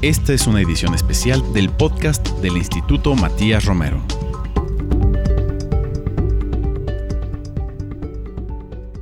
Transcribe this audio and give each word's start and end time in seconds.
Esta 0.00 0.32
es 0.32 0.46
una 0.46 0.60
edición 0.60 0.94
especial 0.94 1.52
del 1.52 1.70
podcast 1.70 2.24
del 2.38 2.56
Instituto 2.56 3.16
Matías 3.16 3.64
Romero. 3.64 4.00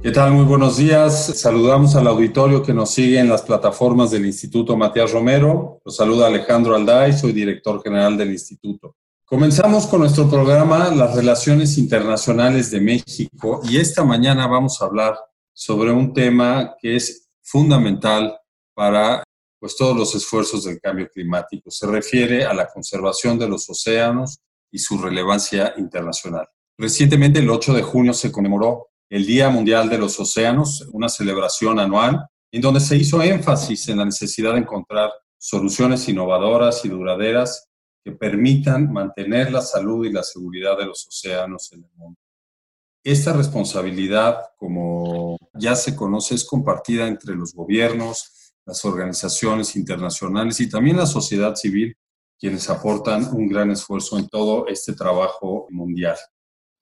¿Qué 0.02 0.10
tal? 0.10 0.32
Muy 0.32 0.46
buenos 0.46 0.78
días. 0.78 1.38
Saludamos 1.38 1.94
al 1.96 2.06
auditorio 2.06 2.62
que 2.62 2.72
nos 2.72 2.92
sigue 2.92 3.20
en 3.20 3.28
las 3.28 3.42
plataformas 3.42 4.10
del 4.10 4.24
Instituto 4.24 4.74
Matías 4.74 5.12
Romero. 5.12 5.82
Los 5.84 5.96
saluda 5.96 6.28
Alejandro 6.28 6.74
Alday, 6.74 7.12
soy 7.12 7.32
director 7.32 7.82
general 7.82 8.16
del 8.16 8.30
instituto. 8.30 8.96
Comenzamos 9.26 9.86
con 9.86 10.00
nuestro 10.00 10.30
programa 10.30 10.90
Las 10.94 11.14
Relaciones 11.14 11.76
Internacionales 11.76 12.70
de 12.70 12.80
México 12.80 13.60
y 13.68 13.76
esta 13.76 14.02
mañana 14.02 14.46
vamos 14.46 14.80
a 14.80 14.86
hablar 14.86 15.14
sobre 15.52 15.92
un 15.92 16.14
tema 16.14 16.74
que 16.80 16.96
es 16.96 17.28
fundamental 17.42 18.34
para 18.72 19.25
pues, 19.58 19.76
todos 19.76 19.96
los 19.96 20.14
esfuerzos 20.14 20.64
del 20.64 20.80
cambio 20.80 21.08
climático. 21.08 21.70
Se 21.70 21.86
refiere 21.86 22.44
a 22.44 22.54
la 22.54 22.68
conservación 22.68 23.38
de 23.38 23.48
los 23.48 23.68
océanos 23.68 24.38
y 24.70 24.78
su 24.78 24.98
relevancia 24.98 25.74
internacional. 25.76 26.48
Recientemente, 26.78 27.38
el 27.38 27.50
8 27.50 27.74
de 27.74 27.82
junio, 27.82 28.12
se 28.12 28.30
conmemoró 28.30 28.88
el 29.08 29.24
Día 29.24 29.48
Mundial 29.48 29.88
de 29.88 29.98
los 29.98 30.18
Océanos, 30.18 30.88
una 30.92 31.08
celebración 31.08 31.78
anual 31.78 32.26
en 32.52 32.60
donde 32.60 32.80
se 32.80 32.96
hizo 32.96 33.22
énfasis 33.22 33.88
en 33.88 33.98
la 33.98 34.04
necesidad 34.04 34.52
de 34.52 34.60
encontrar 34.60 35.10
soluciones 35.38 36.08
innovadoras 36.08 36.84
y 36.84 36.88
duraderas 36.88 37.68
que 38.04 38.12
permitan 38.12 38.92
mantener 38.92 39.52
la 39.52 39.62
salud 39.62 40.06
y 40.06 40.12
la 40.12 40.22
seguridad 40.22 40.78
de 40.78 40.86
los 40.86 41.06
océanos 41.06 41.72
en 41.72 41.84
el 41.84 41.90
mundo. 41.96 42.18
Esta 43.04 43.32
responsabilidad, 43.32 44.38
como 44.56 45.36
ya 45.54 45.76
se 45.76 45.94
conoce, 45.94 46.34
es 46.34 46.44
compartida 46.44 47.06
entre 47.06 47.34
los 47.34 47.54
gobiernos, 47.54 48.32
las 48.66 48.84
organizaciones 48.84 49.76
internacionales 49.76 50.60
y 50.60 50.68
también 50.68 50.96
la 50.96 51.06
sociedad 51.06 51.54
civil, 51.54 51.96
quienes 52.38 52.68
aportan 52.68 53.28
un 53.32 53.48
gran 53.48 53.70
esfuerzo 53.70 54.18
en 54.18 54.28
todo 54.28 54.66
este 54.66 54.92
trabajo 54.92 55.66
mundial. 55.70 56.16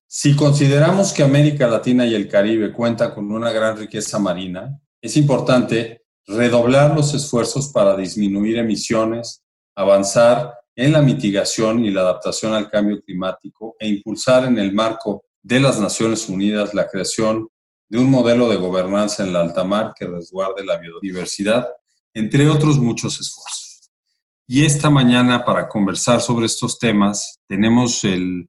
Si 0.08 0.34
consideramos 0.34 1.12
que 1.12 1.22
América 1.22 1.68
Latina 1.68 2.06
y 2.06 2.14
el 2.14 2.28
Caribe 2.28 2.72
cuentan 2.72 3.14
con 3.14 3.30
una 3.30 3.52
gran 3.52 3.76
riqueza 3.76 4.18
marina, 4.18 4.80
es 5.00 5.16
importante 5.16 6.02
redoblar 6.26 6.94
los 6.94 7.12
esfuerzos 7.14 7.68
para 7.68 7.96
disminuir 7.96 8.58
emisiones, 8.58 9.44
avanzar 9.76 10.54
en 10.76 10.92
la 10.92 11.02
mitigación 11.02 11.84
y 11.84 11.90
la 11.90 12.00
adaptación 12.00 12.54
al 12.54 12.70
cambio 12.70 13.00
climático 13.00 13.76
e 13.78 13.88
impulsar 13.88 14.44
en 14.46 14.58
el 14.58 14.72
marco 14.72 15.24
de 15.42 15.60
las 15.60 15.78
Naciones 15.78 16.28
Unidas 16.28 16.74
la 16.74 16.88
creación 16.88 17.48
de 17.88 17.98
un 17.98 18.10
modelo 18.10 18.48
de 18.48 18.56
gobernanza 18.56 19.24
en 19.24 19.32
la 19.32 19.40
alta 19.40 19.64
mar 19.64 19.92
que 19.98 20.06
resguarde 20.06 20.64
la 20.64 20.78
biodiversidad, 20.78 21.68
entre 22.12 22.48
otros 22.48 22.78
muchos 22.78 23.20
esfuerzos. 23.20 23.90
Y 24.46 24.64
esta 24.64 24.90
mañana, 24.90 25.44
para 25.44 25.68
conversar 25.68 26.20
sobre 26.20 26.46
estos 26.46 26.78
temas, 26.78 27.40
tenemos 27.48 28.04
el 28.04 28.48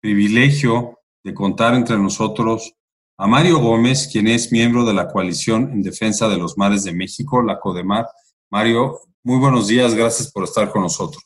privilegio 0.00 1.00
de 1.22 1.34
contar 1.34 1.74
entre 1.74 1.98
nosotros 1.98 2.72
a 3.18 3.26
Mario 3.26 3.58
Gómez, 3.58 4.08
quien 4.10 4.26
es 4.28 4.52
miembro 4.52 4.84
de 4.84 4.92
la 4.92 5.08
Coalición 5.08 5.70
en 5.72 5.82
Defensa 5.82 6.28
de 6.28 6.36
los 6.36 6.58
Mares 6.58 6.84
de 6.84 6.92
México, 6.92 7.42
la 7.42 7.58
CODEMAR. 7.58 8.06
Mario, 8.50 9.00
muy 9.22 9.38
buenos 9.38 9.68
días, 9.68 9.94
gracias 9.94 10.30
por 10.30 10.44
estar 10.44 10.70
con 10.70 10.82
nosotros. 10.82 11.22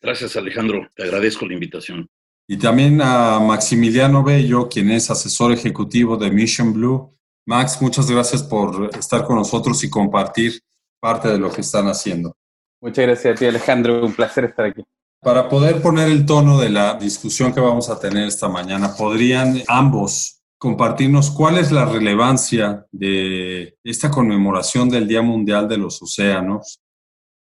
Gracias, 0.00 0.36
Alejandro. 0.36 0.88
Te 0.94 1.04
agradezco 1.04 1.46
la 1.46 1.54
invitación. 1.54 2.08
Y 2.50 2.56
también 2.56 3.00
a 3.00 3.38
Maximiliano 3.38 4.24
Bello, 4.24 4.68
quien 4.68 4.90
es 4.90 5.08
asesor 5.08 5.52
ejecutivo 5.52 6.16
de 6.16 6.32
Mission 6.32 6.72
Blue. 6.72 7.16
Max, 7.46 7.80
muchas 7.80 8.10
gracias 8.10 8.42
por 8.42 8.90
estar 8.98 9.24
con 9.24 9.36
nosotros 9.36 9.84
y 9.84 9.88
compartir 9.88 10.60
parte 10.98 11.28
de 11.28 11.38
lo 11.38 11.52
que 11.52 11.60
están 11.60 11.86
haciendo. 11.86 12.36
Muchas 12.82 13.06
gracias 13.06 13.36
a 13.36 13.38
ti, 13.38 13.46
Alejandro. 13.46 14.04
Un 14.04 14.12
placer 14.12 14.46
estar 14.46 14.64
aquí. 14.64 14.82
Para 15.22 15.48
poder 15.48 15.80
poner 15.80 16.08
el 16.08 16.26
tono 16.26 16.58
de 16.58 16.70
la 16.70 16.94
discusión 16.94 17.54
que 17.54 17.60
vamos 17.60 17.88
a 17.88 18.00
tener 18.00 18.26
esta 18.26 18.48
mañana, 18.48 18.96
¿podrían 18.96 19.62
ambos 19.68 20.40
compartirnos 20.58 21.30
cuál 21.30 21.56
es 21.56 21.70
la 21.70 21.84
relevancia 21.84 22.84
de 22.90 23.76
esta 23.84 24.10
conmemoración 24.10 24.90
del 24.90 25.06
Día 25.06 25.22
Mundial 25.22 25.68
de 25.68 25.78
los 25.78 26.02
Océanos 26.02 26.80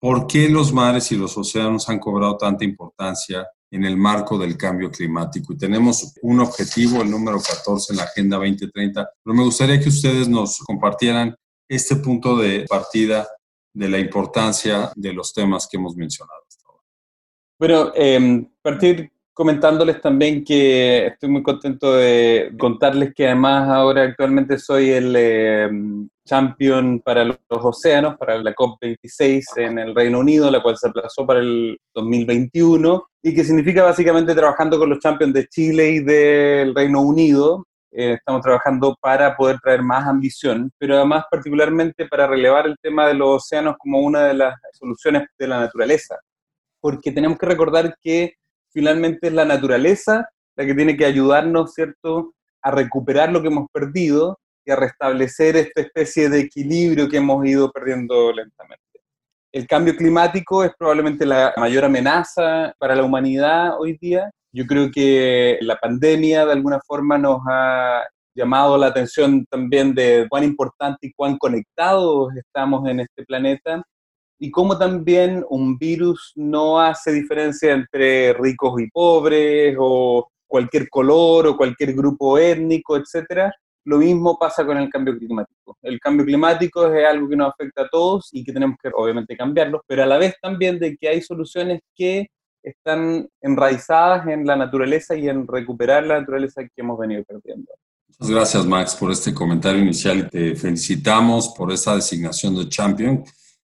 ¿Por 0.00 0.28
qué 0.28 0.48
los 0.48 0.72
mares 0.72 1.10
y 1.10 1.16
los 1.16 1.36
océanos 1.36 1.88
han 1.88 1.98
cobrado 1.98 2.36
tanta 2.36 2.64
importancia 2.64 3.48
en 3.70 3.84
el 3.84 3.96
marco 3.96 4.38
del 4.38 4.56
cambio 4.56 4.90
climático? 4.90 5.52
Y 5.52 5.58
tenemos 5.58 6.14
un 6.22 6.40
objetivo, 6.40 7.02
el 7.02 7.10
número 7.10 7.38
14 7.40 7.92
en 7.92 7.96
la 7.98 8.04
Agenda 8.04 8.36
2030, 8.36 9.08
pero 9.22 9.34
me 9.34 9.44
gustaría 9.44 9.80
que 9.80 9.88
ustedes 9.88 10.28
nos 10.28 10.58
compartieran 10.58 11.34
este 11.68 11.96
punto 11.96 12.36
de 12.36 12.64
partida 12.68 13.28
de 13.72 13.88
la 13.88 13.98
importancia 13.98 14.90
de 14.96 15.12
los 15.12 15.32
temas 15.32 15.68
que 15.70 15.76
hemos 15.76 15.94
mencionado. 15.96 16.38
Bueno, 17.58 17.90
eh, 17.96 18.46
partir 18.62 19.10
comentándoles 19.34 20.00
también 20.00 20.44
que 20.44 21.06
estoy 21.06 21.28
muy 21.28 21.42
contento 21.42 21.94
de 21.94 22.52
contarles 22.58 23.12
que 23.14 23.26
además 23.26 23.68
ahora 23.68 24.02
actualmente 24.02 24.58
soy 24.58 24.90
el 24.90 25.14
eh, 25.16 25.68
champion 26.28 27.00
para 27.00 27.24
los 27.24 27.38
océanos, 27.48 28.16
para 28.16 28.38
la 28.38 28.54
COP26 28.54 29.44
en 29.56 29.78
el 29.78 29.94
Reino 29.94 30.18
Unido, 30.20 30.50
la 30.50 30.62
cual 30.62 30.76
se 30.76 30.88
aplazó 30.88 31.26
para 31.26 31.40
el 31.40 31.78
2021 31.94 33.08
y 33.22 33.34
que 33.34 33.44
significa 33.44 33.82
básicamente 33.82 34.34
trabajando 34.34 34.78
con 34.78 34.90
los 34.90 34.98
champions 35.00 35.32
de 35.32 35.46
Chile 35.48 35.90
y 35.90 36.00
del 36.00 36.74
Reino 36.74 37.00
Unido. 37.00 37.64
Eh, 37.90 38.12
estamos 38.12 38.42
trabajando 38.42 38.94
para 39.00 39.34
poder 39.36 39.58
traer 39.60 39.82
más 39.82 40.06
ambición, 40.06 40.70
pero 40.78 40.96
además 40.96 41.24
particularmente 41.30 42.06
para 42.06 42.26
relevar 42.26 42.66
el 42.66 42.76
tema 42.82 43.08
de 43.08 43.14
los 43.14 43.42
océanos 43.42 43.76
como 43.78 44.00
una 44.00 44.24
de 44.24 44.34
las 44.34 44.54
soluciones 44.72 45.26
de 45.38 45.48
la 45.48 45.60
naturaleza, 45.60 46.16
porque 46.80 47.10
tenemos 47.10 47.38
que 47.38 47.46
recordar 47.46 47.96
que 48.02 48.34
finalmente 48.70 49.28
es 49.28 49.32
la 49.32 49.46
naturaleza 49.46 50.28
la 50.54 50.66
que 50.66 50.74
tiene 50.74 50.96
que 50.96 51.06
ayudarnos, 51.06 51.72
¿cierto?, 51.72 52.34
a 52.60 52.72
recuperar 52.72 53.30
lo 53.30 53.40
que 53.40 53.46
hemos 53.46 53.68
perdido 53.72 54.38
y 54.68 54.70
a 54.70 54.76
restablecer 54.76 55.56
esta 55.56 55.80
especie 55.80 56.28
de 56.28 56.40
equilibrio 56.40 57.08
que 57.08 57.16
hemos 57.16 57.44
ido 57.46 57.72
perdiendo 57.72 58.30
lentamente. 58.32 58.84
El 59.50 59.66
cambio 59.66 59.96
climático 59.96 60.62
es 60.62 60.72
probablemente 60.78 61.24
la 61.24 61.54
mayor 61.56 61.86
amenaza 61.86 62.74
para 62.78 62.94
la 62.94 63.02
humanidad 63.02 63.80
hoy 63.80 63.96
día. 63.98 64.30
Yo 64.52 64.66
creo 64.66 64.90
que 64.90 65.56
la 65.62 65.76
pandemia 65.76 66.44
de 66.44 66.52
alguna 66.52 66.80
forma 66.86 67.16
nos 67.16 67.40
ha 67.48 68.02
llamado 68.34 68.76
la 68.76 68.88
atención 68.88 69.46
también 69.46 69.94
de 69.94 70.26
cuán 70.28 70.44
importante 70.44 71.06
y 71.06 71.12
cuán 71.14 71.38
conectados 71.38 72.36
estamos 72.36 72.86
en 72.88 73.00
este 73.00 73.24
planeta 73.24 73.82
y 74.38 74.50
cómo 74.50 74.76
también 74.76 75.44
un 75.48 75.78
virus 75.78 76.32
no 76.36 76.78
hace 76.78 77.10
diferencia 77.10 77.72
entre 77.72 78.34
ricos 78.34 78.78
y 78.82 78.90
pobres 78.90 79.74
o 79.80 80.28
cualquier 80.46 80.90
color 80.90 81.46
o 81.46 81.56
cualquier 81.56 81.94
grupo 81.94 82.36
étnico, 82.36 82.96
etcétera. 82.96 83.50
Lo 83.88 83.96
mismo 83.96 84.38
pasa 84.38 84.66
con 84.66 84.76
el 84.76 84.90
cambio 84.90 85.16
climático. 85.16 85.78
El 85.80 85.98
cambio 85.98 86.26
climático 86.26 86.92
es 86.92 87.06
algo 87.06 87.26
que 87.26 87.36
nos 87.36 87.48
afecta 87.48 87.84
a 87.84 87.88
todos 87.88 88.28
y 88.32 88.44
que 88.44 88.52
tenemos 88.52 88.76
que 88.82 88.90
obviamente 88.92 89.34
cambiarlo, 89.34 89.82
pero 89.86 90.02
a 90.02 90.06
la 90.06 90.18
vez 90.18 90.34
también 90.42 90.78
de 90.78 90.94
que 90.94 91.08
hay 91.08 91.22
soluciones 91.22 91.80
que 91.96 92.28
están 92.62 93.26
enraizadas 93.40 94.26
en 94.28 94.46
la 94.46 94.56
naturaleza 94.56 95.16
y 95.16 95.26
en 95.26 95.48
recuperar 95.48 96.04
la 96.04 96.20
naturaleza 96.20 96.64
que 96.64 96.82
hemos 96.82 96.98
venido 96.98 97.24
perdiendo. 97.24 97.72
Muchas 98.18 98.34
gracias, 98.34 98.66
Max, 98.66 98.94
por 98.94 99.10
este 99.10 99.32
comentario 99.32 99.80
inicial 99.80 100.18
y 100.18 100.28
te 100.28 100.54
felicitamos 100.54 101.54
por 101.56 101.72
esa 101.72 101.94
designación 101.94 102.56
de 102.56 102.68
champion 102.68 103.24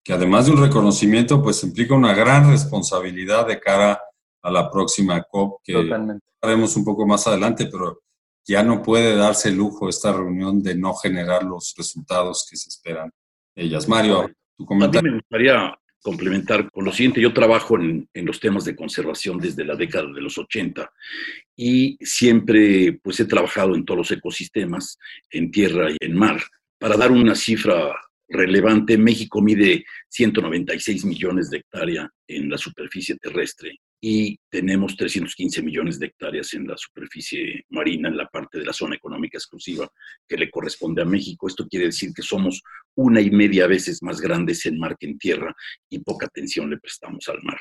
que 0.04 0.12
además 0.12 0.46
de 0.46 0.52
un 0.52 0.62
reconocimiento, 0.62 1.42
pues 1.42 1.64
implica 1.64 1.92
una 1.92 2.14
gran 2.14 2.48
responsabilidad 2.48 3.48
de 3.48 3.58
cara 3.58 4.00
a 4.42 4.50
la 4.52 4.70
próxima 4.70 5.20
COP, 5.24 5.60
que 5.64 5.74
haremos 6.40 6.76
un 6.76 6.84
poco 6.84 7.04
más 7.04 7.26
adelante, 7.26 7.66
pero 7.66 8.03
ya 8.46 8.62
no 8.62 8.82
puede 8.82 9.16
darse 9.16 9.48
el 9.48 9.56
lujo 9.56 9.88
esta 9.88 10.12
reunión 10.12 10.62
de 10.62 10.74
no 10.74 10.94
generar 10.94 11.44
los 11.44 11.74
resultados 11.76 12.46
que 12.48 12.56
se 12.56 12.68
esperan 12.68 13.10
ellas. 13.54 13.88
Mario, 13.88 14.30
tu 14.56 14.66
comentario. 14.66 15.00
A 15.00 15.02
mí 15.02 15.10
me 15.10 15.16
gustaría 15.16 15.78
complementar 16.02 16.70
con 16.70 16.84
lo 16.84 16.92
siguiente. 16.92 17.20
Yo 17.20 17.32
trabajo 17.32 17.78
en, 17.78 18.08
en, 18.12 18.26
los 18.26 18.38
temas 18.38 18.64
de 18.64 18.76
conservación 18.76 19.38
desde 19.38 19.64
la 19.64 19.76
década 19.76 20.12
de 20.12 20.20
los 20.20 20.36
80 20.36 20.90
y 21.56 21.96
siempre 22.00 22.98
pues 23.02 23.18
he 23.20 23.24
trabajado 23.24 23.74
en 23.74 23.84
todos 23.84 23.98
los 23.98 24.10
ecosistemas, 24.10 24.98
en 25.30 25.50
tierra 25.50 25.90
y 25.90 25.96
en 26.00 26.16
mar. 26.16 26.42
Para 26.78 26.96
dar 26.96 27.10
una 27.10 27.34
cifra 27.34 27.94
relevante. 28.28 28.98
México 28.98 29.40
mide 29.40 29.84
196 30.08 31.04
millones 31.04 31.50
de 31.50 31.58
hectáreas 31.58 32.08
en 32.26 32.50
la 32.50 32.58
superficie 32.58 33.16
terrestre 33.16 33.78
y 34.06 34.38
tenemos 34.50 34.98
315 34.98 35.62
millones 35.62 35.98
de 35.98 36.04
hectáreas 36.04 36.52
en 36.52 36.66
la 36.66 36.76
superficie 36.76 37.64
marina, 37.70 38.10
en 38.10 38.18
la 38.18 38.26
parte 38.26 38.58
de 38.58 38.66
la 38.66 38.74
zona 38.74 38.96
económica 38.96 39.38
exclusiva 39.38 39.90
que 40.28 40.36
le 40.36 40.50
corresponde 40.50 41.00
a 41.00 41.06
México. 41.06 41.48
Esto 41.48 41.66
quiere 41.66 41.86
decir 41.86 42.10
que 42.14 42.20
somos 42.20 42.60
una 42.96 43.22
y 43.22 43.30
media 43.30 43.66
veces 43.66 44.02
más 44.02 44.20
grandes 44.20 44.66
en 44.66 44.78
mar 44.78 44.98
que 45.00 45.06
en 45.06 45.16
tierra 45.16 45.56
y 45.88 46.00
poca 46.00 46.26
atención 46.26 46.68
le 46.68 46.76
prestamos 46.76 47.26
al 47.30 47.42
mar. 47.44 47.56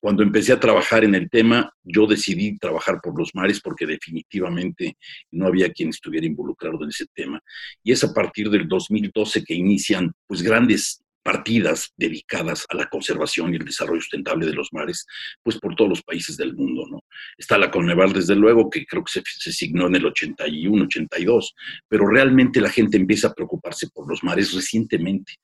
Cuando 0.00 0.24
empecé 0.24 0.52
a 0.52 0.58
trabajar 0.58 1.04
en 1.04 1.14
el 1.14 1.30
tema, 1.30 1.72
yo 1.84 2.08
decidí 2.08 2.58
trabajar 2.58 2.98
por 3.00 3.16
los 3.16 3.32
mares 3.32 3.60
porque 3.60 3.86
definitivamente 3.86 4.96
no 5.30 5.46
había 5.46 5.70
quien 5.70 5.90
estuviera 5.90 6.26
involucrado 6.26 6.82
en 6.82 6.88
ese 6.88 7.06
tema. 7.14 7.40
Y 7.84 7.92
es 7.92 8.02
a 8.02 8.12
partir 8.12 8.50
del 8.50 8.66
2012 8.66 9.44
que 9.44 9.54
inician 9.54 10.12
pues 10.26 10.42
grandes 10.42 11.05
partidas 11.26 11.92
dedicadas 11.96 12.64
a 12.68 12.76
la 12.76 12.86
conservación 12.86 13.52
y 13.52 13.56
el 13.56 13.64
desarrollo 13.64 14.00
sustentable 14.00 14.46
de 14.46 14.52
los 14.52 14.72
mares, 14.72 15.04
pues 15.42 15.58
por 15.58 15.74
todos 15.74 15.90
los 15.90 16.02
países 16.02 16.36
del 16.36 16.54
mundo, 16.54 16.86
¿no? 16.88 17.00
Está 17.36 17.58
la 17.58 17.68
Conneval, 17.68 18.12
desde 18.12 18.36
luego, 18.36 18.70
que 18.70 18.86
creo 18.86 19.02
que 19.02 19.10
se, 19.10 19.22
se 19.26 19.50
signó 19.50 19.88
en 19.88 19.96
el 19.96 20.06
81, 20.06 20.84
82, 20.84 21.54
pero 21.88 22.06
realmente 22.06 22.60
la 22.60 22.70
gente 22.70 22.96
empieza 22.96 23.26
a 23.26 23.34
preocuparse 23.34 23.88
por 23.92 24.08
los 24.08 24.22
mares 24.22 24.54
recientemente. 24.54 25.34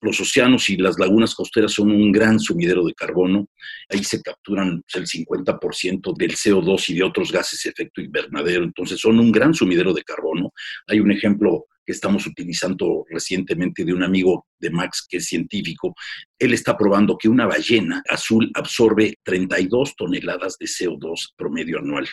Los 0.00 0.20
océanos 0.20 0.68
y 0.70 0.76
las 0.76 0.98
lagunas 0.98 1.36
costeras 1.36 1.72
son 1.72 1.92
un 1.92 2.10
gran 2.10 2.40
sumidero 2.40 2.84
de 2.84 2.94
carbono, 2.94 3.46
ahí 3.88 4.02
se 4.02 4.20
capturan 4.20 4.82
pues, 4.82 4.96
el 4.96 5.24
50% 5.24 6.16
del 6.16 6.32
CO2 6.32 6.88
y 6.88 6.94
de 6.94 7.04
otros 7.04 7.30
gases 7.30 7.62
de 7.62 7.70
efecto 7.70 8.00
invernadero, 8.00 8.64
entonces 8.64 8.98
son 8.98 9.20
un 9.20 9.30
gran 9.30 9.54
sumidero 9.54 9.94
de 9.94 10.02
carbono. 10.02 10.52
Hay 10.88 10.98
un 10.98 11.12
ejemplo 11.12 11.66
que 11.88 11.92
estamos 11.92 12.26
utilizando 12.26 13.06
recientemente 13.08 13.82
de 13.82 13.94
un 13.94 14.02
amigo 14.02 14.46
de 14.60 14.68
Max 14.68 15.06
que 15.08 15.16
es 15.16 15.24
científico. 15.24 15.94
Él 16.38 16.52
está 16.52 16.76
probando 16.76 17.16
que 17.16 17.30
una 17.30 17.46
ballena 17.46 18.02
azul 18.10 18.50
absorbe 18.52 19.16
32 19.22 19.96
toneladas 19.96 20.58
de 20.58 20.66
CO2 20.66 21.32
promedio 21.34 21.78
anual. 21.78 22.06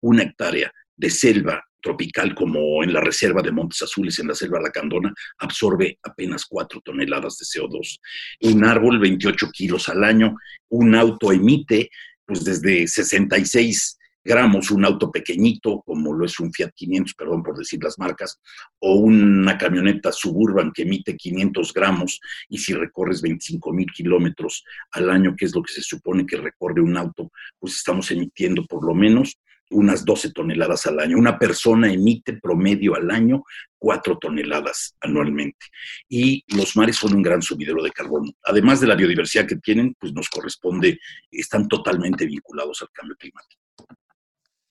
Una 0.00 0.22
hectárea 0.22 0.70
de 0.94 1.10
selva 1.10 1.60
tropical 1.82 2.36
como 2.36 2.84
en 2.84 2.92
la 2.92 3.00
reserva 3.00 3.42
de 3.42 3.50
Montes 3.50 3.82
Azules, 3.82 4.16
en 4.20 4.28
la 4.28 4.36
selva 4.36 4.60
lacandona, 4.60 5.12
absorbe 5.38 5.98
apenas 6.04 6.46
4 6.46 6.80
toneladas 6.84 7.36
de 7.38 7.46
CO2. 7.46 7.98
Un 8.42 8.64
árbol, 8.64 9.00
28 9.00 9.50
kilos 9.50 9.88
al 9.88 10.04
año. 10.04 10.36
Un 10.68 10.94
auto 10.94 11.32
emite 11.32 11.90
pues 12.24 12.44
desde 12.44 12.86
66 12.86 13.95
gramos, 14.26 14.70
un 14.70 14.84
auto 14.84 15.10
pequeñito, 15.10 15.82
como 15.86 16.12
lo 16.12 16.26
es 16.26 16.38
un 16.40 16.52
Fiat 16.52 16.72
500, 16.74 17.14
perdón 17.14 17.42
por 17.42 17.56
decir 17.56 17.82
las 17.82 17.98
marcas, 17.98 18.40
o 18.80 18.96
una 18.96 19.56
camioneta 19.56 20.12
suburban 20.12 20.72
que 20.72 20.82
emite 20.82 21.16
500 21.16 21.72
gramos, 21.72 22.20
y 22.48 22.58
si 22.58 22.74
recorres 22.74 23.22
25 23.22 23.72
mil 23.72 23.90
kilómetros 23.92 24.64
al 24.92 25.10
año, 25.10 25.34
que 25.36 25.46
es 25.46 25.54
lo 25.54 25.62
que 25.62 25.72
se 25.72 25.82
supone 25.82 26.26
que 26.26 26.36
recorre 26.36 26.82
un 26.82 26.96
auto, 26.96 27.30
pues 27.58 27.76
estamos 27.76 28.10
emitiendo 28.10 28.66
por 28.66 28.84
lo 28.84 28.94
menos 28.94 29.38
unas 29.70 30.04
12 30.04 30.32
toneladas 30.32 30.86
al 30.86 31.00
año. 31.00 31.18
Una 31.18 31.38
persona 31.38 31.92
emite 31.92 32.34
promedio 32.34 32.94
al 32.94 33.10
año 33.10 33.44
4 33.78 34.18
toneladas 34.18 34.96
anualmente. 35.00 35.66
Y 36.08 36.44
los 36.54 36.76
mares 36.76 36.96
son 36.96 37.14
un 37.14 37.22
gran 37.22 37.42
subidero 37.42 37.82
de 37.82 37.90
carbono. 37.90 38.30
Además 38.44 38.80
de 38.80 38.86
la 38.86 38.94
biodiversidad 38.94 39.46
que 39.46 39.56
tienen, 39.56 39.96
pues 39.98 40.12
nos 40.12 40.28
corresponde, 40.28 41.00
están 41.30 41.66
totalmente 41.68 42.26
vinculados 42.26 42.82
al 42.82 42.90
cambio 42.92 43.16
climático. 43.16 43.65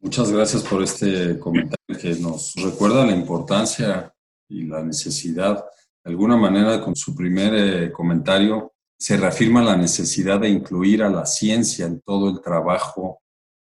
Muchas 0.05 0.31
gracias 0.31 0.61
por 0.61 0.83
este 0.83 1.39
comentario 1.39 1.99
que 1.99 2.13
nos 2.19 2.53
recuerda 2.57 3.07
la 3.07 3.15
importancia 3.15 4.13
y 4.47 4.61
la 4.67 4.83
necesidad. 4.83 5.65
De 6.03 6.11
alguna 6.11 6.37
manera, 6.37 6.79
con 6.79 6.95
su 6.95 7.15
primer 7.15 7.55
eh, 7.55 7.91
comentario, 7.91 8.75
se 8.99 9.17
reafirma 9.17 9.63
la 9.63 9.75
necesidad 9.75 10.39
de 10.39 10.49
incluir 10.49 11.01
a 11.01 11.09
la 11.09 11.25
ciencia 11.25 11.87
en 11.87 12.01
todo 12.01 12.29
el 12.29 12.39
trabajo 12.39 13.23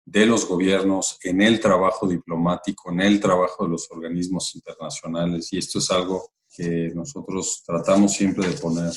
de 0.07 0.25
los 0.25 0.47
gobiernos, 0.47 1.19
en 1.21 1.39
el 1.39 1.59
trabajo 1.59 2.07
diplomático, 2.07 2.91
en 2.91 3.01
el 3.01 3.19
trabajo 3.19 3.65
de 3.65 3.69
los 3.69 3.91
organismos 3.91 4.55
internacionales. 4.55 5.53
Y 5.53 5.59
esto 5.59 5.77
es 5.77 5.91
algo 5.91 6.31
que 6.49 6.91
nosotros 6.95 7.61
tratamos 7.63 8.11
siempre 8.11 8.47
de 8.47 8.57
poner 8.57 8.91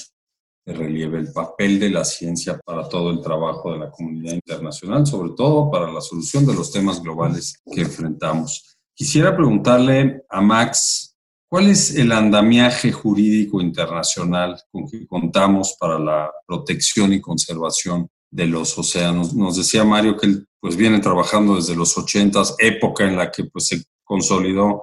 de 0.66 0.74
relieve 0.74 1.18
el 1.18 1.32
papel 1.32 1.78
de 1.78 1.90
la 1.90 2.04
ciencia 2.04 2.60
para 2.64 2.88
todo 2.88 3.10
el 3.10 3.20
trabajo 3.20 3.72
de 3.72 3.78
la 3.78 3.90
comunidad 3.90 4.34
internacional, 4.34 5.06
sobre 5.06 5.30
todo 5.30 5.70
para 5.70 5.90
la 5.90 6.00
solución 6.00 6.44
de 6.44 6.54
los 6.54 6.72
temas 6.72 7.00
globales 7.00 7.62
que 7.72 7.82
enfrentamos. 7.82 8.76
Quisiera 8.92 9.36
preguntarle 9.36 10.24
a 10.28 10.40
Max, 10.40 11.16
¿cuál 11.48 11.68
es 11.68 11.94
el 11.94 12.10
andamiaje 12.10 12.90
jurídico 12.90 13.60
internacional 13.60 14.60
con 14.72 14.88
que 14.88 15.06
contamos 15.06 15.76
para 15.78 16.00
la 16.00 16.32
protección 16.46 17.12
y 17.12 17.20
conservación 17.20 18.08
de 18.30 18.46
los 18.46 18.76
océanos? 18.76 19.34
Nos 19.34 19.56
decía 19.56 19.84
Mario 19.84 20.16
que 20.16 20.26
él 20.26 20.46
pues 20.58 20.76
viene 20.76 20.98
trabajando 20.98 21.54
desde 21.54 21.76
los 21.76 21.96
80, 21.96 22.42
época 22.58 23.04
en 23.04 23.16
la 23.16 23.30
que 23.30 23.44
pues 23.44 23.68
se 23.68 23.84
consolidó 24.02 24.82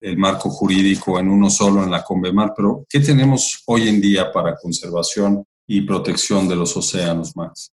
el 0.00 0.16
marco 0.16 0.48
jurídico 0.50 1.18
en 1.18 1.28
uno 1.28 1.50
solo 1.50 1.82
en 1.82 1.90
la 1.90 2.02
Convemar, 2.02 2.52
pero 2.56 2.84
¿qué 2.88 3.00
tenemos 3.00 3.62
hoy 3.66 3.88
en 3.88 4.00
día 4.00 4.30
para 4.32 4.56
conservación 4.56 5.44
y 5.66 5.82
protección 5.82 6.48
de 6.48 6.56
los 6.56 6.76
océanos, 6.76 7.36
Max? 7.36 7.70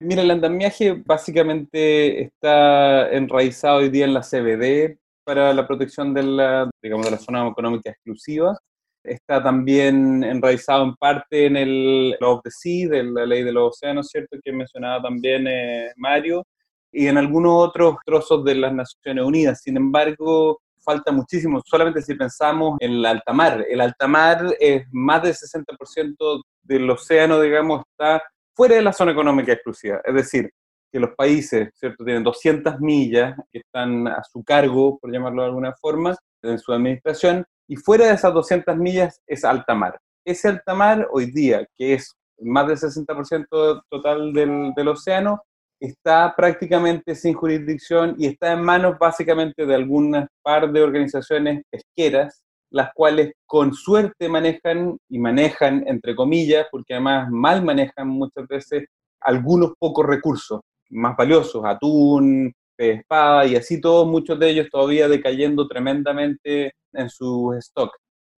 Mira, 0.00 0.22
el 0.22 0.30
andamiaje 0.32 1.00
básicamente 1.06 2.22
está 2.22 3.08
enraizado 3.12 3.78
hoy 3.78 3.88
día 3.88 4.04
en 4.04 4.14
la 4.14 4.22
CBD 4.22 4.98
para 5.24 5.54
la 5.54 5.66
protección 5.66 6.12
de 6.12 6.24
la, 6.24 6.70
digamos, 6.82 7.06
de 7.06 7.12
la 7.12 7.18
zona 7.18 7.46
económica 7.46 7.90
exclusiva. 7.90 8.58
Está 9.04 9.42
también 9.42 10.24
enraizado 10.24 10.84
en 10.84 10.94
parte 10.96 11.46
en 11.46 11.56
el 11.56 12.16
Law 12.20 12.36
of 12.36 12.42
the 12.42 12.50
Sea, 12.50 12.88
de 12.88 13.04
la 13.04 13.26
ley 13.26 13.44
de 13.44 13.52
los 13.52 13.76
océanos, 13.76 14.08
¿cierto? 14.08 14.38
Que 14.42 14.52
mencionaba 14.52 15.02
también 15.02 15.46
eh, 15.46 15.92
Mario, 15.96 16.44
y 16.92 17.06
en 17.06 17.16
algunos 17.16 17.68
otros 17.68 17.96
trozos 18.04 18.44
de 18.44 18.56
las 18.56 18.74
Naciones 18.74 19.24
Unidas. 19.24 19.60
Sin 19.62 19.76
embargo, 19.76 20.60
falta 20.82 21.12
muchísimo, 21.12 21.60
solamente 21.64 22.02
si 22.02 22.14
pensamos 22.14 22.76
en 22.80 22.92
el 22.92 23.06
alta 23.06 23.32
mar. 23.32 23.64
El 23.68 23.80
alta 23.80 24.06
mar 24.06 24.54
es 24.58 24.84
más 24.90 25.22
del 25.22 25.34
60% 25.34 26.42
del 26.62 26.90
océano, 26.90 27.40
digamos, 27.40 27.82
está 27.90 28.22
fuera 28.54 28.76
de 28.76 28.82
la 28.82 28.92
zona 28.92 29.12
económica 29.12 29.52
exclusiva. 29.52 30.00
Es 30.04 30.14
decir, 30.14 30.50
que 30.90 31.00
los 31.00 31.14
países, 31.16 31.70
¿cierto?, 31.74 32.04
tienen 32.04 32.22
200 32.22 32.80
millas 32.80 33.34
que 33.50 33.60
están 33.60 34.06
a 34.08 34.22
su 34.24 34.44
cargo, 34.44 34.98
por 34.98 35.10
llamarlo 35.10 35.42
de 35.42 35.48
alguna 35.48 35.74
forma, 35.74 36.14
en 36.42 36.58
su 36.58 36.72
administración, 36.72 37.46
y 37.66 37.76
fuera 37.76 38.06
de 38.06 38.14
esas 38.14 38.34
200 38.34 38.76
millas 38.76 39.22
es 39.26 39.44
alta 39.44 39.74
mar. 39.74 39.98
Ese 40.24 40.48
alta 40.48 40.74
mar 40.74 41.08
hoy 41.10 41.30
día, 41.32 41.66
que 41.74 41.94
es 41.94 42.14
más 42.40 42.66
del 42.66 42.76
60% 42.76 43.82
total 43.88 44.32
del, 44.32 44.72
del 44.76 44.88
océano, 44.88 45.42
está 45.82 46.32
prácticamente 46.36 47.16
sin 47.16 47.34
jurisdicción 47.34 48.14
y 48.16 48.26
está 48.26 48.52
en 48.52 48.62
manos 48.62 48.96
básicamente 49.00 49.66
de 49.66 49.74
algunas 49.74 50.28
par 50.40 50.70
de 50.70 50.80
organizaciones 50.80 51.62
pesqueras, 51.68 52.40
las 52.70 52.90
cuales 52.94 53.32
con 53.46 53.74
suerte 53.74 54.28
manejan 54.28 54.96
y 55.08 55.18
manejan, 55.18 55.82
entre 55.88 56.14
comillas, 56.14 56.68
porque 56.70 56.94
además 56.94 57.28
mal 57.30 57.64
manejan 57.64 58.06
muchas 58.06 58.46
veces 58.46 58.84
algunos 59.20 59.72
pocos 59.76 60.06
recursos 60.06 60.60
más 60.90 61.16
valiosos, 61.16 61.64
atún, 61.64 62.52
pez 62.76 63.00
espada 63.00 63.44
y 63.46 63.56
así 63.56 63.80
todos, 63.80 64.06
muchos 64.06 64.38
de 64.38 64.50
ellos 64.50 64.68
todavía 64.70 65.08
decayendo 65.08 65.66
tremendamente 65.66 66.74
en 66.92 67.10
su 67.10 67.54
stock. 67.58 67.90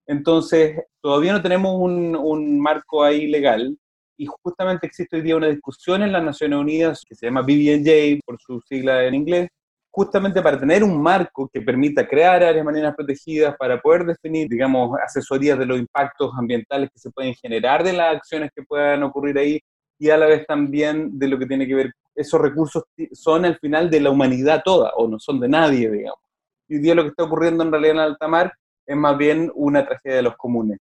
Entonces, 0.07 0.79
todavía 1.03 1.35
no 1.35 1.43
tenemos 1.43 1.75
un, 1.79 2.17
un 2.17 2.59
marco 2.59 3.05
ahí 3.05 3.27
legal, 3.27 3.77
y 4.17 4.27
justamente 4.27 4.87
existe 4.87 5.17
hoy 5.17 5.23
día 5.23 5.37
una 5.37 5.49
discusión 5.49 6.03
en 6.03 6.13
las 6.13 6.23
Naciones 6.23 6.59
Unidas 6.59 7.03
que 7.07 7.15
se 7.15 7.27
llama 7.27 7.43
BBNJ, 7.43 8.21
por 8.25 8.41
su 8.41 8.61
sigla 8.61 9.05
en 9.05 9.15
inglés, 9.15 9.49
justamente 9.91 10.43
para 10.43 10.59
tener 10.59 10.83
un 10.83 11.01
marco 11.01 11.49
que 11.53 11.61
permita 11.61 12.07
crear 12.07 12.43
áreas 12.43 12.65
marinas 12.65 12.95
protegidas, 12.97 13.57
para 13.57 13.81
poder 13.81 14.05
definir, 14.05 14.49
digamos, 14.49 14.99
asesorías 15.01 15.59
de 15.59 15.67
los 15.67 15.79
impactos 15.79 16.33
ambientales 16.37 16.91
que 16.93 16.99
se 16.99 17.11
pueden 17.11 17.35
generar 17.35 17.85
de 17.85 17.93
las 17.93 18.17
acciones 18.17 18.51
que 18.55 18.63
puedan 18.63 19.03
ocurrir 19.03 19.39
ahí 19.39 19.61
y 19.99 20.11
a 20.11 20.17
la 20.17 20.27
vez 20.27 20.47
también 20.47 21.19
de 21.19 21.29
lo 21.29 21.39
que 21.39 21.47
tiene 21.47 21.67
que 21.67 21.75
ver, 21.75 21.93
esos 22.15 22.41
recursos 22.41 22.83
son 23.13 23.45
al 23.45 23.59
final 23.59 23.91
de 23.91 24.01
la 24.01 24.11
humanidad 24.11 24.63
toda 24.65 24.93
o 24.97 25.09
no 25.09 25.19
son 25.19 25.41
de 25.41 25.49
nadie, 25.49 25.91
digamos. 25.91 26.21
Y 26.69 26.77
hoy 26.77 26.81
día 26.81 26.95
lo 26.95 27.03
que 27.03 27.11
está 27.11 27.25
ocurriendo 27.25 27.63
en 27.65 27.71
realidad 27.71 27.95
en 27.95 28.01
alta 28.01 28.29
mar 28.29 28.53
es 28.87 28.97
más 28.97 29.17
bien 29.17 29.51
una 29.55 29.87
tragedia 29.87 30.17
de 30.17 30.23
los 30.23 30.37
comunes. 30.37 30.79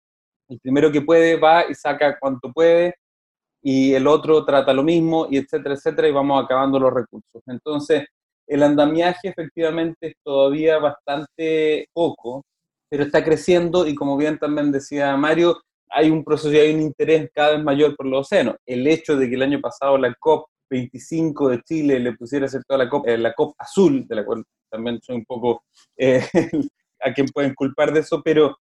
El 0.47 0.59
primero 0.59 0.91
que 0.91 1.01
puede 1.01 1.39
va 1.39 1.69
y 1.69 1.75
saca 1.75 2.17
cuanto 2.19 2.51
puede, 2.51 2.95
y 3.61 3.93
el 3.93 4.07
otro 4.07 4.45
trata 4.45 4.73
lo 4.73 4.83
mismo, 4.83 5.27
y 5.29 5.37
etcétera, 5.37 5.75
etcétera, 5.75 6.07
y 6.07 6.11
vamos 6.11 6.43
acabando 6.43 6.79
los 6.79 6.93
recursos. 6.93 7.41
Entonces, 7.47 8.05
el 8.47 8.63
andamiaje 8.63 9.29
efectivamente 9.29 10.07
es 10.07 10.13
todavía 10.23 10.79
bastante 10.79 11.87
poco, 11.93 12.43
pero 12.89 13.03
está 13.03 13.23
creciendo 13.23 13.87
y 13.87 13.93
como 13.93 14.17
bien 14.17 14.39
también 14.39 14.71
decía 14.71 15.15
Mario, 15.15 15.61
hay 15.89 16.09
un 16.09 16.23
proceso 16.23 16.51
y 16.53 16.57
hay 16.57 16.73
un 16.73 16.81
interés 16.81 17.29
cada 17.33 17.55
vez 17.55 17.63
mayor 17.63 17.95
por 17.95 18.07
los 18.07 18.21
océanos. 18.21 18.55
El 18.65 18.87
hecho 18.87 19.17
de 19.17 19.29
que 19.29 19.35
el 19.35 19.43
año 19.43 19.59
pasado 19.59 19.97
la 19.97 20.13
COP 20.19 20.47
25 20.69 21.49
de 21.49 21.61
Chile 21.61 21.99
le 21.99 22.13
pusiera 22.13 22.45
a 22.45 22.47
hacer 22.47 22.63
toda 22.67 22.83
la 22.83 22.89
COP, 22.89 23.07
eh, 23.07 23.17
la 23.17 23.33
COP 23.33 23.55
azul, 23.57 24.07
de 24.07 24.15
la 24.15 24.25
cual 24.25 24.43
también 24.69 24.99
soy 25.01 25.17
un 25.17 25.25
poco 25.25 25.63
eh, 25.97 26.23
a 27.01 27.13
quien 27.13 27.27
pueden 27.27 27.53
culpar 27.53 27.91
de 27.93 28.01
eso, 28.01 28.21
pero 28.23 28.57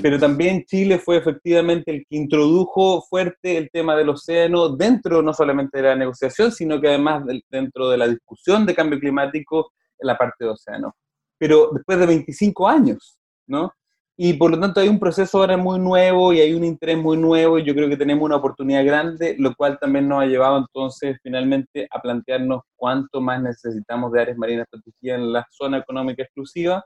pero 0.00 0.18
también 0.18 0.64
Chile 0.64 0.98
fue 0.98 1.16
efectivamente 1.16 1.90
el 1.90 2.06
que 2.08 2.16
introdujo 2.16 3.02
fuerte 3.02 3.58
el 3.58 3.70
tema 3.70 3.96
del 3.96 4.10
océano 4.10 4.68
dentro 4.70 5.22
no 5.22 5.34
solamente 5.34 5.78
de 5.78 5.88
la 5.88 5.96
negociación, 5.96 6.52
sino 6.52 6.80
que 6.80 6.88
además 6.88 7.24
dentro 7.50 7.90
de 7.90 7.98
la 7.98 8.08
discusión 8.08 8.64
de 8.64 8.74
cambio 8.74 9.00
climático 9.00 9.72
en 9.98 10.06
la 10.06 10.16
parte 10.16 10.44
de 10.44 10.50
océano. 10.50 10.94
Pero 11.36 11.70
después 11.72 11.98
de 11.98 12.06
25 12.06 12.68
años, 12.68 13.18
¿no? 13.46 13.72
Y 14.16 14.34
por 14.34 14.50
lo 14.50 14.60
tanto 14.60 14.80
hay 14.80 14.88
un 14.88 15.00
proceso 15.00 15.38
ahora 15.38 15.56
muy 15.56 15.78
nuevo 15.78 16.32
y 16.32 16.40
hay 16.40 16.52
un 16.52 16.64
interés 16.64 16.98
muy 16.98 17.16
nuevo 17.16 17.58
y 17.58 17.64
yo 17.64 17.74
creo 17.74 17.88
que 17.88 17.96
tenemos 17.96 18.24
una 18.24 18.36
oportunidad 18.36 18.84
grande, 18.84 19.34
lo 19.38 19.54
cual 19.54 19.78
también 19.80 20.06
nos 20.06 20.22
ha 20.22 20.26
llevado 20.26 20.58
entonces 20.58 21.18
finalmente 21.22 21.88
a 21.90 22.00
plantearnos 22.00 22.60
cuánto 22.76 23.20
más 23.20 23.42
necesitamos 23.42 24.12
de 24.12 24.20
áreas 24.20 24.38
marinas 24.38 24.66
protegidas 24.70 25.18
en 25.18 25.32
la 25.32 25.46
zona 25.50 25.78
económica 25.78 26.22
exclusiva 26.22 26.84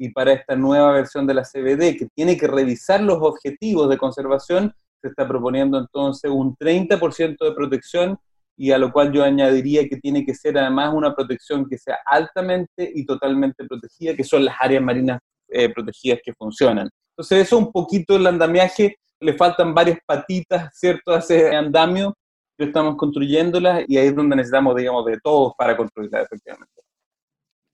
y 0.00 0.08
para 0.10 0.32
esta 0.32 0.56
nueva 0.56 0.92
versión 0.92 1.26
de 1.26 1.34
la 1.34 1.42
CBD, 1.42 1.98
que 1.98 2.08
tiene 2.14 2.38
que 2.38 2.46
revisar 2.46 3.02
los 3.02 3.18
objetivos 3.20 3.88
de 3.90 3.98
conservación 3.98 4.74
se 5.00 5.08
está 5.08 5.26
proponiendo 5.26 5.78
entonces 5.78 6.30
un 6.30 6.56
30% 6.56 7.36
de 7.38 7.52
protección 7.52 8.18
y 8.56 8.72
a 8.72 8.78
lo 8.78 8.92
cual 8.92 9.12
yo 9.12 9.24
añadiría 9.24 9.88
que 9.88 9.96
tiene 9.96 10.24
que 10.24 10.34
ser 10.34 10.58
además 10.58 10.92
una 10.94 11.14
protección 11.14 11.66
que 11.68 11.78
sea 11.78 11.98
altamente 12.04 12.90
y 12.94 13.06
totalmente 13.06 13.64
protegida, 13.64 14.14
que 14.14 14.24
son 14.24 14.44
las 14.44 14.56
áreas 14.60 14.82
marinas 14.82 15.20
eh, 15.48 15.70
protegidas 15.70 16.20
que 16.22 16.34
funcionan. 16.34 16.88
Entonces 17.16 17.46
eso 17.46 17.58
un 17.58 17.72
poquito 17.72 18.16
el 18.16 18.26
andamiaje, 18.26 18.96
le 19.20 19.34
faltan 19.34 19.74
varias 19.74 19.98
patitas, 20.06 20.70
¿cierto?, 20.74 21.12
a 21.12 21.18
ese 21.18 21.54
andamio, 21.54 22.14
pero 22.56 22.68
estamos 22.68 22.96
construyéndolas 22.96 23.84
y 23.86 23.96
ahí 23.96 24.08
es 24.08 24.16
donde 24.16 24.36
necesitamos, 24.36 24.76
digamos, 24.76 25.04
de 25.06 25.18
todos 25.22 25.52
para 25.56 25.76
construirlas 25.76 26.24
efectivamente. 26.24 26.82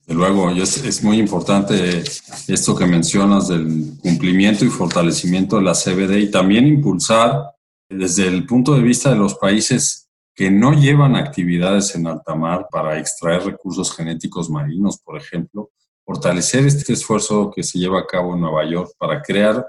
Luego, 0.08 0.50
es, 0.50 0.84
es 0.84 1.02
muy 1.02 1.18
importante 1.18 2.04
esto 2.46 2.76
que 2.76 2.86
mencionas 2.86 3.48
del 3.48 3.94
cumplimiento 4.00 4.64
y 4.64 4.68
fortalecimiento 4.68 5.56
de 5.56 5.62
la 5.62 5.72
CBD 5.72 6.18
y 6.18 6.30
también 6.30 6.66
impulsar 6.66 7.54
desde 7.88 8.28
el 8.28 8.46
punto 8.46 8.74
de 8.74 8.82
vista 8.82 9.10
de 9.10 9.16
los 9.16 9.34
países 9.34 10.08
que 10.34 10.50
no 10.50 10.74
llevan 10.74 11.16
actividades 11.16 11.94
en 11.96 12.06
alta 12.06 12.34
mar 12.34 12.68
para 12.70 12.98
extraer 12.98 13.42
recursos 13.44 13.94
genéticos 13.96 14.50
marinos, 14.50 14.98
por 14.98 15.16
ejemplo, 15.16 15.70
fortalecer 16.04 16.66
este 16.66 16.92
esfuerzo 16.92 17.50
que 17.50 17.62
se 17.62 17.78
lleva 17.78 18.00
a 18.00 18.06
cabo 18.06 18.34
en 18.34 18.42
Nueva 18.42 18.64
York 18.68 18.92
para 18.98 19.22
crear 19.22 19.66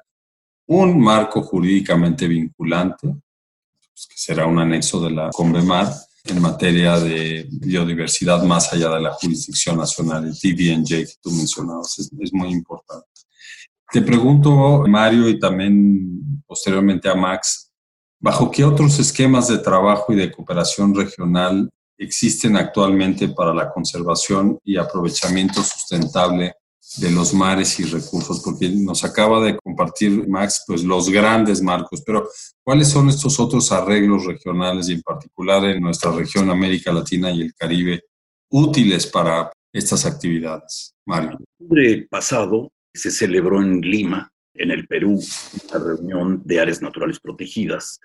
un 0.67 0.99
marco 0.99 1.41
jurídicamente 1.41 2.27
vinculante, 2.27 3.07
pues, 3.07 4.07
que 4.07 4.17
será 4.17 4.45
un 4.45 4.59
anexo 4.59 5.01
de 5.01 5.11
la 5.11 5.29
CONVEMAR, 5.29 5.87
en 6.29 6.41
materia 6.41 6.99
de 6.99 7.47
biodiversidad 7.49 8.43
más 8.43 8.71
allá 8.73 8.89
de 8.89 9.01
la 9.01 9.13
jurisdicción 9.13 9.77
nacional, 9.77 10.25
el 10.25 10.39
TVNJ 10.39 10.87
que 10.87 11.13
tú 11.21 11.31
mencionabas, 11.31 11.99
es, 11.99 12.11
es 12.19 12.33
muy 12.33 12.49
importante. 12.49 13.07
Te 13.91 14.01
pregunto, 14.01 14.83
Mario, 14.87 15.29
y 15.29 15.39
también 15.39 16.43
posteriormente 16.45 17.09
a 17.09 17.15
Max, 17.15 17.71
¿bajo 18.19 18.51
qué 18.51 18.63
otros 18.63 18.99
esquemas 18.99 19.47
de 19.47 19.59
trabajo 19.59 20.11
y 20.11 20.17
de 20.17 20.31
cooperación 20.31 20.93
regional 20.93 21.69
existen 21.97 22.55
actualmente 22.55 23.29
para 23.29 23.53
la 23.53 23.71
conservación 23.71 24.59
y 24.63 24.77
aprovechamiento 24.77 25.63
sustentable 25.63 26.53
de 26.95 27.11
los 27.11 27.33
mares 27.33 27.79
y 27.79 27.83
recursos, 27.83 28.41
porque 28.43 28.69
nos 28.69 29.03
acaba 29.03 29.43
de 29.43 29.57
compartir 29.57 30.27
Max 30.27 30.63
pues 30.65 30.83
los 30.83 31.09
grandes 31.09 31.61
marcos, 31.61 32.01
pero 32.05 32.27
¿cuáles 32.63 32.87
son 32.87 33.09
estos 33.09 33.39
otros 33.39 33.71
arreglos 33.71 34.25
regionales 34.25 34.89
y 34.89 34.93
en 34.93 35.01
particular 35.01 35.63
en 35.65 35.81
nuestra 35.81 36.11
región 36.11 36.49
América 36.49 36.91
Latina 36.91 37.29
y 37.31 37.41
el 37.41 37.53
Caribe 37.53 38.03
útiles 38.49 39.05
para 39.05 39.51
estas 39.71 40.05
actividades? 40.05 40.95
Mario. 41.05 41.37
El 41.69 42.07
pasado 42.07 42.71
se 42.93 43.11
celebró 43.11 43.61
en 43.61 43.81
Lima, 43.81 44.31
en 44.53 44.71
el 44.71 44.87
Perú, 44.87 45.21
la 45.71 45.79
reunión 45.79 46.41
de 46.45 46.59
áreas 46.59 46.81
naturales 46.81 47.19
protegidas 47.19 47.99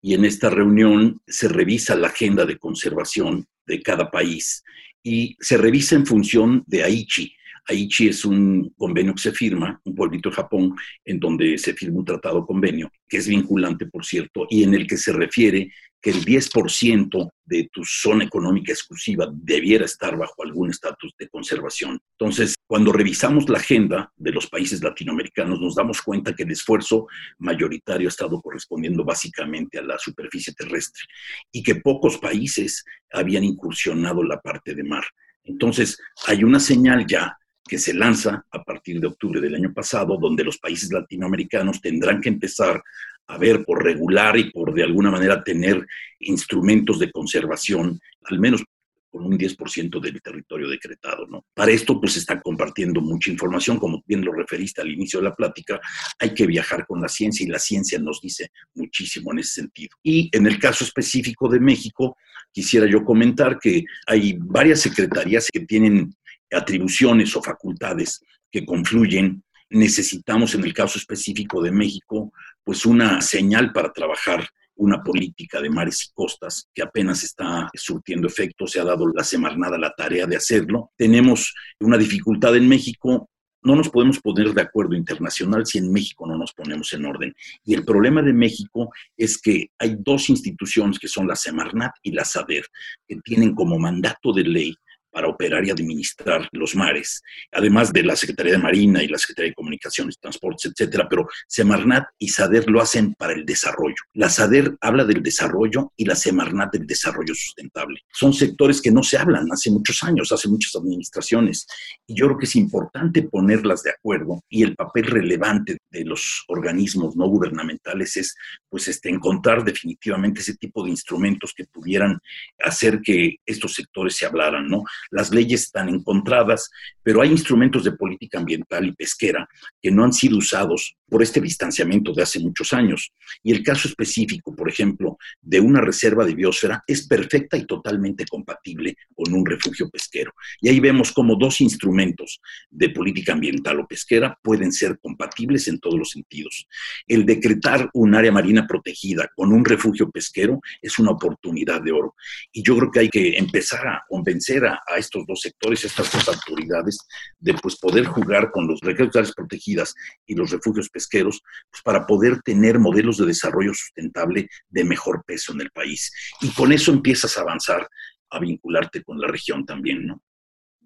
y 0.00 0.14
en 0.14 0.24
esta 0.24 0.50
reunión 0.50 1.20
se 1.26 1.48
revisa 1.48 1.96
la 1.96 2.08
agenda 2.08 2.44
de 2.44 2.58
conservación 2.58 3.46
de 3.66 3.82
cada 3.82 4.10
país 4.10 4.62
y 5.02 5.36
se 5.40 5.56
revisa 5.56 5.96
en 5.96 6.06
función 6.06 6.62
de 6.66 6.84
Aichi. 6.84 7.35
Aichi 7.68 8.08
es 8.08 8.24
un 8.24 8.72
convenio 8.76 9.14
que 9.14 9.22
se 9.22 9.32
firma, 9.32 9.80
un 9.84 9.94
pueblito 9.94 10.30
de 10.30 10.36
Japón, 10.36 10.74
en 11.04 11.18
donde 11.18 11.58
se 11.58 11.74
firma 11.74 11.98
un 11.98 12.04
tratado 12.04 12.46
convenio, 12.46 12.90
que 13.08 13.18
es 13.18 13.28
vinculante, 13.28 13.86
por 13.86 14.04
cierto, 14.04 14.46
y 14.48 14.62
en 14.62 14.74
el 14.74 14.86
que 14.86 14.96
se 14.96 15.12
refiere 15.12 15.70
que 16.00 16.10
el 16.10 16.24
10% 16.24 17.30
de 17.44 17.68
tu 17.72 17.82
zona 17.84 18.24
económica 18.24 18.72
exclusiva 18.72 19.28
debiera 19.32 19.84
estar 19.84 20.16
bajo 20.16 20.44
algún 20.44 20.70
estatus 20.70 21.12
de 21.18 21.28
conservación. 21.28 21.98
Entonces, 22.12 22.54
cuando 22.66 22.92
revisamos 22.92 23.48
la 23.48 23.58
agenda 23.58 24.12
de 24.16 24.30
los 24.30 24.46
países 24.46 24.82
latinoamericanos, 24.82 25.60
nos 25.60 25.74
damos 25.74 26.00
cuenta 26.02 26.34
que 26.34 26.44
el 26.44 26.52
esfuerzo 26.52 27.08
mayoritario 27.38 28.06
ha 28.06 28.10
estado 28.10 28.40
correspondiendo 28.40 29.04
básicamente 29.04 29.78
a 29.78 29.82
la 29.82 29.98
superficie 29.98 30.54
terrestre 30.54 31.02
y 31.50 31.62
que 31.62 31.76
pocos 31.76 32.18
países 32.18 32.84
habían 33.10 33.42
incursionado 33.42 34.22
la 34.22 34.40
parte 34.40 34.74
de 34.74 34.84
mar. 34.84 35.04
Entonces, 35.42 35.98
hay 36.26 36.44
una 36.44 36.60
señal 36.60 37.06
ya 37.06 37.36
que 37.66 37.78
se 37.78 37.94
lanza 37.94 38.44
a 38.50 38.62
partir 38.62 39.00
de 39.00 39.08
octubre 39.08 39.40
del 39.40 39.54
año 39.54 39.72
pasado, 39.72 40.16
donde 40.16 40.44
los 40.44 40.58
países 40.58 40.92
latinoamericanos 40.92 41.80
tendrán 41.80 42.20
que 42.20 42.28
empezar 42.28 42.82
a 43.28 43.38
ver 43.38 43.64
por 43.64 43.82
regular 43.82 44.38
y 44.38 44.50
por 44.50 44.72
de 44.72 44.84
alguna 44.84 45.10
manera 45.10 45.42
tener 45.42 45.84
instrumentos 46.20 46.98
de 46.98 47.10
conservación, 47.10 47.98
al 48.24 48.38
menos 48.38 48.62
con 49.10 49.24
un 49.24 49.38
10% 49.38 50.00
del 50.00 50.20
territorio 50.20 50.68
decretado. 50.68 51.26
¿no? 51.26 51.44
Para 51.54 51.72
esto, 51.72 51.98
pues 51.98 52.12
se 52.12 52.18
está 52.20 52.40
compartiendo 52.40 53.00
mucha 53.00 53.30
información, 53.30 53.78
como 53.78 54.02
bien 54.06 54.24
lo 54.24 54.32
referiste 54.32 54.82
al 54.82 54.90
inicio 54.90 55.20
de 55.20 55.24
la 55.24 55.34
plática, 55.34 55.80
hay 56.18 56.34
que 56.34 56.46
viajar 56.46 56.86
con 56.86 57.00
la 57.00 57.08
ciencia 57.08 57.44
y 57.44 57.48
la 57.48 57.58
ciencia 57.58 57.98
nos 57.98 58.20
dice 58.20 58.50
muchísimo 58.74 59.32
en 59.32 59.38
ese 59.40 59.54
sentido. 59.54 59.96
Y 60.02 60.28
en 60.32 60.46
el 60.46 60.58
caso 60.58 60.84
específico 60.84 61.48
de 61.48 61.60
México, 61.60 62.16
quisiera 62.52 62.86
yo 62.86 63.04
comentar 63.04 63.58
que 63.58 63.84
hay 64.06 64.36
varias 64.38 64.80
secretarías 64.80 65.48
que 65.50 65.60
tienen 65.60 66.14
atribuciones 66.50 67.34
o 67.36 67.42
facultades 67.42 68.20
que 68.50 68.64
confluyen 68.64 69.42
necesitamos 69.70 70.54
en 70.54 70.64
el 70.64 70.72
caso 70.72 70.98
específico 70.98 71.62
de 71.62 71.72
México, 71.72 72.32
pues 72.62 72.86
una 72.86 73.20
señal 73.20 73.72
para 73.72 73.92
trabajar 73.92 74.48
una 74.76 75.02
política 75.02 75.60
de 75.60 75.70
mares 75.70 76.04
y 76.04 76.12
costas 76.12 76.68
que 76.74 76.82
apenas 76.82 77.24
está 77.24 77.70
surtiendo 77.74 78.26
efecto, 78.26 78.66
se 78.66 78.78
ha 78.78 78.84
dado 78.84 79.06
la 79.08 79.24
semanada 79.24 79.78
la 79.78 79.94
tarea 79.96 80.26
de 80.26 80.36
hacerlo. 80.36 80.92
Tenemos 80.96 81.54
una 81.80 81.96
dificultad 81.96 82.54
en 82.56 82.68
México, 82.68 83.30
no 83.62 83.74
nos 83.74 83.88
podemos 83.88 84.20
poner 84.20 84.52
de 84.52 84.62
acuerdo 84.62 84.94
internacional 84.94 85.64
si 85.66 85.78
en 85.78 85.90
México 85.90 86.26
no 86.26 86.36
nos 86.36 86.52
ponemos 86.52 86.92
en 86.92 87.06
orden. 87.06 87.34
Y 87.64 87.74
el 87.74 87.84
problema 87.84 88.22
de 88.22 88.34
México 88.34 88.92
es 89.16 89.40
que 89.40 89.70
hay 89.78 89.96
dos 89.98 90.28
instituciones 90.28 90.98
que 90.98 91.08
son 91.08 91.26
la 91.26 91.36
Semarnat 91.36 91.92
y 92.02 92.12
la 92.12 92.24
SADER, 92.24 92.66
que 93.08 93.16
tienen 93.24 93.54
como 93.54 93.78
mandato 93.78 94.32
de 94.32 94.44
ley 94.44 94.76
para 95.16 95.28
operar 95.28 95.64
y 95.64 95.70
administrar 95.70 96.46
los 96.52 96.76
mares, 96.76 97.22
además 97.50 97.90
de 97.90 98.02
la 98.02 98.14
Secretaría 98.14 98.52
de 98.52 98.58
Marina 98.58 99.02
y 99.02 99.08
la 99.08 99.16
Secretaría 99.16 99.48
de 99.48 99.54
Comunicaciones, 99.54 100.18
Transportes, 100.20 100.70
etcétera, 100.70 101.06
pero 101.08 101.26
Semarnat 101.48 102.04
y 102.18 102.28
SADER 102.28 102.68
lo 102.68 102.82
hacen 102.82 103.14
para 103.14 103.32
el 103.32 103.46
desarrollo. 103.46 103.96
La 104.12 104.28
SADER 104.28 104.76
habla 104.78 105.06
del 105.06 105.22
desarrollo 105.22 105.90
y 105.96 106.04
la 106.04 106.16
Semarnat 106.16 106.70
del 106.74 106.86
desarrollo 106.86 107.34
sustentable. 107.34 108.02
Son 108.12 108.34
sectores 108.34 108.82
que 108.82 108.90
no 108.90 109.02
se 109.02 109.16
hablan 109.16 109.50
hace 109.50 109.70
muchos 109.70 110.02
años, 110.02 110.32
hace 110.32 110.50
muchas 110.50 110.76
administraciones, 110.76 111.66
y 112.06 112.14
yo 112.14 112.26
creo 112.26 112.38
que 112.38 112.44
es 112.44 112.56
importante 112.56 113.22
ponerlas 113.22 113.82
de 113.84 113.92
acuerdo 113.92 114.44
y 114.50 114.64
el 114.64 114.76
papel 114.76 115.06
relevante 115.06 115.78
de 115.90 116.04
los 116.04 116.44
organismos 116.48 117.16
no 117.16 117.26
gubernamentales 117.26 118.18
es 118.18 118.34
pues 118.68 118.86
este 118.88 119.08
encontrar 119.08 119.64
definitivamente 119.64 120.40
ese 120.40 120.56
tipo 120.56 120.84
de 120.84 120.90
instrumentos 120.90 121.54
que 121.56 121.64
pudieran 121.64 122.18
hacer 122.62 123.00
que 123.00 123.36
estos 123.46 123.72
sectores 123.72 124.14
se 124.14 124.26
hablaran, 124.26 124.68
¿no? 124.68 124.84
Las 125.10 125.30
leyes 125.30 125.62
están 125.64 125.88
encontradas, 125.88 126.70
pero 127.02 127.20
hay 127.20 127.30
instrumentos 127.30 127.84
de 127.84 127.92
política 127.92 128.38
ambiental 128.38 128.86
y 128.86 128.92
pesquera 128.92 129.48
que 129.80 129.90
no 129.90 130.04
han 130.04 130.12
sido 130.12 130.38
usados 130.38 130.96
por 131.08 131.22
este 131.22 131.40
distanciamiento 131.40 132.12
de 132.12 132.22
hace 132.22 132.40
muchos 132.40 132.72
años. 132.72 133.12
Y 133.42 133.52
el 133.52 133.62
caso 133.62 133.88
específico, 133.88 134.54
por 134.54 134.68
ejemplo, 134.68 135.18
de 135.40 135.60
una 135.60 135.80
reserva 135.80 136.24
de 136.24 136.34
biosfera 136.34 136.82
es 136.86 137.06
perfecta 137.06 137.56
y 137.56 137.64
totalmente 137.64 138.24
compatible 138.26 138.96
con 139.14 139.32
un 139.32 139.46
refugio 139.46 139.88
pesquero. 139.90 140.32
Y 140.60 140.68
ahí 140.68 140.80
vemos 140.80 141.12
cómo 141.12 141.36
dos 141.36 141.60
instrumentos 141.60 142.40
de 142.70 142.90
política 142.90 143.32
ambiental 143.32 143.80
o 143.80 143.86
pesquera 143.86 144.38
pueden 144.42 144.72
ser 144.72 144.98
compatibles 145.00 145.68
en 145.68 145.78
todos 145.78 145.98
los 145.98 146.10
sentidos. 146.10 146.66
El 147.06 147.24
decretar 147.24 147.88
un 147.94 148.14
área 148.14 148.32
marina 148.32 148.66
protegida 148.66 149.30
con 149.34 149.52
un 149.52 149.64
refugio 149.64 150.10
pesquero 150.10 150.60
es 150.82 150.98
una 150.98 151.12
oportunidad 151.12 151.82
de 151.82 151.92
oro. 151.92 152.14
Y 152.52 152.62
yo 152.62 152.76
creo 152.76 152.90
que 152.90 153.00
hay 153.00 153.08
que 153.08 153.36
empezar 153.38 153.86
a 153.86 154.04
convencer 154.08 154.64
a, 154.66 154.80
estos 154.96 155.26
dos 155.26 155.40
sectores, 155.40 155.84
estas 155.84 156.10
dos 156.10 156.28
autoridades, 156.28 156.98
de 157.38 157.54
pues, 157.54 157.76
poder 157.76 158.06
jugar 158.06 158.50
con 158.50 158.66
los 158.66 158.80
áreas 158.82 159.32
protegidas 159.32 159.94
y 160.26 160.34
los 160.34 160.50
refugios 160.50 160.88
pesqueros, 160.96 161.42
pues 161.70 161.82
para 161.84 162.06
poder 162.06 162.40
tener 162.42 162.78
modelos 162.78 163.18
de 163.18 163.26
desarrollo 163.26 163.74
sustentable 163.74 164.48
de 164.70 164.84
mejor 164.84 165.22
peso 165.26 165.52
en 165.52 165.60
el 165.60 165.70
país. 165.70 166.10
Y 166.40 166.48
con 166.54 166.72
eso 166.72 166.90
empiezas 166.90 167.36
a 167.36 167.42
avanzar, 167.42 167.86
a 168.30 168.40
vincularte 168.40 169.04
con 169.04 169.20
la 169.20 169.28
región 169.28 169.66
también, 169.66 170.06
¿no? 170.06 170.22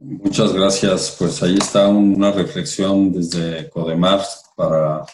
Muchas 0.01 0.53
gracias. 0.53 1.15
Pues 1.17 1.41
ahí 1.45 1.57
está 1.57 1.87
una 1.87 2.33
reflexión 2.33 3.13
desde 3.13 3.71
Codemar 3.71 4.21
para 4.57 5.05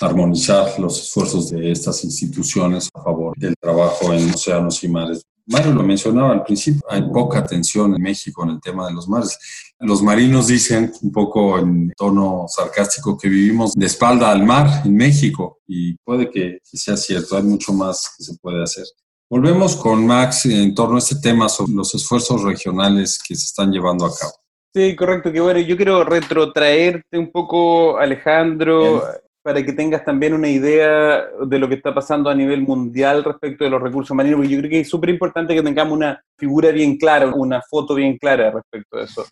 armonizar 0.00 0.80
los 0.80 1.00
esfuerzos 1.00 1.50
de 1.50 1.70
estas 1.70 2.02
instituciones 2.02 2.88
a 2.94 3.02
favor 3.02 3.36
del 3.36 3.54
trabajo 3.60 4.12
en 4.12 4.30
océanos 4.30 4.82
y 4.82 4.88
mares. 4.88 5.22
Mario 5.46 5.72
lo 5.72 5.82
mencionaba 5.82 6.32
al 6.32 6.44
principio, 6.44 6.82
hay 6.88 7.02
poca 7.02 7.40
atención 7.40 7.94
en 7.94 8.02
México 8.02 8.44
en 8.44 8.50
el 8.50 8.60
tema 8.60 8.86
de 8.86 8.94
los 8.94 9.08
mares. 9.08 9.38
Los 9.80 10.02
marinos 10.02 10.46
dicen 10.46 10.92
un 11.02 11.10
poco 11.10 11.58
en 11.58 11.92
tono 11.96 12.46
sarcástico 12.48 13.16
que 13.18 13.28
vivimos 13.28 13.72
de 13.74 13.86
espalda 13.86 14.30
al 14.30 14.44
mar 14.44 14.82
en 14.84 14.94
México 14.94 15.60
y 15.66 15.94
puede 16.04 16.30
que 16.30 16.58
sea 16.62 16.96
cierto, 16.96 17.36
hay 17.36 17.42
mucho 17.42 17.72
más 17.72 18.14
que 18.16 18.24
se 18.24 18.36
puede 18.38 18.62
hacer. 18.62 18.84
Volvemos 19.28 19.76
con 19.76 20.06
Max 20.06 20.46
en 20.46 20.74
torno 20.74 20.96
a 20.96 20.98
este 20.98 21.16
tema 21.16 21.48
sobre 21.48 21.72
los 21.72 21.94
esfuerzos 21.94 22.42
regionales 22.42 23.18
que 23.18 23.34
se 23.34 23.44
están 23.44 23.72
llevando 23.72 24.04
a 24.04 24.14
cabo. 24.14 24.32
Sí, 24.74 24.94
correcto, 24.94 25.32
que 25.32 25.40
bueno, 25.40 25.60
yo 25.60 25.76
quiero 25.76 26.04
retrotraerte 26.04 27.18
un 27.18 27.30
poco, 27.30 27.98
Alejandro, 27.98 29.02
para 29.42 29.64
que 29.64 29.72
tengas 29.72 30.04
también 30.04 30.34
una 30.34 30.48
idea 30.48 31.26
de 31.44 31.58
lo 31.58 31.68
que 31.68 31.74
está 31.74 31.92
pasando 31.92 32.30
a 32.30 32.34
nivel 32.34 32.62
mundial 32.62 33.24
respecto 33.24 33.64
de 33.64 33.70
los 33.70 33.82
recursos 33.82 34.16
marinos, 34.16 34.38
porque 34.38 34.52
yo 34.52 34.58
creo 34.58 34.70
que 34.70 34.80
es 34.80 34.88
súper 34.88 35.10
importante 35.10 35.54
que 35.54 35.62
tengamos 35.62 35.96
una 35.96 36.22
figura 36.38 36.70
bien 36.70 36.96
clara, 36.96 37.26
una 37.26 37.60
foto 37.68 37.94
bien 37.94 38.16
clara 38.18 38.52
respecto 38.52 38.98
a 38.98 39.02
eso. 39.02 39.26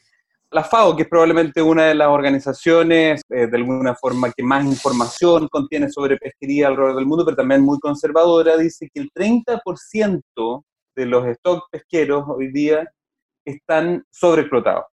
La 0.51 0.65
FAO, 0.65 0.97
que 0.97 1.05
es 1.05 1.09
probablemente 1.09 1.63
una 1.63 1.85
de 1.85 1.95
las 1.95 2.09
organizaciones 2.09 3.23
eh, 3.31 3.47
de 3.47 3.57
alguna 3.57 3.95
forma 3.95 4.33
que 4.33 4.43
más 4.43 4.65
información 4.65 5.47
contiene 5.47 5.89
sobre 5.89 6.17
pesquería 6.17 6.67
alrededor 6.67 6.97
del 6.97 7.07
mundo, 7.07 7.25
pero 7.25 7.37
también 7.37 7.63
muy 7.63 7.79
conservadora, 7.79 8.57
dice 8.57 8.91
que 8.93 9.01
el 9.01 9.11
30% 9.13 10.65
de 10.97 11.07
los 11.07 11.25
stocks 11.37 11.69
pesqueros 11.71 12.25
hoy 12.27 12.51
día 12.51 12.85
están 13.45 14.03
sobreexplotados 14.11 14.90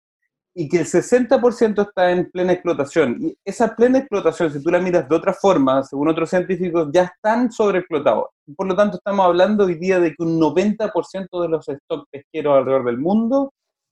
y 0.55 0.69
que 0.69 0.79
el 0.79 0.85
60% 0.85 1.87
está 1.87 2.11
en 2.11 2.29
plena 2.29 2.53
explotación. 2.53 3.17
Y 3.19 3.37
esa 3.43 3.75
plena 3.75 3.99
explotación, 3.99 4.51
si 4.51 4.61
tú 4.61 4.69
la 4.69 4.79
miras 4.79 5.09
de 5.09 5.15
otra 5.15 5.33
forma, 5.33 5.83
según 5.83 6.09
otros 6.09 6.29
científicos, 6.29 6.89
ya 6.93 7.03
están 7.03 7.51
sobreexplotados. 7.51 8.25
Por 8.55 8.67
lo 8.67 8.75
tanto, 8.75 8.97
estamos 8.97 9.25
hablando 9.25 9.65
hoy 9.65 9.75
día 9.75 9.99
de 9.99 10.09
que 10.09 10.23
un 10.23 10.39
90% 10.39 11.41
de 11.41 11.49
los 11.49 11.65
stocks 11.65 12.07
pesqueros 12.11 12.57
alrededor 12.57 12.85
del 12.85 12.99
mundo 12.99 13.51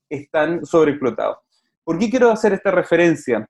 están 0.09 0.65
sobreexplotados. 0.65 1.37
¿Por 1.83 1.97
qué 1.97 2.09
quiero 2.09 2.29
hacer 2.29 2.53
esta 2.53 2.69
referencia? 2.69 3.47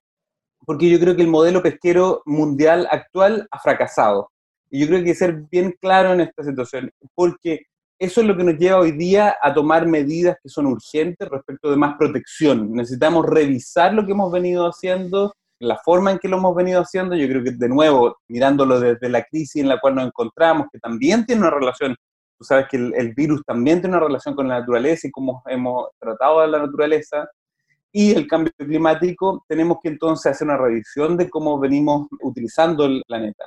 Porque 0.66 0.90
yo 0.90 1.00
creo 1.00 1.16
que 1.16 1.24
el 1.24 1.28
modelo 1.28 1.62
pesquero 1.62 2.22
mundial 2.26 2.88
actual 2.90 3.48
ha 3.52 3.60
fracasado. 3.60 4.32
Y 4.70 4.80
yo 4.80 4.88
creo 4.88 5.00
que 5.00 5.04
hay 5.04 5.12
que 5.12 5.16
ser 5.16 5.34
bien 5.52 5.76
claro 5.82 6.14
en 6.14 6.22
esta 6.22 6.44
situación, 6.44 6.90
porque 7.14 7.66
eso 8.02 8.22
es 8.22 8.26
lo 8.28 8.36
que 8.36 8.44
nos 8.44 8.58
lleva 8.58 8.80
hoy 8.80 8.94
día 8.94 9.38
a 9.40 9.54
tomar 9.54 9.86
medidas 9.86 10.36
que 10.42 10.50
son 10.50 10.66
urgentes 10.66 11.30
respecto 11.30 11.70
de 11.70 11.78
más 11.78 11.98
protección. 12.00 12.74
Necesitamos 12.74 13.28
revisar 13.28 13.94
lo 13.94 14.04
que 14.04 14.14
hemos 14.14 14.32
venido 14.32 14.66
haciendo, 14.66 15.36
la 15.60 15.78
forma 15.78 16.10
en 16.10 16.18
que 16.18 16.28
lo 16.28 16.38
hemos 16.38 16.56
venido 16.56 16.82
haciendo. 16.82 17.16
Yo 17.16 17.28
creo 17.28 17.44
que, 17.44 17.52
de 17.52 17.70
nuevo, 17.70 18.18
mirándolo 18.28 18.80
desde 18.80 19.08
la 19.08 19.24
crisis 19.24 19.62
en 19.62 19.70
la 19.70 19.80
cual 19.80 19.94
nos 19.94 20.08
encontramos, 20.08 20.66
que 20.74 20.80
también 20.80 21.28
tiene 21.28 21.42
una 21.42 21.52
relación, 21.52 21.96
tú 22.40 22.44
sabes 22.44 22.66
que 22.72 22.78
el, 22.78 23.14
virus 23.14 23.44
también 23.46 23.82
tiene 23.82 23.96
una 23.96 24.08
relación 24.08 24.34
con 24.34 24.48
la 24.48 24.62
naturaleza 24.62 25.08
y 25.08 25.12
cómo 25.12 25.44
hemos 25.46 25.90
tratado 26.00 26.40
a 26.40 26.48
la 26.48 26.58
naturaleza, 26.58 27.30
y 27.92 28.14
el 28.14 28.26
cambio 28.26 28.52
climático, 28.58 29.46
tenemos 29.48 29.78
que 29.84 29.90
entonces 29.90 30.32
hacer 30.32 30.48
una 30.48 30.58
revisión 30.58 31.18
de 31.18 31.30
cómo 31.30 31.60
venimos 31.60 32.08
utilizando 32.24 32.86
el 32.86 33.04
planeta. 33.06 33.46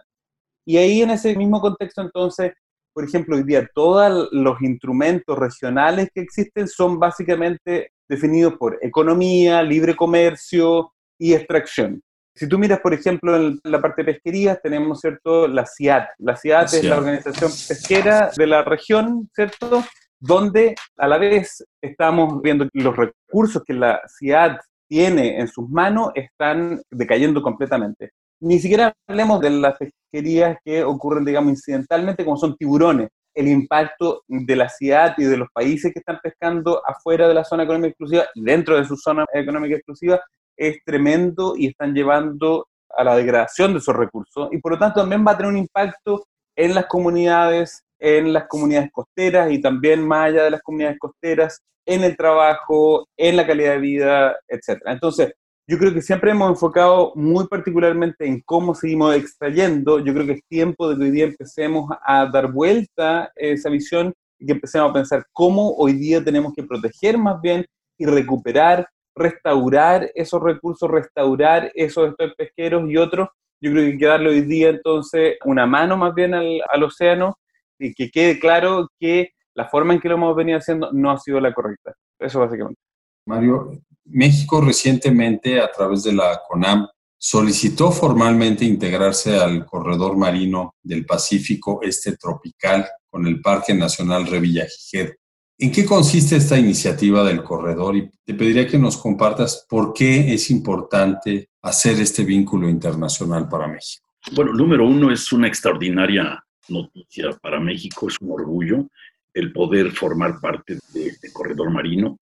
Y 0.65 0.77
ahí 0.77 1.03
en 1.03 1.11
ese 1.11 1.35
mismo 1.35 1.61
contexto 1.61 2.03
entonces 2.03 2.53
por 2.95 3.05
ejemplo, 3.05 3.37
hoy 3.37 3.43
día 3.43 3.69
todos 3.75 4.29
los 4.33 4.63
instrumentos 4.63 5.37
regionales 5.37 6.09
que 6.15 6.21
existen 6.21 6.69
son 6.69 6.99
básicamente 6.99 7.91
definidos 8.09 8.55
por 8.55 8.79
economía, 8.81 9.63
libre 9.63 9.97
comercio 9.97 10.93
y 11.19 11.35
extracción. 11.35 12.01
Si 12.37 12.49
tú 12.49 12.59
miras, 12.59 12.81
por 12.81 12.95
ejemplo, 12.95 13.37
en 13.37 13.61
la 13.65 13.81
parte 13.81 14.03
de 14.03 14.13
pesquería, 14.13 14.57
tenemos, 14.57 15.01
¿cierto?, 15.01 15.47
la 15.47 15.67
CIAT. 15.67 16.09
La 16.19 16.37
CIAT 16.37 16.73
es 16.75 16.85
la 16.85 16.99
organización 16.99 17.51
pesquera 17.51 18.31
de 18.37 18.47
la 18.47 18.63
región, 18.63 19.29
¿cierto?, 19.35 19.85
donde 20.19 20.75
a 20.97 21.07
la 21.07 21.19
vez 21.19 21.65
estamos 21.83 22.41
viendo 22.43 22.69
que 22.71 22.81
los 22.81 22.97
recursos 22.97 23.63
que 23.65 23.75
la 23.75 24.01
CIAT 24.19 24.61
tiene 24.89 25.39
en 25.39 25.49
sus 25.49 25.69
manos 25.69 26.11
están 26.15 26.81
decayendo 26.91 27.43
completamente. 27.43 28.13
Ni 28.41 28.59
siquiera 28.59 28.93
hablemos 29.07 29.41
de 29.41 29.51
las 29.51 29.77
pesquerías 29.79 30.59
que 30.65 30.85
ocurren, 30.85 31.25
digamos, 31.25 31.51
incidentalmente, 31.51 32.25
como 32.25 32.37
son 32.37 32.57
tiburones. 32.57 33.09
El 33.35 33.49
impacto 33.49 34.23
de 34.29 34.57
la 34.57 34.69
ciudad 34.69 35.15
y 35.19 35.25
de 35.25 35.37
los 35.37 35.49
países 35.53 35.93
que 35.93 35.99
están 35.99 36.21
pescando 36.23 36.83
afuera 36.87 37.27
de 37.27 37.35
la 37.35 37.45
zona 37.45 37.65
económica 37.65 37.89
exclusiva 37.89 38.25
y 38.35 38.43
dentro 38.43 38.77
de 38.77 38.85
su 38.85 38.97
zona 38.97 39.25
económica 39.33 39.75
exclusiva 39.75 40.21
es 40.57 40.79
tremendo 40.85 41.55
y 41.57 41.67
están 41.67 41.95
llevando 41.95 42.69
a 42.97 43.03
la 43.03 43.17
degradación 43.17 43.73
de 43.73 43.79
esos 43.79 43.97
recursos 43.97 44.49
y 44.53 44.59
por 44.59 44.73
lo 44.73 44.79
tanto 44.79 45.01
también 45.01 45.25
va 45.27 45.33
a 45.33 45.37
tener 45.37 45.51
un 45.51 45.59
impacto 45.59 46.25
en 46.57 46.75
las 46.75 46.87
comunidades, 46.87 47.83
en 47.99 48.33
las 48.33 48.47
comunidades 48.47 48.91
costeras 48.93 49.51
y 49.51 49.61
también 49.61 50.07
más 50.07 50.27
allá 50.27 50.45
de 50.45 50.51
las 50.51 50.63
comunidades 50.63 50.99
costeras, 50.99 51.61
en 51.87 52.03
el 52.05 52.17
trabajo, 52.17 53.09
en 53.17 53.37
la 53.37 53.47
calidad 53.47 53.73
de 53.73 53.79
vida, 53.79 54.37
etc. 54.49 54.81
Entonces, 54.87 55.35
yo 55.67 55.79
creo 55.79 55.95
que 55.95 56.03
siempre 56.03 56.31
hemos 56.31 56.51
enfocado 56.51 57.13
muy 57.15 57.47
particularmente 57.47 58.27
en 58.27 58.43
cómo 58.43 58.75
seguimos 58.75 59.15
extrayendo. 59.17 59.99
Yo 59.99 60.13
creo 60.13 60.27
que 60.27 60.33
es 60.33 60.45
tiempo 60.47 60.89
de 60.89 60.97
que 60.97 61.05
hoy 61.05 61.11
día 61.11 61.25
empecemos 61.25 61.91
a 62.07 62.27
dar 62.27 62.53
vuelta 62.53 63.33
esa 63.35 63.71
visión 63.71 64.13
y 64.39 64.47
que 64.47 64.53
empecemos 64.53 64.91
a 64.91 64.93
pensar 64.93 65.25
cómo 65.33 65.75
hoy 65.77 65.95
día 65.95 66.23
tenemos 66.23 66.53
que 66.55 66.65
proteger 66.65 67.17
más 67.17 67.41
bien 67.41 67.65
y 67.97 68.05
recuperar, 68.05 68.87
restaurar 69.15 70.11
esos 70.15 70.43
recursos, 70.43 70.91
restaurar 70.91 71.71
esos 71.75 72.13
stocks 72.13 72.35
pesqueros 72.37 72.91
y 72.91 72.99
otros. 72.99 73.29
Yo 73.59 73.71
creo 73.71 73.85
que 73.85 73.93
hay 73.93 73.99
que 73.99 74.07
darle 74.07 74.29
hoy 74.29 74.43
día 74.43 74.69
entonces 74.69 75.39
una 75.47 75.67
mano 75.67 75.97
más 75.97 76.15
bien 76.15 76.35
al, 76.35 76.61
al 76.69 76.83
océano 76.83 77.39
y 77.79 77.95
que 77.95 78.11
quede 78.11 78.39
claro 78.39 78.89
que 79.01 79.31
la 79.55 79.67
forma 79.69 79.95
en 79.95 80.01
que 80.01 80.09
lo 80.09 80.17
hemos 80.17 80.37
venido 80.37 80.59
haciendo 80.59 80.93
no 80.93 81.11
ha 81.11 81.19
sido 81.19 81.41
la 81.41 81.55
correcta. 81.55 81.95
Eso 82.19 82.41
básicamente. 82.41 82.81
Mario, 83.27 83.71
México 84.07 84.61
recientemente, 84.61 85.61
a 85.61 85.71
través 85.71 86.03
de 86.03 86.13
la 86.13 86.41
CONAM, 86.47 86.87
solicitó 87.19 87.91
formalmente 87.91 88.65
integrarse 88.65 89.39
al 89.39 89.65
corredor 89.65 90.17
marino 90.17 90.75
del 90.83 91.07
Pacífico 91.07 91.81
Este 91.83 92.17
Tropical 92.17 92.87
con 93.09 93.27
el 93.27 93.41
Parque 93.41 93.73
Nacional 93.73 94.27
Revillagigedo. 94.27 95.13
¿En 95.57 95.73
qué 95.73 95.87
consiste 95.87 96.37
esta 96.37 96.59
iniciativa 96.59 97.25
del 97.25 97.43
corredor? 97.43 97.97
Y 97.97 98.11
te 98.25 98.35
pediría 98.35 98.67
que 98.67 98.79
nos 98.79 98.97
compartas 98.97 99.65
por 99.69 99.95
qué 99.95 100.35
es 100.35 100.51
importante 100.51 101.49
hacer 101.63 101.99
este 102.01 102.25
vínculo 102.25 102.69
internacional 102.69 103.49
para 103.49 103.69
México. 103.69 104.07
Bueno, 104.33 104.53
número 104.53 104.87
uno, 104.87 105.11
es 105.11 105.33
una 105.33 105.49
extraordinaria 105.49 106.45
noticia 106.69 107.31
para 107.41 107.61
México, 107.61 108.09
es 108.09 108.21
un 108.21 108.33
orgullo 108.33 108.87
el 109.35 109.53
poder 109.53 109.91
formar 109.91 110.41
parte 110.41 110.79
de 110.93 111.09
este 111.09 111.33
corredor 111.33 111.71
marino. 111.71 112.19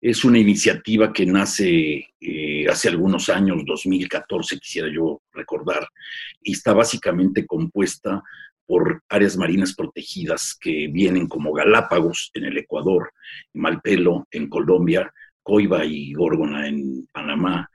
Es 0.00 0.24
una 0.24 0.38
iniciativa 0.38 1.12
que 1.12 1.24
nace 1.24 2.08
eh, 2.20 2.66
hace 2.68 2.88
algunos 2.88 3.28
años, 3.28 3.62
2014 3.64 4.58
quisiera 4.58 4.88
yo 4.92 5.22
recordar, 5.32 5.88
y 6.42 6.52
está 6.52 6.74
básicamente 6.74 7.46
compuesta 7.46 8.22
por 8.66 9.02
áreas 9.08 9.36
marinas 9.36 9.74
protegidas 9.74 10.56
que 10.60 10.88
vienen 10.88 11.28
como 11.28 11.52
Galápagos 11.52 12.30
en 12.34 12.44
el 12.44 12.58
Ecuador, 12.58 13.12
Malpelo 13.54 14.26
en 14.30 14.48
Colombia, 14.48 15.12
Coiba 15.42 15.84
y 15.84 16.12
Górgona 16.12 16.66
en 16.66 17.06
Panamá, 17.12 17.70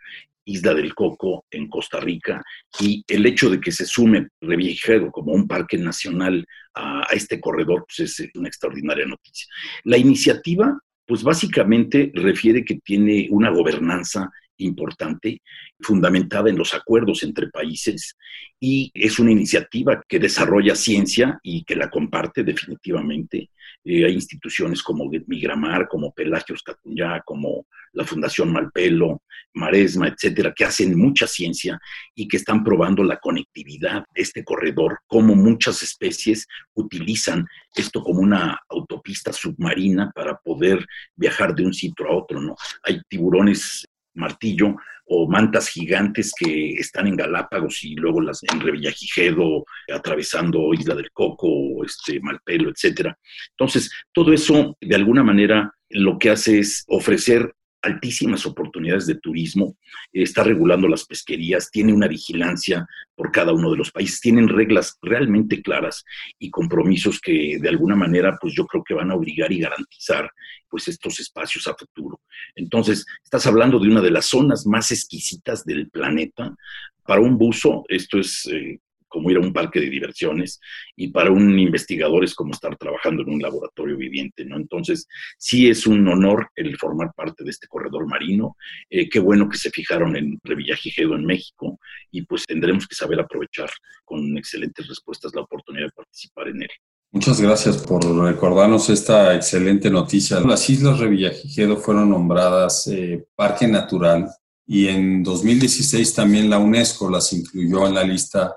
Isla 0.46 0.74
del 0.74 0.94
Coco 0.94 1.46
en 1.52 1.68
Costa 1.68 2.00
Rica 2.00 2.42
y 2.80 3.04
el 3.08 3.26
hecho 3.26 3.50
de 3.50 3.60
que 3.60 3.72
se 3.72 3.86
sume 3.86 4.28
Reviejero 4.42 5.12
como 5.12 5.34
un 5.34 5.48
parque 5.48 5.78
nacional 5.78 6.46
a, 6.74 7.02
a, 7.02 7.14
este 7.14 7.40
corredor 7.40 7.86
pues 7.88 8.00
es 8.20 8.30
una 8.36 8.48
extraordinaria 8.48 9.06
noticia. 9.06 9.48
La 9.84 9.98
iniciativa 9.98 10.78
pues 11.06 11.24
básicamente 11.24 12.12
refiere 12.14 12.64
que 12.64 12.80
tiene 12.84 13.28
una 13.32 13.50
gobernanza 13.50 14.30
importante, 14.66 15.42
fundamentada 15.80 16.50
en 16.50 16.58
los 16.58 16.74
acuerdos 16.74 17.24
entre 17.24 17.48
países 17.48 18.16
y 18.60 18.92
es 18.94 19.18
una 19.18 19.32
iniciativa 19.32 20.04
que 20.08 20.20
desarrolla 20.20 20.76
ciencia 20.76 21.40
y 21.42 21.64
que 21.64 21.76
la 21.76 21.90
comparte 21.90 22.44
definitivamente. 22.44 23.50
Eh, 23.84 24.06
hay 24.06 24.14
instituciones 24.14 24.84
como 24.84 25.10
Migramar, 25.26 25.88
como 25.88 26.14
Pelagios 26.14 26.62
Cacuñá, 26.62 27.22
como 27.26 27.66
la 27.94 28.06
Fundación 28.06 28.54
Malpelo, 28.54 29.24
Maresma, 29.54 30.08
etcétera, 30.08 30.54
que 30.56 30.64
hacen 30.64 30.98
mucha 30.98 31.26
ciencia 31.28 31.80
y 32.16 32.28
que 32.28 32.38
están 32.38 32.64
probando 32.64 33.04
la 33.04 33.18
conectividad 33.18 34.06
de 34.14 34.22
este 34.22 34.44
corredor, 34.44 35.00
cómo 35.08 35.36
muchas 35.36 35.82
especies 35.82 36.48
utilizan 36.76 37.46
esto 37.76 38.02
como 38.04 38.22
una 38.22 38.60
autopista 38.70 39.34
submarina 39.34 40.12
para 40.14 40.38
poder 40.38 40.86
viajar 41.16 41.56
de 41.56 41.66
un 41.66 41.74
sitio 41.74 42.08
a 42.08 42.16
otro, 42.16 42.40
¿no? 42.40 42.56
Hay 42.84 43.02
tiburones 43.10 43.88
martillo 44.14 44.76
o 45.06 45.30
mantas 45.30 45.68
gigantes 45.70 46.32
que 46.38 46.74
están 46.74 47.08
en 47.08 47.16
Galápagos 47.16 47.84
y 47.84 47.96
luego 47.96 48.22
las 48.22 48.42
en 48.44 48.60
Revillagigedo, 48.60 49.66
atravesando 49.94 50.74
Isla 50.74 50.96
del 50.96 51.12
Coco, 51.12 51.84
este, 51.86 52.20
Malpelo, 52.22 52.70
etcétera. 52.70 53.18
Entonces, 53.52 53.92
todo 54.14 54.32
eso, 54.32 54.78
de 54.80 54.96
alguna 54.96 55.24
manera, 55.24 55.74
lo 55.90 56.18
que 56.18 56.30
hace 56.30 56.60
es 56.60 56.86
ofrecer 56.88 57.54
altísimas 57.82 58.46
oportunidades 58.46 59.08
de 59.08 59.16
turismo, 59.16 59.76
está 60.14 60.44
regulando 60.44 60.88
las 60.88 61.06
pesquerías, 61.06 61.72
tiene 61.72 61.94
una 61.94 62.08
vigilancia 62.08 62.88
por 63.16 63.32
cada 63.32 63.54
uno 63.54 63.72
de 63.72 63.78
los 63.78 63.92
países, 63.92 64.22
tienen 64.22 64.48
reglas 64.48 64.98
realmente 65.02 65.62
claras 65.62 66.04
y 66.40 66.50
compromisos 66.50 67.20
que 67.20 67.58
de 67.60 67.70
alguna 67.70 67.96
manera 67.96 68.38
pues 68.40 68.54
yo 68.54 68.66
creo 68.66 68.84
que 68.84 68.94
van 68.94 69.12
a 69.12 69.16
obligar 69.16 69.52
y 69.52 69.60
garantizar 69.60 70.30
pues 70.70 70.88
estos 70.88 71.20
espacios 71.20 71.68
a 71.68 71.76
futuro. 71.76 72.22
Entonces, 72.56 73.06
estás 73.24 73.46
hablando 73.46 73.80
de 73.80 73.90
una 73.90 74.02
de 74.02 74.12
las 74.12 74.26
zonas 74.26 74.66
más 74.66 74.92
exquisitas 74.92 75.66
del 75.66 75.90
planeta. 75.90 76.56
Para 77.04 77.22
un 77.22 77.38
buzo, 77.38 77.84
esto 77.90 78.20
es 78.20 78.48
eh, 78.52 78.80
como 79.12 79.30
ir 79.30 79.38
a 79.38 79.42
un 79.42 79.52
parque 79.52 79.82
de 79.82 79.90
diversiones 79.90 80.60
y 80.96 81.10
para 81.10 81.30
un 81.30 81.60
investigador 81.60 82.24
es 82.24 82.34
como 82.34 82.54
estar 82.54 82.76
trabajando 82.78 83.24
en 83.24 83.30
un 83.30 83.42
laboratorio 83.42 83.98
viviente, 83.98 84.46
¿no? 84.46 84.56
Entonces, 84.56 85.08
sí 85.38 85.70
es 85.70 85.86
un 85.86 86.08
honor 86.08 86.50
el 86.56 86.78
formar 86.78 87.12
parte 87.14 87.44
de 87.44 87.52
este 87.52 87.68
corredor 87.68 88.08
marino. 88.08 88.56
Eh, 88.90 89.10
qué 89.10 89.20
bueno 89.20 89.50
que 89.50 89.58
se 89.58 89.70
fijaron 89.70 90.16
en 90.16 90.40
Revillagigedo 90.44 91.16
en 91.16 91.26
México 91.26 91.78
y 92.10 92.24
pues 92.24 92.46
tendremos 92.46 92.88
que 92.88 92.96
saber 92.96 93.20
aprovechar 93.20 93.70
con 94.06 94.38
excelentes 94.38 94.88
respuestas 94.88 95.36
la 95.36 95.42
oportunidad 95.42 95.88
de 95.88 95.92
participar 95.92 96.48
en 96.48 96.64
él. 96.64 96.70
Muchas 97.14 97.42
gracias 97.42 97.78
por 97.80 98.06
recordarnos 98.24 98.90
esta 98.90 99.36
excelente 99.36 99.90
noticia. 99.90 100.40
Las 100.40 100.70
Islas 100.70 100.98
Revillagigedo 100.98 101.76
fueron 101.76 102.10
nombradas 102.10 102.88
eh, 102.88 103.26
Parque 103.36 103.68
Natural 103.68 104.30
y 104.66 104.88
en 104.88 105.22
2016 105.22 106.14
también 106.14 106.50
la 106.50 106.58
UNESCO 106.58 107.10
las 107.10 107.34
incluyó 107.34 107.86
en 107.86 107.96
la 107.96 108.04
lista 108.06 108.56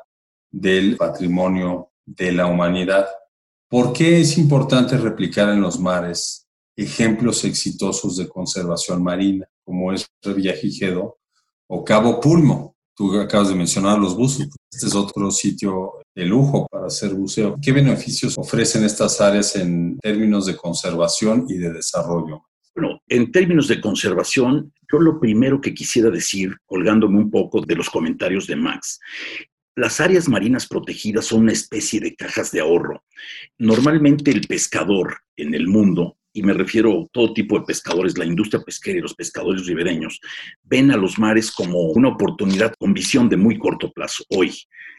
del 0.55 0.97
patrimonio 0.97 1.90
de 2.07 2.31
la 2.31 2.47
humanidad. 2.47 3.09
¿Por 3.69 3.93
qué 3.93 4.21
es 4.21 4.38
importante 4.38 4.97
replicar 4.97 5.49
en 5.49 5.61
los 5.61 5.81
mares 5.81 6.47
ejemplos 6.77 7.45
exitosos 7.45 8.17
de 8.17 8.29
conservación 8.29 9.03
marina, 9.03 9.47
como 9.64 9.93
es 9.93 10.07
Revillagigedo 10.23 11.19
o 11.69 11.85
Cabo 11.85 12.21
Pulmo? 12.21 12.77
Tú 12.97 13.19
acabas 13.19 13.49
de 13.49 13.57
mencionar 13.57 13.99
los 13.99 14.17
buzos. 14.17 14.49
Este 14.71 14.87
es 14.87 14.95
otro 14.95 15.29
sitio 15.33 15.95
de 16.14 16.25
lujo 16.25 16.69
para 16.71 16.87
hacer 16.87 17.12
buceo. 17.14 17.57
¿Qué 17.61 17.73
beneficios 17.73 18.38
ofrecen 18.38 18.85
estas 18.85 19.21
áreas 19.21 19.57
en 19.57 19.99
términos 19.99 20.47
de 20.47 20.57
conservación 20.57 21.47
y 21.49 21.55
de 21.55 21.73
desarrollo? 21.73 22.45
Bueno, 22.77 23.01
en 23.09 23.33
términos 23.33 23.67
de 23.67 23.81
conservación, 23.81 24.73
yo 24.93 25.01
lo 25.01 25.19
primero 25.19 25.61
que 25.61 25.75
quisiera 25.75 26.11
decir, 26.11 26.55
colgándome 26.64 27.19
un 27.19 27.31
poco 27.31 27.61
de 27.61 27.75
los 27.75 27.90
comentarios 27.90 28.47
de 28.47 28.55
Max, 28.55 29.01
las 29.77 30.01
áreas 30.01 30.29
marinas 30.29 30.67
protegidas 30.67 31.27
son 31.27 31.43
una 31.43 31.53
especie 31.53 32.01
de 32.01 32.15
cajas 32.15 32.51
de 32.53 32.61
ahorro. 32.61 33.05
Normalmente 33.59 34.31
el 34.31 34.47
pescador 34.47 35.19
en 35.37 35.55
el 35.55 35.67
mundo, 35.67 36.17
y 36.33 36.43
me 36.43 36.53
refiero 36.53 37.03
a 37.03 37.07
todo 37.13 37.33
tipo 37.33 37.59
de 37.59 37.65
pescadores, 37.65 38.19
la 38.19 38.25
industria 38.25 38.63
pesquera 38.63 38.99
y 38.99 39.03
los 39.03 39.15
pescadores 39.15 39.67
ribereños, 39.67 40.21
ven 40.63 40.91
a 40.91 40.97
los 40.97 41.19
mares 41.19 41.51
como 41.51 41.91
una 41.91 42.09
oportunidad 42.09 42.75
con 42.79 42.95
visión 42.95 43.29
de 43.29 43.37
muy 43.37 43.59
corto 43.59 43.93
plazo, 43.93 44.25
hoy. 44.31 44.53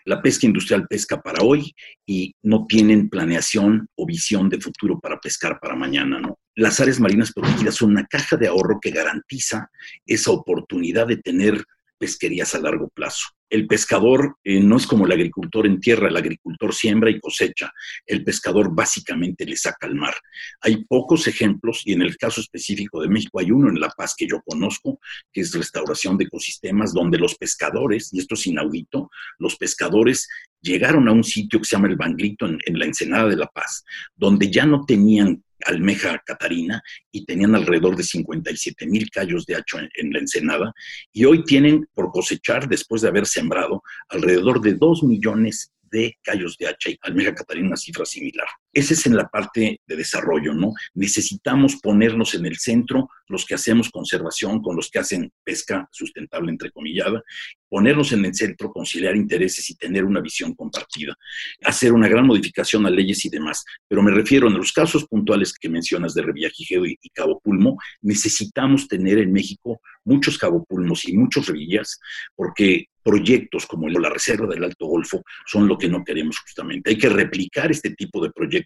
La 0.05 0.21
pesca 0.21 0.45
industrial 0.45 0.87
pesca 0.87 1.19
para 1.19 1.43
hoy 1.43 1.73
y 2.05 2.35
no 2.43 2.67
tienen 2.67 3.09
planeación 3.09 3.87
o 3.95 4.05
visión 4.05 4.49
de 4.49 4.61
futuro 4.61 4.99
para 4.99 5.19
pescar 5.19 5.59
para 5.59 5.75
mañana, 5.75 6.19
¿no? 6.19 6.37
Las 6.53 6.79
áreas 6.79 6.99
marinas 6.99 7.33
protegidas 7.33 7.75
son 7.75 7.91
una 7.91 8.05
caja 8.05 8.37
de 8.37 8.47
ahorro 8.47 8.79
que 8.79 8.91
garantiza 8.91 9.69
esa 10.05 10.31
oportunidad 10.31 11.07
de 11.07 11.17
tener 11.17 11.65
pesquerías 11.97 12.53
a 12.55 12.59
largo 12.59 12.89
plazo. 12.89 13.27
El 13.49 13.67
pescador 13.67 14.37
eh, 14.43 14.59
no 14.59 14.75
es 14.75 14.87
como 14.87 15.05
el 15.05 15.11
agricultor 15.11 15.67
en 15.67 15.79
tierra, 15.79 16.09
el 16.09 16.17
agricultor 16.17 16.73
siembra 16.73 17.09
y 17.09 17.19
cosecha, 17.19 17.71
el 18.05 18.23
pescador 18.23 18.73
básicamente 18.73 19.45
le 19.45 19.55
saca 19.55 19.87
al 19.87 19.95
mar. 19.95 20.15
Hay 20.61 20.83
pocos 20.85 21.27
ejemplos 21.27 21.83
y 21.85 21.93
en 21.93 22.01
el 22.01 22.17
caso 22.17 22.41
específico 22.41 23.01
de 23.01 23.07
México 23.07 23.39
hay 23.39 23.51
uno 23.51 23.69
en 23.69 23.79
La 23.79 23.89
Paz 23.89 24.15
que 24.17 24.27
yo 24.27 24.41
conozco, 24.43 24.99
que 25.31 25.41
es 25.41 25.53
restauración 25.53 26.17
de 26.17 26.25
ecosistemas, 26.25 26.93
donde 26.93 27.19
los 27.19 27.35
pescadores, 27.35 28.09
y 28.11 28.19
esto 28.19 28.33
es 28.33 28.47
inaudito, 28.47 29.09
los 29.37 29.55
pescadores 29.55 30.27
llegaron 30.59 31.07
a 31.07 31.11
un 31.11 31.23
sitio 31.23 31.59
que 31.59 31.65
se 31.65 31.75
llama 31.75 31.87
el 31.87 31.95
Banglito 31.95 32.47
en, 32.47 32.57
en 32.65 32.79
la 32.79 32.85
Ensenada 32.85 33.29
de 33.29 33.37
La 33.37 33.47
Paz, 33.47 33.85
donde 34.15 34.49
ya 34.49 34.65
no 34.65 34.85
tenían 34.85 35.44
almeja 35.65 36.21
catarina 36.25 36.81
y 37.11 37.25
tenían 37.25 37.55
alrededor 37.55 37.95
de 37.95 38.03
57 38.03 38.85
mil 38.87 39.09
callos 39.09 39.45
de 39.45 39.55
hacho 39.55 39.79
en, 39.79 40.11
la 40.11 40.19
ensenada 40.19 40.73
y 41.11 41.25
hoy 41.25 41.43
tienen 41.43 41.87
por 41.93 42.11
cosechar, 42.11 42.67
después 42.67 43.01
de 43.01 43.09
haber 43.09 43.25
sembrado, 43.25 43.81
alrededor 44.09 44.61
de 44.61 44.73
2 44.73 45.03
millones 45.03 45.71
de 45.83 46.17
callos 46.21 46.57
de 46.57 46.67
hacha 46.67 46.89
y 46.89 46.99
almeja 47.01 47.33
catarina 47.33 47.67
una 47.67 47.77
cifra 47.77 48.05
similar. 48.05 48.47
Ese 48.75 48.93
es 48.93 49.05
en 49.05 49.15
la 49.15 49.29
parte 49.29 49.79
de 49.87 49.95
desarrollo, 49.95 50.53
¿no? 50.53 50.73
Necesitamos 50.95 51.77
ponernos 51.77 52.35
en 52.35 52.45
el 52.45 52.57
centro 52.57 53.09
los 53.29 53.45
que 53.45 53.55
hacemos 53.55 53.89
conservación 53.89 54.61
con 54.61 54.75
los 54.75 54.91
que 54.91 54.99
hacen 54.99 55.31
pesca 55.45 55.87
sustentable, 55.93 56.51
entrecomillada, 56.51 57.23
ponernos 57.69 58.11
en 58.11 58.25
el 58.25 58.35
centro, 58.35 58.73
conciliar 58.73 59.15
intereses 59.15 59.69
y 59.69 59.77
tener 59.77 60.03
una 60.03 60.19
visión 60.19 60.53
compartida, 60.53 61.15
hacer 61.63 61.93
una 61.93 62.09
gran 62.09 62.27
modificación 62.27 62.85
a 62.85 62.89
leyes 62.89 63.23
y 63.23 63.29
demás. 63.29 63.63
Pero 63.87 64.03
me 64.03 64.11
refiero 64.11 64.49
en 64.49 64.57
los 64.57 64.73
casos 64.73 65.07
puntuales 65.07 65.53
que 65.53 65.69
mencionas 65.69 66.13
de 66.13 66.23
Revillagigedo 66.23 66.85
y, 66.85 66.99
y 67.01 67.09
Cabo 67.11 67.39
Pulmo, 67.39 67.77
necesitamos 68.01 68.89
tener 68.89 69.19
en 69.19 69.31
México 69.31 69.79
muchos 70.03 70.37
Cabo 70.37 70.65
Pulmos 70.65 71.07
y 71.07 71.15
muchos 71.15 71.47
Revillas, 71.47 71.97
porque 72.35 72.89
proyectos 73.05 73.67
como 73.67 73.87
la 73.87 74.09
Reserva 74.09 74.47
del 74.47 74.63
Alto 74.63 74.87
Golfo 74.87 75.23
son 75.45 75.67
lo 75.67 75.77
que 75.77 75.87
no 75.87 76.03
queremos 76.03 76.39
justamente. 76.39 76.89
Hay 76.89 76.97
que 76.97 77.07
replicar 77.07 77.69
este 77.69 77.91
tipo 77.91 78.21
de 78.21 78.31
proyectos 78.31 78.64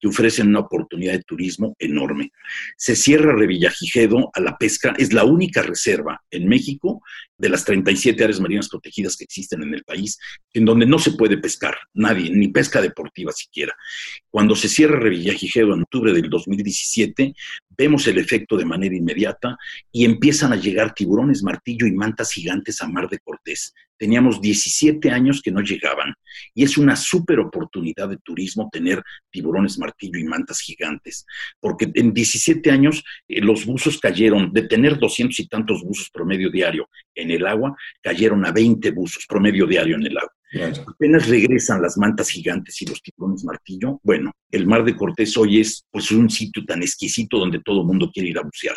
que 0.00 0.08
ofrecen 0.08 0.48
una 0.48 0.60
oportunidad 0.60 1.12
de 1.12 1.22
turismo 1.22 1.74
enorme. 1.78 2.32
Se 2.76 2.96
cierra 2.96 3.34
Revillagigedo 3.34 4.30
a 4.32 4.40
la 4.40 4.56
pesca, 4.56 4.94
es 4.98 5.12
la 5.12 5.24
única 5.24 5.62
reserva 5.62 6.22
en 6.30 6.48
México 6.48 7.02
de 7.36 7.48
las 7.48 7.64
37 7.64 8.24
áreas 8.24 8.40
marinas 8.40 8.68
protegidas 8.68 9.16
que 9.16 9.24
existen 9.24 9.62
en 9.62 9.74
el 9.74 9.84
país, 9.84 10.18
en 10.52 10.64
donde 10.64 10.86
no 10.86 10.98
se 10.98 11.12
puede 11.12 11.38
pescar, 11.38 11.76
nadie, 11.94 12.30
ni 12.30 12.48
pesca 12.48 12.82
deportiva 12.82 13.32
siquiera. 13.32 13.74
Cuando 14.28 14.56
se 14.56 14.68
cierra 14.68 14.98
Revillagigedo 14.98 15.74
en 15.74 15.82
octubre 15.82 16.12
del 16.12 16.28
2017, 16.28 17.34
vemos 17.76 18.06
el 18.08 18.18
efecto 18.18 18.56
de 18.56 18.64
manera 18.64 18.96
inmediata 18.96 19.56
y 19.92 20.04
empiezan 20.04 20.52
a 20.52 20.56
llegar 20.56 20.94
tiburones 20.94 21.44
martillo 21.44 21.86
y 21.86 21.92
mantas 21.92 22.32
gigantes 22.32 22.82
a 22.82 22.88
Mar 22.88 23.08
de 23.08 23.20
Cortés. 23.20 23.72
Teníamos 23.98 24.40
17 24.40 25.10
años 25.10 25.42
que 25.42 25.50
no 25.50 25.60
llegaban 25.60 26.14
y 26.54 26.64
es 26.64 26.78
una 26.78 26.96
súper 26.96 27.40
oportunidad 27.40 28.08
de 28.08 28.18
turismo 28.18 28.68
tener 28.72 29.02
tiburones 29.30 29.78
martillo 29.78 30.18
y 30.18 30.24
mantas 30.24 30.60
gigantes, 30.60 31.26
porque 31.60 31.90
en 31.94 32.12
17 32.12 32.70
años 32.70 33.02
eh, 33.26 33.40
los 33.40 33.66
buzos 33.66 33.98
cayeron, 33.98 34.52
de 34.52 34.62
tener 34.62 34.98
200 34.98 35.38
y 35.38 35.48
tantos 35.48 35.82
buzos 35.82 36.10
promedio 36.10 36.50
diario 36.50 36.88
en 37.14 37.30
el 37.30 37.46
agua, 37.46 37.76
cayeron 38.02 38.46
a 38.46 38.52
20 38.52 38.90
buzos 38.92 39.26
promedio 39.28 39.66
diario 39.66 39.96
en 39.96 40.06
el 40.06 40.16
agua. 40.16 40.32
Apenas 40.86 41.28
regresan 41.28 41.82
las 41.82 41.98
mantas 41.98 42.30
gigantes 42.30 42.80
y 42.80 42.86
los 42.86 43.02
tiburones 43.02 43.44
martillo. 43.44 44.00
Bueno, 44.02 44.32
el 44.50 44.66
Mar 44.66 44.82
de 44.82 44.96
Cortés 44.96 45.36
hoy 45.36 45.60
es 45.60 45.84
pues 45.90 46.10
un 46.10 46.30
sitio 46.30 46.64
tan 46.64 46.82
exquisito 46.82 47.38
donde 47.38 47.60
todo 47.60 47.82
el 47.82 47.86
mundo 47.86 48.10
quiere 48.12 48.30
ir 48.30 48.38
a 48.38 48.42
bucear. 48.42 48.76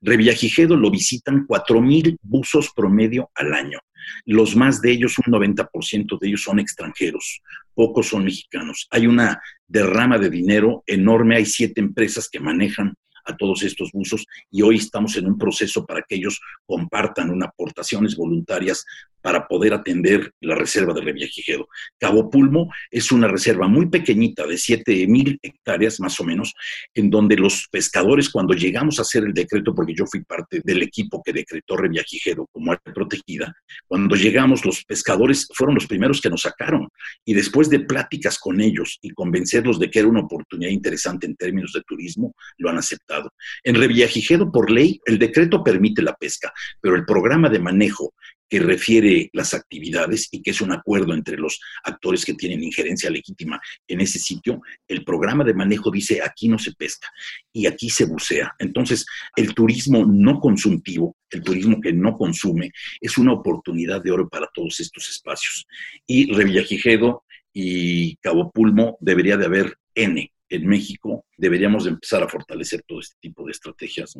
Revillagigedo 0.00 0.76
lo 0.76 0.90
visitan 0.90 1.46
4.000 1.46 2.16
buzos 2.22 2.70
promedio 2.74 3.30
al 3.34 3.52
año. 3.52 3.78
Los 4.24 4.56
más 4.56 4.80
de 4.80 4.92
ellos, 4.92 5.16
un 5.18 5.32
90% 5.32 6.18
de 6.18 6.28
ellos 6.28 6.42
son 6.42 6.58
extranjeros, 6.58 7.42
pocos 7.74 8.08
son 8.08 8.24
mexicanos. 8.24 8.86
Hay 8.90 9.06
una 9.06 9.40
derrama 9.66 10.18
de 10.18 10.30
dinero 10.30 10.82
enorme, 10.86 11.36
hay 11.36 11.46
siete 11.46 11.80
empresas 11.80 12.28
que 12.28 12.40
manejan 12.40 12.94
a 13.30 13.36
todos 13.36 13.62
estos 13.62 13.90
buzos 13.92 14.26
y 14.50 14.62
hoy 14.62 14.76
estamos 14.76 15.16
en 15.16 15.26
un 15.26 15.38
proceso 15.38 15.86
para 15.86 16.02
que 16.02 16.16
ellos 16.16 16.40
compartan 16.66 17.30
unas 17.30 17.48
aportaciones 17.48 18.16
voluntarias 18.16 18.84
para 19.22 19.46
poder 19.46 19.74
atender 19.74 20.32
la 20.40 20.54
reserva 20.54 20.94
de 20.94 21.02
Revillagigedo. 21.02 21.68
Cabo 21.98 22.30
Pulmo 22.30 22.72
es 22.90 23.12
una 23.12 23.28
reserva 23.28 23.68
muy 23.68 23.88
pequeñita 23.88 24.46
de 24.46 24.56
7 24.56 25.06
mil 25.06 25.38
hectáreas 25.42 26.00
más 26.00 26.18
o 26.20 26.24
menos, 26.24 26.54
en 26.94 27.10
donde 27.10 27.36
los 27.36 27.68
pescadores, 27.70 28.30
cuando 28.30 28.54
llegamos 28.54 28.98
a 28.98 29.02
hacer 29.02 29.24
el 29.24 29.34
decreto, 29.34 29.74
porque 29.74 29.94
yo 29.94 30.06
fui 30.06 30.24
parte 30.24 30.60
del 30.64 30.82
equipo 30.82 31.22
que 31.22 31.32
decretó 31.32 31.76
Revillagigedo 31.76 32.46
como 32.50 32.72
área 32.72 32.94
protegida, 32.94 33.54
cuando 33.86 34.16
llegamos 34.16 34.64
los 34.64 34.84
pescadores 34.84 35.48
fueron 35.54 35.74
los 35.74 35.86
primeros 35.86 36.20
que 36.20 36.30
nos 36.30 36.42
sacaron 36.42 36.88
y 37.24 37.34
después 37.34 37.68
de 37.68 37.80
pláticas 37.80 38.38
con 38.38 38.60
ellos 38.60 38.98
y 39.02 39.10
convencerlos 39.10 39.78
de 39.78 39.90
que 39.90 39.98
era 39.98 40.08
una 40.08 40.20
oportunidad 40.20 40.70
interesante 40.70 41.26
en 41.26 41.36
términos 41.36 41.72
de 41.72 41.82
turismo, 41.82 42.34
lo 42.58 42.70
han 42.70 42.78
aceptado. 42.78 43.19
En 43.64 43.74
Revillagigedo, 43.74 44.50
por 44.50 44.70
ley, 44.70 45.00
el 45.06 45.18
decreto 45.18 45.62
permite 45.62 46.02
la 46.02 46.14
pesca, 46.14 46.52
pero 46.80 46.96
el 46.96 47.04
programa 47.04 47.48
de 47.48 47.58
manejo 47.58 48.14
que 48.50 48.58
refiere 48.58 49.30
las 49.32 49.54
actividades 49.54 50.28
y 50.32 50.42
que 50.42 50.50
es 50.50 50.60
un 50.60 50.72
acuerdo 50.72 51.14
entre 51.14 51.38
los 51.38 51.60
actores 51.84 52.24
que 52.24 52.34
tienen 52.34 52.64
injerencia 52.64 53.08
legítima 53.08 53.60
en 53.86 54.00
ese 54.00 54.18
sitio, 54.18 54.60
el 54.88 55.04
programa 55.04 55.44
de 55.44 55.54
manejo 55.54 55.90
dice 55.90 56.20
aquí 56.22 56.48
no 56.48 56.58
se 56.58 56.72
pesca 56.72 57.08
y 57.52 57.66
aquí 57.66 57.88
se 57.88 58.06
bucea. 58.06 58.52
Entonces, 58.58 59.06
el 59.36 59.54
turismo 59.54 60.04
no 60.04 60.40
consumtivo, 60.40 61.16
el 61.30 61.42
turismo 61.42 61.80
que 61.80 61.92
no 61.92 62.18
consume, 62.18 62.72
es 63.00 63.16
una 63.18 63.32
oportunidad 63.32 64.02
de 64.02 64.10
oro 64.10 64.28
para 64.28 64.48
todos 64.52 64.80
estos 64.80 65.08
espacios. 65.08 65.66
Y 66.04 66.32
Revillagigedo 66.32 67.22
y 67.52 68.16
Cabo 68.16 68.50
Pulmo 68.50 68.98
debería 69.00 69.36
de 69.36 69.46
haber 69.46 69.76
N 69.94 70.32
en 70.50 70.66
México, 70.66 71.24
deberíamos 71.36 71.86
empezar 71.86 72.22
a 72.22 72.28
fortalecer 72.28 72.82
todo 72.86 73.00
este 73.00 73.16
tipo 73.20 73.44
de 73.46 73.52
estrategias. 73.52 74.14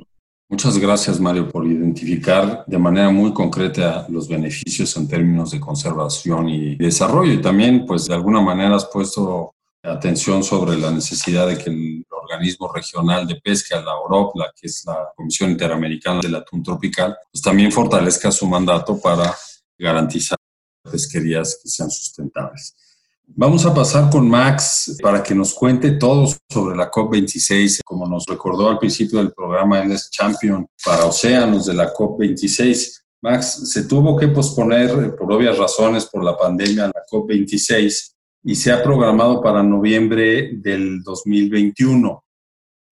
Muchas 0.48 0.78
gracias, 0.78 1.20
Mario, 1.20 1.48
por 1.48 1.66
identificar 1.66 2.64
de 2.66 2.78
manera 2.78 3.10
muy 3.10 3.32
concreta 3.32 4.06
los 4.08 4.28
beneficios 4.28 4.96
en 4.96 5.06
términos 5.06 5.50
de 5.52 5.60
conservación 5.60 6.48
y 6.48 6.76
desarrollo. 6.76 7.32
Y 7.32 7.40
también, 7.40 7.86
pues, 7.86 8.06
de 8.06 8.14
alguna 8.14 8.40
manera 8.40 8.74
has 8.74 8.86
puesto 8.86 9.54
atención 9.82 10.42
sobre 10.42 10.76
la 10.76 10.90
necesidad 10.90 11.46
de 11.46 11.56
que 11.56 11.70
el 11.70 12.04
organismo 12.10 12.70
regional 12.72 13.26
de 13.26 13.36
pesca, 13.36 13.80
la 13.80 13.96
OROP, 13.96 14.36
la 14.36 14.52
que 14.54 14.66
es 14.66 14.84
la 14.86 15.10
Comisión 15.16 15.50
Interamericana 15.50 16.20
del 16.20 16.34
Atún 16.34 16.62
Tropical, 16.62 17.16
pues 17.30 17.42
también 17.42 17.72
fortalezca 17.72 18.30
su 18.30 18.46
mandato 18.46 19.00
para 19.00 19.34
garantizar 19.78 20.36
pesquerías 20.82 21.60
que 21.62 21.68
sean 21.68 21.90
sustentables. 21.90 22.74
Vamos 23.36 23.64
a 23.64 23.72
pasar 23.72 24.10
con 24.10 24.28
Max 24.28 24.98
para 25.00 25.22
que 25.22 25.34
nos 25.34 25.54
cuente 25.54 25.92
todo 25.92 26.26
sobre 26.48 26.76
la 26.76 26.90
COP26. 26.90 27.80
Como 27.84 28.08
nos 28.08 28.26
recordó 28.26 28.68
al 28.68 28.78
principio 28.78 29.18
del 29.18 29.32
programa, 29.32 29.80
él 29.80 29.92
es 29.92 30.10
champion 30.10 30.66
para 30.84 31.06
océanos 31.06 31.66
de 31.66 31.74
la 31.74 31.92
COP26. 31.92 33.02
Max, 33.22 33.70
se 33.70 33.84
tuvo 33.84 34.16
que 34.16 34.28
posponer 34.28 34.90
eh, 34.90 35.08
por 35.10 35.32
obvias 35.32 35.56
razones 35.56 36.06
por 36.06 36.24
la 36.24 36.36
pandemia 36.36 36.86
la 36.86 37.02
COP26 37.10 38.12
y 38.44 38.54
se 38.54 38.72
ha 38.72 38.82
programado 38.82 39.40
para 39.40 39.62
noviembre 39.62 40.50
del 40.54 41.02
2021. 41.02 42.24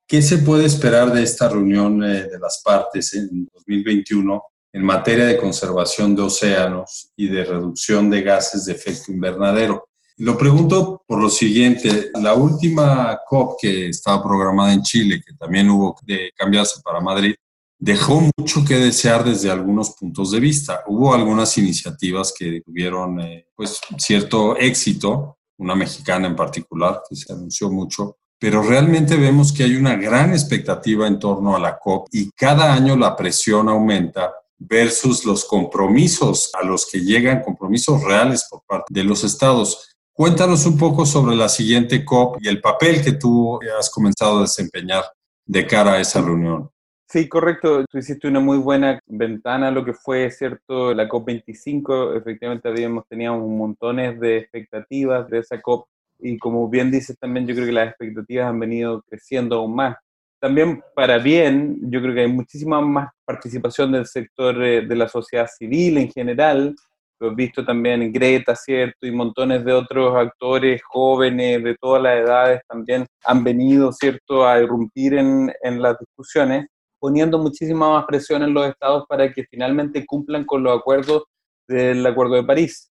¿Qué 0.07 0.23
se 0.23 0.39
puede 0.39 0.67
esperar 0.67 1.13
de 1.13 1.23
esta 1.23 1.49
reunión 1.49 2.03
eh, 2.05 2.29
de 2.29 2.39
las 2.39 2.63
partes 2.65 3.13
en 3.15 3.49
2021 3.55 4.43
en 4.73 4.85
materia 4.85 5.27
de 5.27 5.37
conservación 5.37 6.15
de 6.15 6.23
océanos 6.23 7.11
y 7.17 7.29
de 7.29 7.45
reducción 7.45 8.09
de 8.09 8.23
gases 8.23 8.67
de 8.67 8.73
efecto 8.73 9.11
invernadero? 9.11 9.88
Lo 10.19 10.37
pregunto 10.37 11.05
por 11.07 11.23
lo 11.23 11.31
siguiente, 11.31 12.11
la 12.21 12.35
última 12.35 13.21
COP 13.25 13.61
que 13.61 13.89
estaba 13.89 14.23
programada 14.23 14.73
en 14.73 14.83
Chile, 14.83 15.23
que 15.25 15.35
también 15.35 15.71
hubo 15.71 15.97
de 16.03 16.33
cambiarse 16.37 16.81
para 16.83 17.01
Madrid, 17.01 17.35
dejó 17.79 18.29
mucho 18.37 18.65
que 18.67 18.75
desear 18.75 19.25
desde 19.25 19.49
algunos 19.49 19.91
puntos 19.91 20.33
de 20.33 20.41
vista. 20.41 20.83
Hubo 20.89 21.15
algunas 21.15 21.57
iniciativas 21.57 22.35
que 22.37 22.61
tuvieron 22.63 23.21
eh, 23.21 23.47
pues, 23.55 23.81
cierto 23.97 24.57
éxito, 24.57 25.39
una 25.59 25.77
mexicana 25.77 26.27
en 26.27 26.35
particular, 26.35 27.03
que 27.09 27.15
se 27.15 27.33
anunció 27.33 27.71
mucho, 27.71 28.17
pero 28.41 28.63
realmente 28.63 29.17
vemos 29.17 29.53
que 29.53 29.65
hay 29.65 29.77
una 29.77 29.95
gran 29.95 30.33
expectativa 30.33 31.07
en 31.07 31.21
torno 31.21 31.55
a 31.55 31.61
la 31.61 31.79
COP 31.79 32.09
y 32.13 32.31
cada 32.33 32.73
año 32.73 32.97
la 32.97 33.15
presión 33.15 33.69
aumenta 33.69 34.33
versus 34.59 35.25
los 35.25 35.45
compromisos 35.45 36.51
a 36.61 36.65
los 36.65 36.87
que 36.87 37.01
llegan, 37.01 37.43
compromisos 37.43 38.03
reales 38.03 38.47
por 38.51 38.63
parte 38.67 38.93
de 38.93 39.05
los 39.05 39.23
estados. 39.23 39.97
Cuéntanos 40.19 40.67
un 40.67 40.77
poco 40.77 41.07
sobre 41.07 41.37
la 41.37 41.49
siguiente 41.49 42.05
COP 42.05 42.39
y 42.41 42.49
el 42.49 42.61
papel 42.61 43.05
que 43.05 43.13
tú 43.13 43.61
has 43.79 43.89
comenzado 43.89 44.39
a 44.39 44.41
desempeñar 44.41 45.05
de 45.47 45.65
cara 45.65 45.93
a 45.93 46.01
esa 46.01 46.21
reunión. 46.21 46.69
Sí, 47.09 47.29
correcto. 47.29 47.85
Tú 47.89 47.99
hiciste 47.99 48.27
una 48.27 48.41
muy 48.41 48.59
buena 48.59 48.99
ventana 49.07 49.71
lo 49.71 49.85
que 49.85 49.93
fue, 49.93 50.29
¿cierto? 50.33 50.93
La 50.93 51.09
COP25. 51.09 52.17
Efectivamente, 52.17 52.69
habíamos 52.69 53.07
tenido 53.07 53.39
montones 53.39 54.19
de 54.19 54.39
expectativas 54.39 55.31
de 55.31 55.39
esa 55.39 55.63
COP. 55.63 55.87
Y 56.19 56.37
como 56.37 56.69
bien 56.69 56.91
dices 56.91 57.17
también, 57.17 57.47
yo 57.47 57.55
creo 57.55 57.67
que 57.67 57.73
las 57.73 57.91
expectativas 57.91 58.49
han 58.49 58.59
venido 58.59 59.03
creciendo 59.03 59.55
aún 59.55 59.77
más. 59.77 59.99
También 60.41 60.83
para 60.97 61.19
bien, 61.19 61.79
yo 61.93 62.03
creo 62.03 62.15
que 62.17 62.23
hay 62.23 62.33
muchísima 62.33 62.81
más 62.81 63.09
participación 63.25 63.93
del 63.93 64.07
sector 64.07 64.65
eh, 64.65 64.85
de 64.85 64.97
la 64.97 65.09
sociedad 65.09 65.47
civil 65.47 65.97
en 65.99 66.11
general, 66.11 66.75
lo 67.21 67.33
he 67.33 67.35
visto 67.35 67.65
también 67.65 68.03
en 68.03 68.13
Greta, 68.13 68.55
¿cierto? 68.55 69.07
Y 69.07 69.11
montones 69.11 69.65
de 69.65 69.73
otros 69.73 70.15
actores 70.17 70.81
jóvenes 70.85 71.63
de 71.65 71.77
todas 71.81 72.03
las 72.03 72.19
edades 72.19 72.61
también 72.69 73.07
han 73.25 73.45
venido, 73.45 73.93
¿cierto?, 73.93 74.47
a 74.47 74.61
irrumpir 74.61 75.15
en, 75.15 75.53
en 75.63 75.83
las 75.83 75.99
discusiones, 75.99 76.67
poniendo 77.01 77.39
muchísima 77.39 77.91
más 77.91 78.05
presión 78.07 78.43
en 78.43 78.55
los 78.55 78.67
estados 78.67 79.05
para 79.09 79.33
que 79.33 79.45
finalmente 79.51 80.05
cumplan 80.07 80.45
con 80.45 80.63
los 80.63 80.79
acuerdos 80.79 81.25
del 81.69 82.07
Acuerdo 82.07 82.35
de 82.37 82.45
París. 82.45 82.91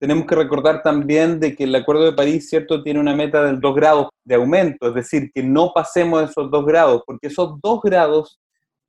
Tenemos 0.00 0.26
que 0.26 0.36
recordar 0.36 0.82
también 0.82 1.40
de 1.40 1.56
que 1.56 1.64
el 1.64 1.74
Acuerdo 1.74 2.04
de 2.04 2.12
París, 2.12 2.48
¿cierto?, 2.48 2.82
tiene 2.82 3.00
una 3.00 3.16
meta 3.16 3.42
del 3.42 3.60
2 3.60 3.74
grados 3.74 4.08
de 4.24 4.36
aumento, 4.36 4.88
es 4.88 4.94
decir, 4.94 5.30
que 5.34 5.42
no 5.42 5.72
pasemos 5.74 6.30
esos 6.30 6.50
2 6.50 6.66
grados, 6.66 7.02
porque 7.06 7.26
esos 7.26 7.60
2 7.62 7.80
grados 7.82 8.38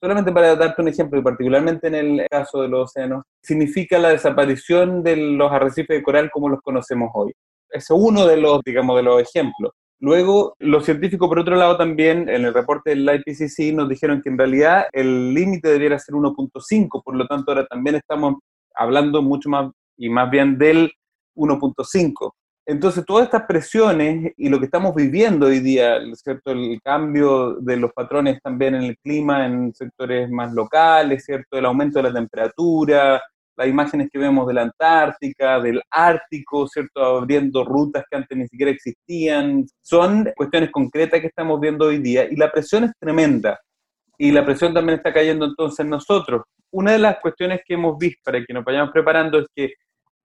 solamente 0.02 0.32
para 0.32 0.56
darte 0.56 0.82
un 0.82 0.88
ejemplo, 0.88 1.20
y 1.20 1.24
particularmente 1.24 1.88
en 1.88 1.96
el 1.96 2.28
caso 2.30 2.62
de 2.62 2.70
los 2.70 2.90
océanos, 2.90 3.24
significa 3.42 3.98
la 3.98 4.10
desaparición 4.10 5.04
de 5.04 5.16
los 5.18 5.52
arrecifes 5.52 5.98
de 5.98 6.04
coral 6.04 6.30
como 6.32 6.50
los 6.50 6.62
conocemos 6.62 7.10
hoy. 7.14 7.34
Es 7.70 7.88
uno 7.90 8.26
de 8.26 8.38
los, 8.38 8.62
digamos, 8.66 8.96
de 8.96 9.04
los 9.04 9.22
ejemplos. 9.22 9.72
Luego, 10.02 10.56
los 10.60 10.86
científicos, 10.86 11.28
por 11.28 11.40
otro 11.40 11.58
lado, 11.58 11.76
también 11.76 12.30
en 12.30 12.46
el 12.46 12.54
reporte 12.54 12.92
del 12.92 13.04
IPCC 13.04 13.74
nos 13.74 13.90
dijeron 13.90 14.22
que 14.22 14.30
en 14.30 14.38
realidad 14.38 14.86
el 14.94 15.34
límite 15.34 15.68
debiera 15.68 16.00
ser 16.00 16.16
1.5, 16.16 17.04
por 17.04 17.16
lo 17.16 17.28
tanto 17.28 17.52
ahora 17.52 17.68
también 17.68 17.98
estamos 17.98 18.36
hablando 18.74 19.22
mucho 19.22 19.50
más 19.50 19.72
y 19.98 20.10
más 20.10 20.32
bien 20.32 20.58
del 20.58 20.94
1.5. 21.36 22.32
Entonces, 22.70 23.04
todas 23.04 23.26
estas 23.26 23.48
presiones 23.48 24.32
y 24.38 24.48
lo 24.48 24.60
que 24.60 24.66
estamos 24.66 24.94
viviendo 24.94 25.48
hoy 25.48 25.60
día, 25.60 25.98
¿cierto? 26.14 26.52
El 26.52 26.80
cambio 26.84 27.56
de 27.56 27.78
los 27.78 27.92
patrones 27.94 28.40
también 28.44 28.76
en 28.76 28.84
el 28.84 28.98
clima 29.00 29.48
en 29.48 29.74
sectores 29.74 30.30
más 30.30 30.54
locales, 30.54 31.26
¿cierto? 31.26 31.58
El 31.58 31.66
aumento 31.66 31.98
de 31.98 32.10
la 32.10 32.14
temperatura, 32.14 33.24
las 33.58 33.68
imágenes 33.68 34.10
que 34.14 34.20
vemos 34.20 34.46
de 34.46 34.54
la 34.54 34.62
Antártica, 34.62 35.60
del 35.60 35.82
Ártico, 35.90 36.68
¿cierto? 36.68 37.04
Abriendo 37.04 37.66
rutas 37.66 38.04
que 38.08 38.18
antes 38.18 38.38
ni 38.38 38.48
siquiera 38.48 38.72
existían. 38.72 39.66
Son 39.82 40.32
cuestiones 40.36 40.70
concretas 40.70 41.22
que 41.22 41.28
estamos 41.28 41.60
viendo 41.60 41.86
hoy 41.86 41.98
día 41.98 42.26
y 42.30 42.36
la 42.36 42.52
presión 42.52 42.84
es 42.84 42.92
tremenda. 43.00 43.60
Y 44.16 44.32
la 44.32 44.46
presión 44.46 44.76
también 44.76 45.00
está 45.00 45.12
cayendo 45.12 45.46
entonces 45.46 45.80
en 45.80 45.90
nosotros. 45.90 46.44
Una 46.70 46.92
de 46.92 47.00
las 47.00 47.18
cuestiones 47.20 47.62
que 47.66 47.74
hemos 47.74 47.98
visto 47.98 48.22
para 48.24 48.46
que 48.46 48.54
nos 48.54 48.64
vayamos 48.64 48.92
preparando 48.92 49.40
es 49.40 49.48
que 49.56 49.74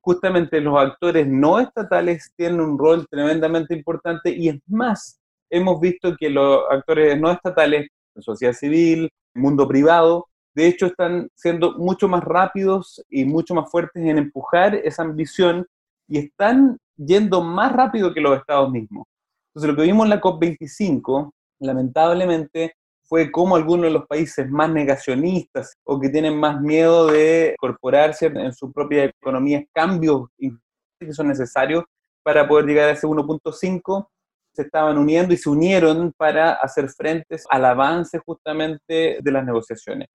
justamente 0.04 0.60
los 0.60 0.78
actores 0.78 1.26
no 1.26 1.58
estatales 1.58 2.30
tienen 2.36 2.60
un 2.60 2.78
rol 2.78 3.06
tremendamente 3.08 3.74
importante 3.74 4.30
y 4.30 4.50
es 4.50 4.60
más, 4.66 5.18
hemos 5.50 5.80
visto 5.80 6.14
que 6.14 6.28
los 6.28 6.60
actores 6.70 7.18
no 7.18 7.30
estatales, 7.30 7.88
sociedad 8.18 8.52
civil, 8.52 9.10
mundo 9.34 9.66
privado, 9.66 10.26
de 10.54 10.66
hecho 10.66 10.86
están 10.86 11.28
siendo 11.34 11.78
mucho 11.78 12.06
más 12.06 12.22
rápidos 12.22 13.02
y 13.08 13.24
mucho 13.24 13.54
más 13.54 13.70
fuertes 13.70 14.04
en 14.04 14.18
empujar 14.18 14.74
esa 14.74 15.02
ambición 15.02 15.66
y 16.06 16.18
están 16.18 16.76
yendo 16.96 17.40
más 17.40 17.72
rápido 17.72 18.12
que 18.12 18.20
los 18.20 18.38
estados 18.38 18.70
mismos. 18.70 19.06
Entonces 19.48 19.70
lo 19.70 19.76
que 19.76 19.88
vimos 19.88 20.04
en 20.04 20.10
la 20.10 20.20
COP25, 20.20 21.30
lamentablemente, 21.60 22.74
fue 23.14 23.30
cómo 23.30 23.54
algunos 23.54 23.84
de 23.84 23.92
los 23.92 24.08
países 24.08 24.50
más 24.50 24.68
negacionistas 24.70 25.76
o 25.84 26.00
que 26.00 26.08
tienen 26.08 26.36
más 26.36 26.60
miedo 26.60 27.06
de 27.06 27.52
incorporarse 27.52 28.26
en 28.26 28.52
su 28.52 28.72
propia 28.72 29.04
economía 29.04 29.64
cambios 29.72 30.26
que 30.36 31.12
son 31.12 31.28
necesarios 31.28 31.84
para 32.24 32.48
poder 32.48 32.66
llegar 32.66 32.88
a 32.88 32.90
ese 32.90 33.06
1.5 33.06 34.08
se 34.52 34.62
estaban 34.62 34.98
uniendo 34.98 35.32
y 35.32 35.36
se 35.36 35.48
unieron 35.48 36.12
para 36.16 36.54
hacer 36.54 36.88
frentes 36.88 37.44
al 37.50 37.66
avance 37.66 38.18
justamente 38.18 39.18
de 39.22 39.30
las 39.30 39.44
negociaciones. 39.44 40.08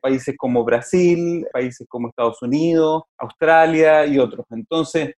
Países 0.00 0.36
como 0.38 0.62
Brasil, 0.62 1.48
países 1.52 1.88
como 1.88 2.10
Estados 2.10 2.40
Unidos, 2.40 3.02
Australia 3.18 4.06
y 4.06 4.20
otros. 4.20 4.46
Entonces, 4.50 5.12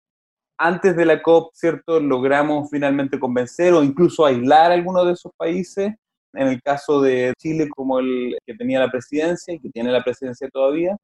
antes 0.57 0.95
de 0.95 1.03
la 1.03 1.21
COP, 1.21 1.53
¿cierto? 1.53 1.99
Logramos 1.99 2.69
finalmente 2.71 3.19
convencer 3.19 3.73
o 3.73 3.83
incluso 3.83 4.25
aislar 4.25 4.71
a 4.71 4.75
algunos 4.75 5.05
de 5.05 5.11
esos 5.11 5.33
países 5.35 5.95
en 6.35 6.47
el 6.47 6.61
caso 6.61 7.01
de 7.01 7.33
Chile 7.37 7.67
como 7.69 7.99
el 7.99 8.37
que 8.45 8.55
tenía 8.55 8.79
la 8.79 8.91
presidencia 8.91 9.53
y 9.53 9.59
que 9.59 9.69
tiene 9.69 9.91
la 9.91 10.03
presidencia 10.03 10.47
todavía, 10.49 10.95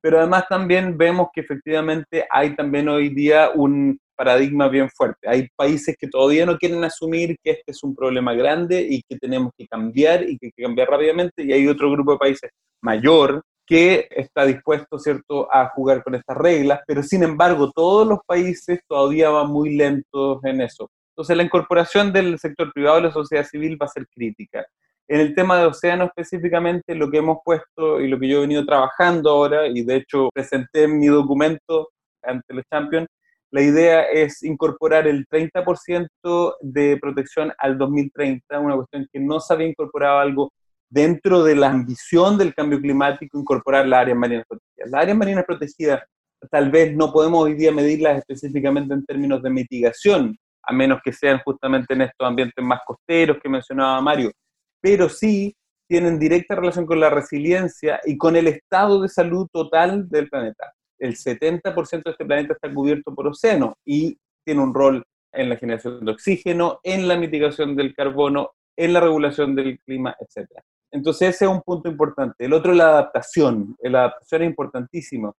pero 0.00 0.18
además 0.18 0.44
también 0.48 0.98
vemos 0.98 1.28
que 1.32 1.40
efectivamente 1.40 2.26
hay 2.30 2.54
también 2.54 2.88
hoy 2.88 3.08
día 3.08 3.50
un 3.54 3.98
paradigma 4.16 4.68
bien 4.68 4.88
fuerte. 4.90 5.28
Hay 5.28 5.48
países 5.56 5.96
que 5.98 6.08
todavía 6.08 6.46
no 6.46 6.58
quieren 6.58 6.84
asumir 6.84 7.36
que 7.42 7.52
este 7.52 7.72
es 7.72 7.82
un 7.82 7.94
problema 7.94 8.34
grande 8.34 8.86
y 8.88 9.02
que 9.02 9.18
tenemos 9.18 9.52
que 9.56 9.66
cambiar 9.66 10.22
y 10.22 10.38
que 10.38 10.46
hay 10.46 10.52
que 10.56 10.62
cambiar 10.62 10.88
rápidamente, 10.88 11.42
y 11.42 11.52
hay 11.52 11.66
otro 11.66 11.90
grupo 11.90 12.12
de 12.12 12.18
países 12.18 12.50
mayor 12.82 13.42
que 13.66 14.06
está 14.10 14.44
dispuesto, 14.44 14.98
¿cierto?, 14.98 15.48
a 15.50 15.70
jugar 15.70 16.04
con 16.04 16.14
estas 16.14 16.36
reglas, 16.36 16.80
pero 16.86 17.02
sin 17.02 17.22
embargo 17.22 17.70
todos 17.74 18.06
los 18.06 18.18
países 18.26 18.80
todavía 18.86 19.30
van 19.30 19.48
muy 19.50 19.74
lentos 19.74 20.44
en 20.44 20.60
eso. 20.60 20.90
Entonces, 21.14 21.36
la 21.36 21.44
incorporación 21.44 22.12
del 22.12 22.38
sector 22.40 22.72
privado 22.72 22.96
de 22.96 23.02
la 23.02 23.12
sociedad 23.12 23.44
civil 23.44 23.78
va 23.80 23.86
a 23.86 23.88
ser 23.88 24.06
crítica. 24.08 24.66
En 25.06 25.20
el 25.20 25.34
tema 25.34 25.58
de 25.58 25.66
océano 25.66 26.04
específicamente, 26.04 26.94
lo 26.94 27.08
que 27.08 27.18
hemos 27.18 27.38
puesto 27.44 28.00
y 28.00 28.08
lo 28.08 28.18
que 28.18 28.26
yo 28.26 28.38
he 28.38 28.40
venido 28.40 28.66
trabajando 28.66 29.30
ahora, 29.30 29.68
y 29.68 29.84
de 29.84 29.96
hecho 29.96 30.28
presenté 30.34 30.88
mi 30.88 31.06
documento 31.06 31.90
ante 32.22 32.54
los 32.54 32.64
Champions, 32.68 33.06
la 33.52 33.62
idea 33.62 34.02
es 34.02 34.42
incorporar 34.42 35.06
el 35.06 35.28
30% 35.28 36.56
de 36.60 36.98
protección 37.00 37.52
al 37.58 37.78
2030, 37.78 38.58
una 38.58 38.74
cuestión 38.74 39.06
que 39.12 39.20
no 39.20 39.38
se 39.38 39.54
había 39.54 39.68
incorporado 39.68 40.18
algo 40.18 40.52
dentro 40.88 41.44
de 41.44 41.54
la 41.54 41.70
ambición 41.70 42.36
del 42.36 42.52
cambio 42.52 42.80
climático, 42.80 43.38
incorporar 43.38 43.86
las 43.86 44.00
áreas 44.00 44.18
marinas 44.18 44.46
protegidas. 44.48 44.90
Las 44.90 45.02
áreas 45.02 45.16
marinas 45.16 45.44
protegidas 45.44 46.02
tal 46.50 46.70
vez 46.70 46.96
no 46.96 47.12
podemos 47.12 47.44
hoy 47.44 47.54
día 47.54 47.70
medirlas 47.70 48.18
específicamente 48.18 48.92
en 48.94 49.04
términos 49.04 49.42
de 49.42 49.50
mitigación, 49.50 50.36
a 50.66 50.72
menos 50.72 51.00
que 51.04 51.12
sean 51.12 51.40
justamente 51.44 51.94
en 51.94 52.02
estos 52.02 52.26
ambientes 52.26 52.64
más 52.64 52.80
costeros 52.86 53.38
que 53.42 53.48
mencionaba 53.48 54.00
Mario, 54.00 54.32
pero 54.80 55.08
sí 55.08 55.54
tienen 55.88 56.18
directa 56.18 56.54
relación 56.54 56.86
con 56.86 57.00
la 57.00 57.10
resiliencia 57.10 58.00
y 58.04 58.16
con 58.16 58.36
el 58.36 58.48
estado 58.48 59.02
de 59.02 59.08
salud 59.08 59.46
total 59.52 60.08
del 60.08 60.28
planeta. 60.28 60.72
El 60.98 61.16
70% 61.16 62.02
de 62.04 62.10
este 62.10 62.24
planeta 62.24 62.54
está 62.54 62.72
cubierto 62.72 63.14
por 63.14 63.28
océano 63.28 63.74
y 63.84 64.16
tiene 64.44 64.62
un 64.62 64.74
rol 64.74 65.02
en 65.32 65.48
la 65.48 65.56
generación 65.56 66.04
de 66.04 66.12
oxígeno, 66.12 66.80
en 66.82 67.08
la 67.08 67.16
mitigación 67.16 67.76
del 67.76 67.94
carbono, 67.94 68.52
en 68.76 68.92
la 68.92 69.00
regulación 69.00 69.54
del 69.54 69.78
clima, 69.80 70.16
etc. 70.20 70.48
Entonces 70.90 71.34
ese 71.34 71.44
es 71.44 71.50
un 71.50 71.60
punto 71.62 71.88
importante. 71.88 72.44
El 72.44 72.52
otro 72.52 72.72
es 72.72 72.78
la 72.78 72.88
adaptación. 72.88 73.76
La 73.80 74.00
adaptación 74.00 74.42
es 74.42 74.48
importantísima. 74.48 75.32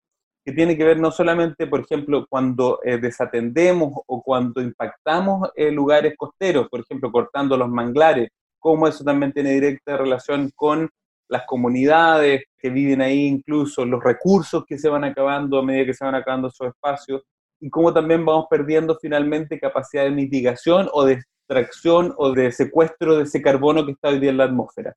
Que 0.44 0.52
tiene 0.52 0.76
que 0.76 0.84
ver 0.84 1.00
no 1.00 1.10
solamente, 1.10 1.66
por 1.66 1.80
ejemplo, 1.80 2.26
cuando 2.28 2.80
eh, 2.84 2.98
desatendemos 2.98 3.92
o 4.06 4.22
cuando 4.22 4.60
impactamos 4.60 5.50
eh, 5.54 5.70
lugares 5.70 6.14
costeros, 6.16 6.68
por 6.68 6.80
ejemplo, 6.80 7.10
cortando 7.10 7.56
los 7.56 7.70
manglares, 7.70 8.28
cómo 8.58 8.86
eso 8.86 9.02
también 9.04 9.32
tiene 9.32 9.52
directa 9.52 9.96
relación 9.96 10.50
con 10.54 10.90
las 11.28 11.46
comunidades 11.46 12.44
que 12.58 12.68
viven 12.68 13.00
ahí, 13.00 13.26
incluso 13.26 13.86
los 13.86 14.04
recursos 14.04 14.64
que 14.66 14.78
se 14.78 14.90
van 14.90 15.04
acabando 15.04 15.58
a 15.58 15.62
medida 15.62 15.86
que 15.86 15.94
se 15.94 16.04
van 16.04 16.14
acabando 16.14 16.48
esos 16.48 16.68
espacios, 16.68 17.22
y 17.60 17.70
cómo 17.70 17.94
también 17.94 18.24
vamos 18.26 18.46
perdiendo 18.50 18.98
finalmente 19.00 19.58
capacidad 19.58 20.04
de 20.04 20.10
mitigación 20.10 20.88
o 20.92 21.04
de 21.06 21.14
extracción 21.14 22.12
o 22.18 22.32
de 22.32 22.52
secuestro 22.52 23.16
de 23.16 23.24
ese 23.24 23.40
carbono 23.40 23.86
que 23.86 23.92
está 23.92 24.08
hoy 24.10 24.18
día 24.18 24.30
en 24.30 24.36
la 24.36 24.44
atmósfera. 24.44 24.94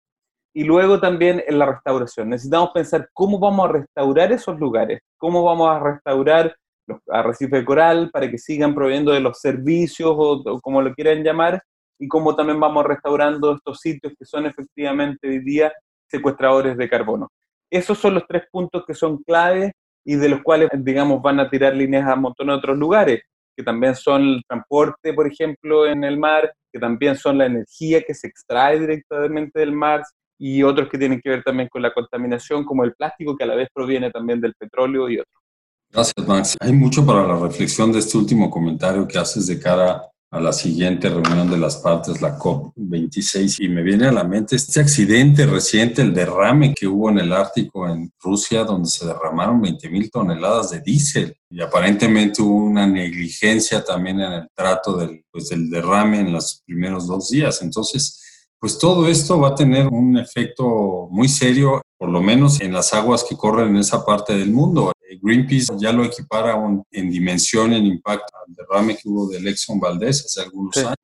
Y 0.58 0.64
luego 0.64 1.00
también 1.00 1.44
en 1.46 1.60
la 1.60 1.68
restauración. 1.68 2.30
Necesitamos 2.30 2.72
pensar 2.74 3.08
cómo 3.14 3.38
vamos 3.38 3.70
a 3.70 3.74
restaurar 3.74 4.32
esos 4.32 4.60
lugares, 4.60 5.02
cómo 5.16 5.44
vamos 5.44 5.70
a 5.70 5.80
restaurar 5.80 6.56
los 6.88 7.00
arrecifes 7.12 7.60
de 7.60 7.64
coral 7.64 8.10
para 8.12 8.28
que 8.28 8.40
sigan 8.40 8.74
proveyendo 8.74 9.12
de 9.12 9.20
los 9.20 9.40
servicios 9.40 10.10
o, 10.18 10.42
o 10.44 10.60
como 10.60 10.82
lo 10.82 10.96
quieran 10.96 11.24
llamar, 11.24 11.62
y 12.00 12.08
cómo 12.08 12.36
también 12.36 12.60
vamos 12.60 12.84
restaurando 12.86 13.54
estos 13.54 13.80
sitios 13.80 14.14
que 14.18 14.26
son 14.26 14.48
efectivamente 14.48 15.28
hoy 15.28 15.44
día 15.44 15.72
secuestradores 16.10 16.76
de 16.76 16.90
carbono. 16.90 17.28
Esos 17.72 18.00
son 18.00 18.16
los 18.16 18.26
tres 18.28 18.46
puntos 18.52 18.84
que 18.84 18.96
son 18.96 19.22
claves 19.22 19.74
y 20.04 20.16
de 20.16 20.28
los 20.28 20.42
cuales, 20.42 20.70
digamos, 20.74 21.22
van 21.22 21.40
a 21.40 21.52
tirar 21.52 21.76
líneas 21.76 22.08
a 22.08 22.16
un 22.16 22.22
montón 22.22 22.48
de 22.48 22.54
otros 22.54 22.76
lugares, 22.80 23.22
que 23.56 23.64
también 23.64 23.94
son 23.94 24.24
el 24.24 24.42
transporte, 24.48 25.14
por 25.14 25.28
ejemplo, 25.28 25.86
en 25.86 26.04
el 26.04 26.18
mar, 26.18 26.52
que 26.74 26.80
también 26.80 27.16
son 27.16 27.38
la 27.38 27.46
energía 27.46 28.02
que 28.02 28.16
se 28.16 28.26
extrae 28.26 28.80
directamente 28.80 29.60
del 29.60 29.72
mar 29.72 30.02
y 30.38 30.64
otros 30.64 30.90
que 30.90 30.98
tienen 30.98 31.20
que 31.22 31.30
ver 31.30 31.44
también 31.44 31.70
con 31.70 31.82
la 31.82 31.94
contaminación, 31.94 32.64
como 32.64 32.84
el 32.84 32.94
plástico, 32.94 33.36
que 33.36 33.44
a 33.44 33.48
la 33.48 33.56
vez 33.56 33.70
proviene 33.74 34.12
también 34.12 34.40
del 34.40 34.54
petróleo 34.54 35.10
y 35.10 35.20
otros. 35.20 35.44
Gracias, 35.90 36.28
Max. 36.28 36.58
Hay 36.60 36.74
mucho 36.74 37.06
para 37.06 37.26
la 37.26 37.38
reflexión 37.40 37.92
de 37.92 38.00
este 38.00 38.18
último 38.18 38.50
comentario 38.50 39.08
que 39.08 39.18
haces 39.18 39.48
de 39.48 39.60
cara 39.60 40.04
a 40.30 40.42
la 40.42 40.52
siguiente 40.52 41.08
reunión 41.08 41.50
de 41.50 41.58
las 41.58 41.78
partes, 41.78 42.22
la 42.22 42.38
COP26, 42.38 43.64
y 43.64 43.70
me 43.70 43.82
viene 43.82 44.08
a 44.08 44.12
la 44.12 44.26
mente 44.26 44.58
este 44.58 44.82
accidente 44.82 45.46
reciente, 45.46 46.02
el 46.02 46.14
derrame 46.14 46.74
que 46.74 46.86
hubo 46.86 47.10
en 47.10 47.20
el 47.20 47.32
Ártico 47.32 47.88
en 47.88 48.12
Rusia, 48.20 48.66
donde 48.66 48.90
se 48.90 49.08
derramaron 49.08 49.62
20 49.62 49.90
mil 49.90 50.12
toneladas 50.12 50.72
de 50.72 50.82
diésel 50.82 51.34
y 51.50 51.62
aparentemente 51.62 52.42
hubo 52.42 52.66
una 52.66 52.86
negligencia 52.86 53.84
también 53.86 54.20
en 54.20 54.34
el 54.34 54.48
trato 54.54 54.98
del, 54.98 55.24
pues, 55.32 55.48
del 55.48 55.70
derrame 55.70 56.20
en 56.20 56.34
los 56.34 56.62
primeros 56.66 57.08
dos 57.08 57.30
días. 57.30 57.62
Entonces, 57.62 58.27
pues 58.60 58.78
todo 58.78 59.08
esto 59.08 59.40
va 59.40 59.50
a 59.50 59.56
tener 59.56 59.88
un 59.88 60.18
efecto 60.18 61.08
muy 61.12 61.28
serio, 61.28 61.82
por 61.98 62.10
lo 62.10 62.22
menos 62.22 62.60
en 62.62 62.74
las 62.74 62.94
aguas 62.94 63.24
que 63.24 63.38
corren 63.38 63.70
en 63.70 63.78
esa 63.78 64.04
parte 64.06 64.36
del 64.36 64.52
mundo. 64.52 64.92
Greenpeace 65.22 65.74
ya 65.78 65.92
lo 65.92 66.04
equipara 66.04 66.58
en 66.92 67.10
dimensión, 67.10 67.74
en 67.74 67.86
impacto 67.86 68.34
al 68.36 68.54
derrame 68.54 68.96
que 68.96 69.08
hubo 69.08 69.30
del 69.30 69.48
Exxon 69.48 69.80
Valdez 69.80 70.26
hace 70.26 70.42
algunos 70.42 70.76
años. 70.78 70.96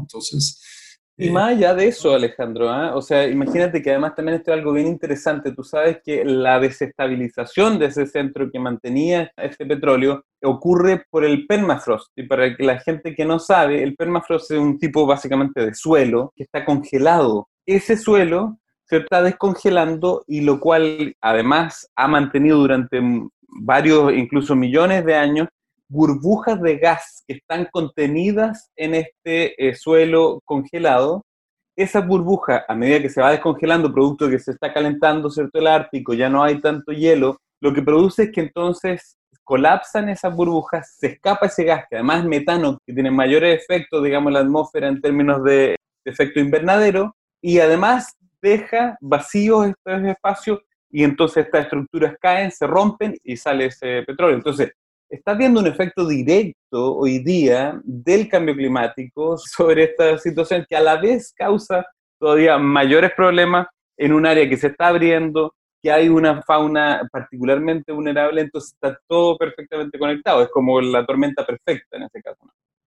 Entonces, 0.00 0.60
y 1.18 1.28
eh, 1.28 1.30
más 1.30 1.52
allá 1.52 1.74
de 1.74 1.88
eso, 1.88 2.14
Alejandro, 2.14 2.68
¿ah? 2.68 2.94
o 2.94 3.00
sea, 3.00 3.26
imagínate 3.26 3.80
que 3.80 3.90
además 3.90 4.14
también 4.14 4.36
esto 4.36 4.52
es 4.52 4.58
algo 4.58 4.72
bien 4.72 4.86
interesante. 4.86 5.52
Tú 5.52 5.64
sabes 5.64 6.00
que 6.04 6.24
la 6.24 6.60
desestabilización 6.60 7.78
de 7.78 7.86
ese 7.86 8.06
centro 8.06 8.50
que 8.50 8.58
mantenía 8.58 9.30
este 9.36 9.64
petróleo 9.64 10.24
ocurre 10.42 11.04
por 11.08 11.24
el 11.24 11.46
permafrost. 11.46 12.12
Y 12.16 12.24
para 12.24 12.54
la 12.58 12.78
gente 12.80 13.14
que 13.14 13.24
no 13.24 13.38
sabe, 13.38 13.82
el 13.82 13.96
permafrost 13.96 14.50
es 14.50 14.58
un 14.58 14.78
tipo 14.78 15.06
básicamente 15.06 15.64
de 15.64 15.74
suelo 15.74 16.32
que 16.36 16.42
está 16.42 16.64
congelado. 16.66 17.48
Ese 17.64 17.96
suelo 17.96 18.58
se 18.84 18.98
está 18.98 19.22
descongelando 19.22 20.22
y 20.26 20.42
lo 20.42 20.60
cual 20.60 21.16
además 21.22 21.90
ha 21.96 22.08
mantenido 22.08 22.58
durante 22.58 23.00
varios, 23.48 24.12
incluso 24.12 24.54
millones 24.54 25.04
de 25.04 25.14
años, 25.14 25.48
burbujas 25.88 26.60
de 26.60 26.78
gas 26.78 27.22
que 27.26 27.34
están 27.34 27.68
contenidas 27.70 28.70
en 28.76 28.94
este 28.94 29.68
eh, 29.68 29.74
suelo 29.74 30.40
congelado. 30.44 31.22
Esa 31.76 32.00
burbuja, 32.00 32.64
a 32.68 32.74
medida 32.74 33.02
que 33.02 33.10
se 33.10 33.20
va 33.20 33.30
descongelando, 33.30 33.92
producto 33.92 34.26
de 34.26 34.32
que 34.32 34.42
se 34.42 34.52
está 34.52 34.72
calentando, 34.72 35.30
¿cierto? 35.30 35.58
El 35.58 35.66
Ártico, 35.66 36.14
ya 36.14 36.30
no 36.30 36.42
hay 36.42 36.60
tanto 36.60 36.92
hielo, 36.92 37.38
lo 37.60 37.72
que 37.72 37.82
produce 37.82 38.24
es 38.24 38.32
que 38.32 38.40
entonces 38.40 39.16
colapsan 39.44 40.08
esas 40.08 40.34
burbujas, 40.34 40.96
se 40.98 41.06
escapa 41.06 41.46
ese 41.46 41.64
gas, 41.64 41.84
que 41.88 41.96
además 41.96 42.20
es 42.20 42.24
metano, 42.26 42.78
que 42.84 42.92
tiene 42.92 43.10
mayores 43.10 43.62
efectos, 43.62 44.02
digamos, 44.02 44.30
en 44.30 44.34
la 44.34 44.40
atmósfera 44.40 44.88
en 44.88 45.00
términos 45.00 45.42
de, 45.44 45.76
efecto 46.04 46.38
invernadero, 46.38 47.16
y 47.42 47.58
además 47.58 48.16
deja 48.40 48.96
vacíos 49.00 49.66
estos 49.66 50.04
espacios 50.04 50.60
y 50.88 51.02
entonces 51.02 51.46
estas 51.46 51.64
estructuras 51.64 52.14
caen, 52.20 52.52
se 52.52 52.64
rompen 52.66 53.16
y 53.24 53.36
sale 53.36 53.66
ese 53.66 54.04
petróleo. 54.06 54.36
Entonces, 54.36 54.72
está 55.08 55.34
viendo 55.34 55.60
un 55.60 55.66
efecto 55.66 56.06
directo 56.06 56.96
hoy 56.96 57.18
día 57.20 57.80
del 57.84 58.28
cambio 58.28 58.54
climático 58.54 59.36
sobre 59.38 59.84
esta 59.84 60.18
situación 60.18 60.66
que 60.68 60.76
a 60.76 60.80
la 60.80 60.96
vez 60.96 61.32
causa 61.34 61.86
todavía 62.18 62.58
mayores 62.58 63.12
problemas 63.16 63.66
en 63.96 64.12
un 64.12 64.26
área 64.26 64.48
que 64.48 64.56
se 64.56 64.68
está 64.68 64.88
abriendo, 64.88 65.54
que 65.82 65.90
hay 65.90 66.08
una 66.08 66.42
fauna 66.42 67.08
particularmente 67.10 67.92
vulnerable, 67.92 68.40
entonces 68.40 68.72
está 68.74 68.98
todo 69.06 69.36
perfectamente 69.38 69.98
conectado. 69.98 70.42
Es 70.42 70.48
como 70.50 70.80
la 70.80 71.04
tormenta 71.04 71.46
perfecta 71.46 71.96
en 71.96 72.02
este 72.04 72.22
caso. 72.22 72.38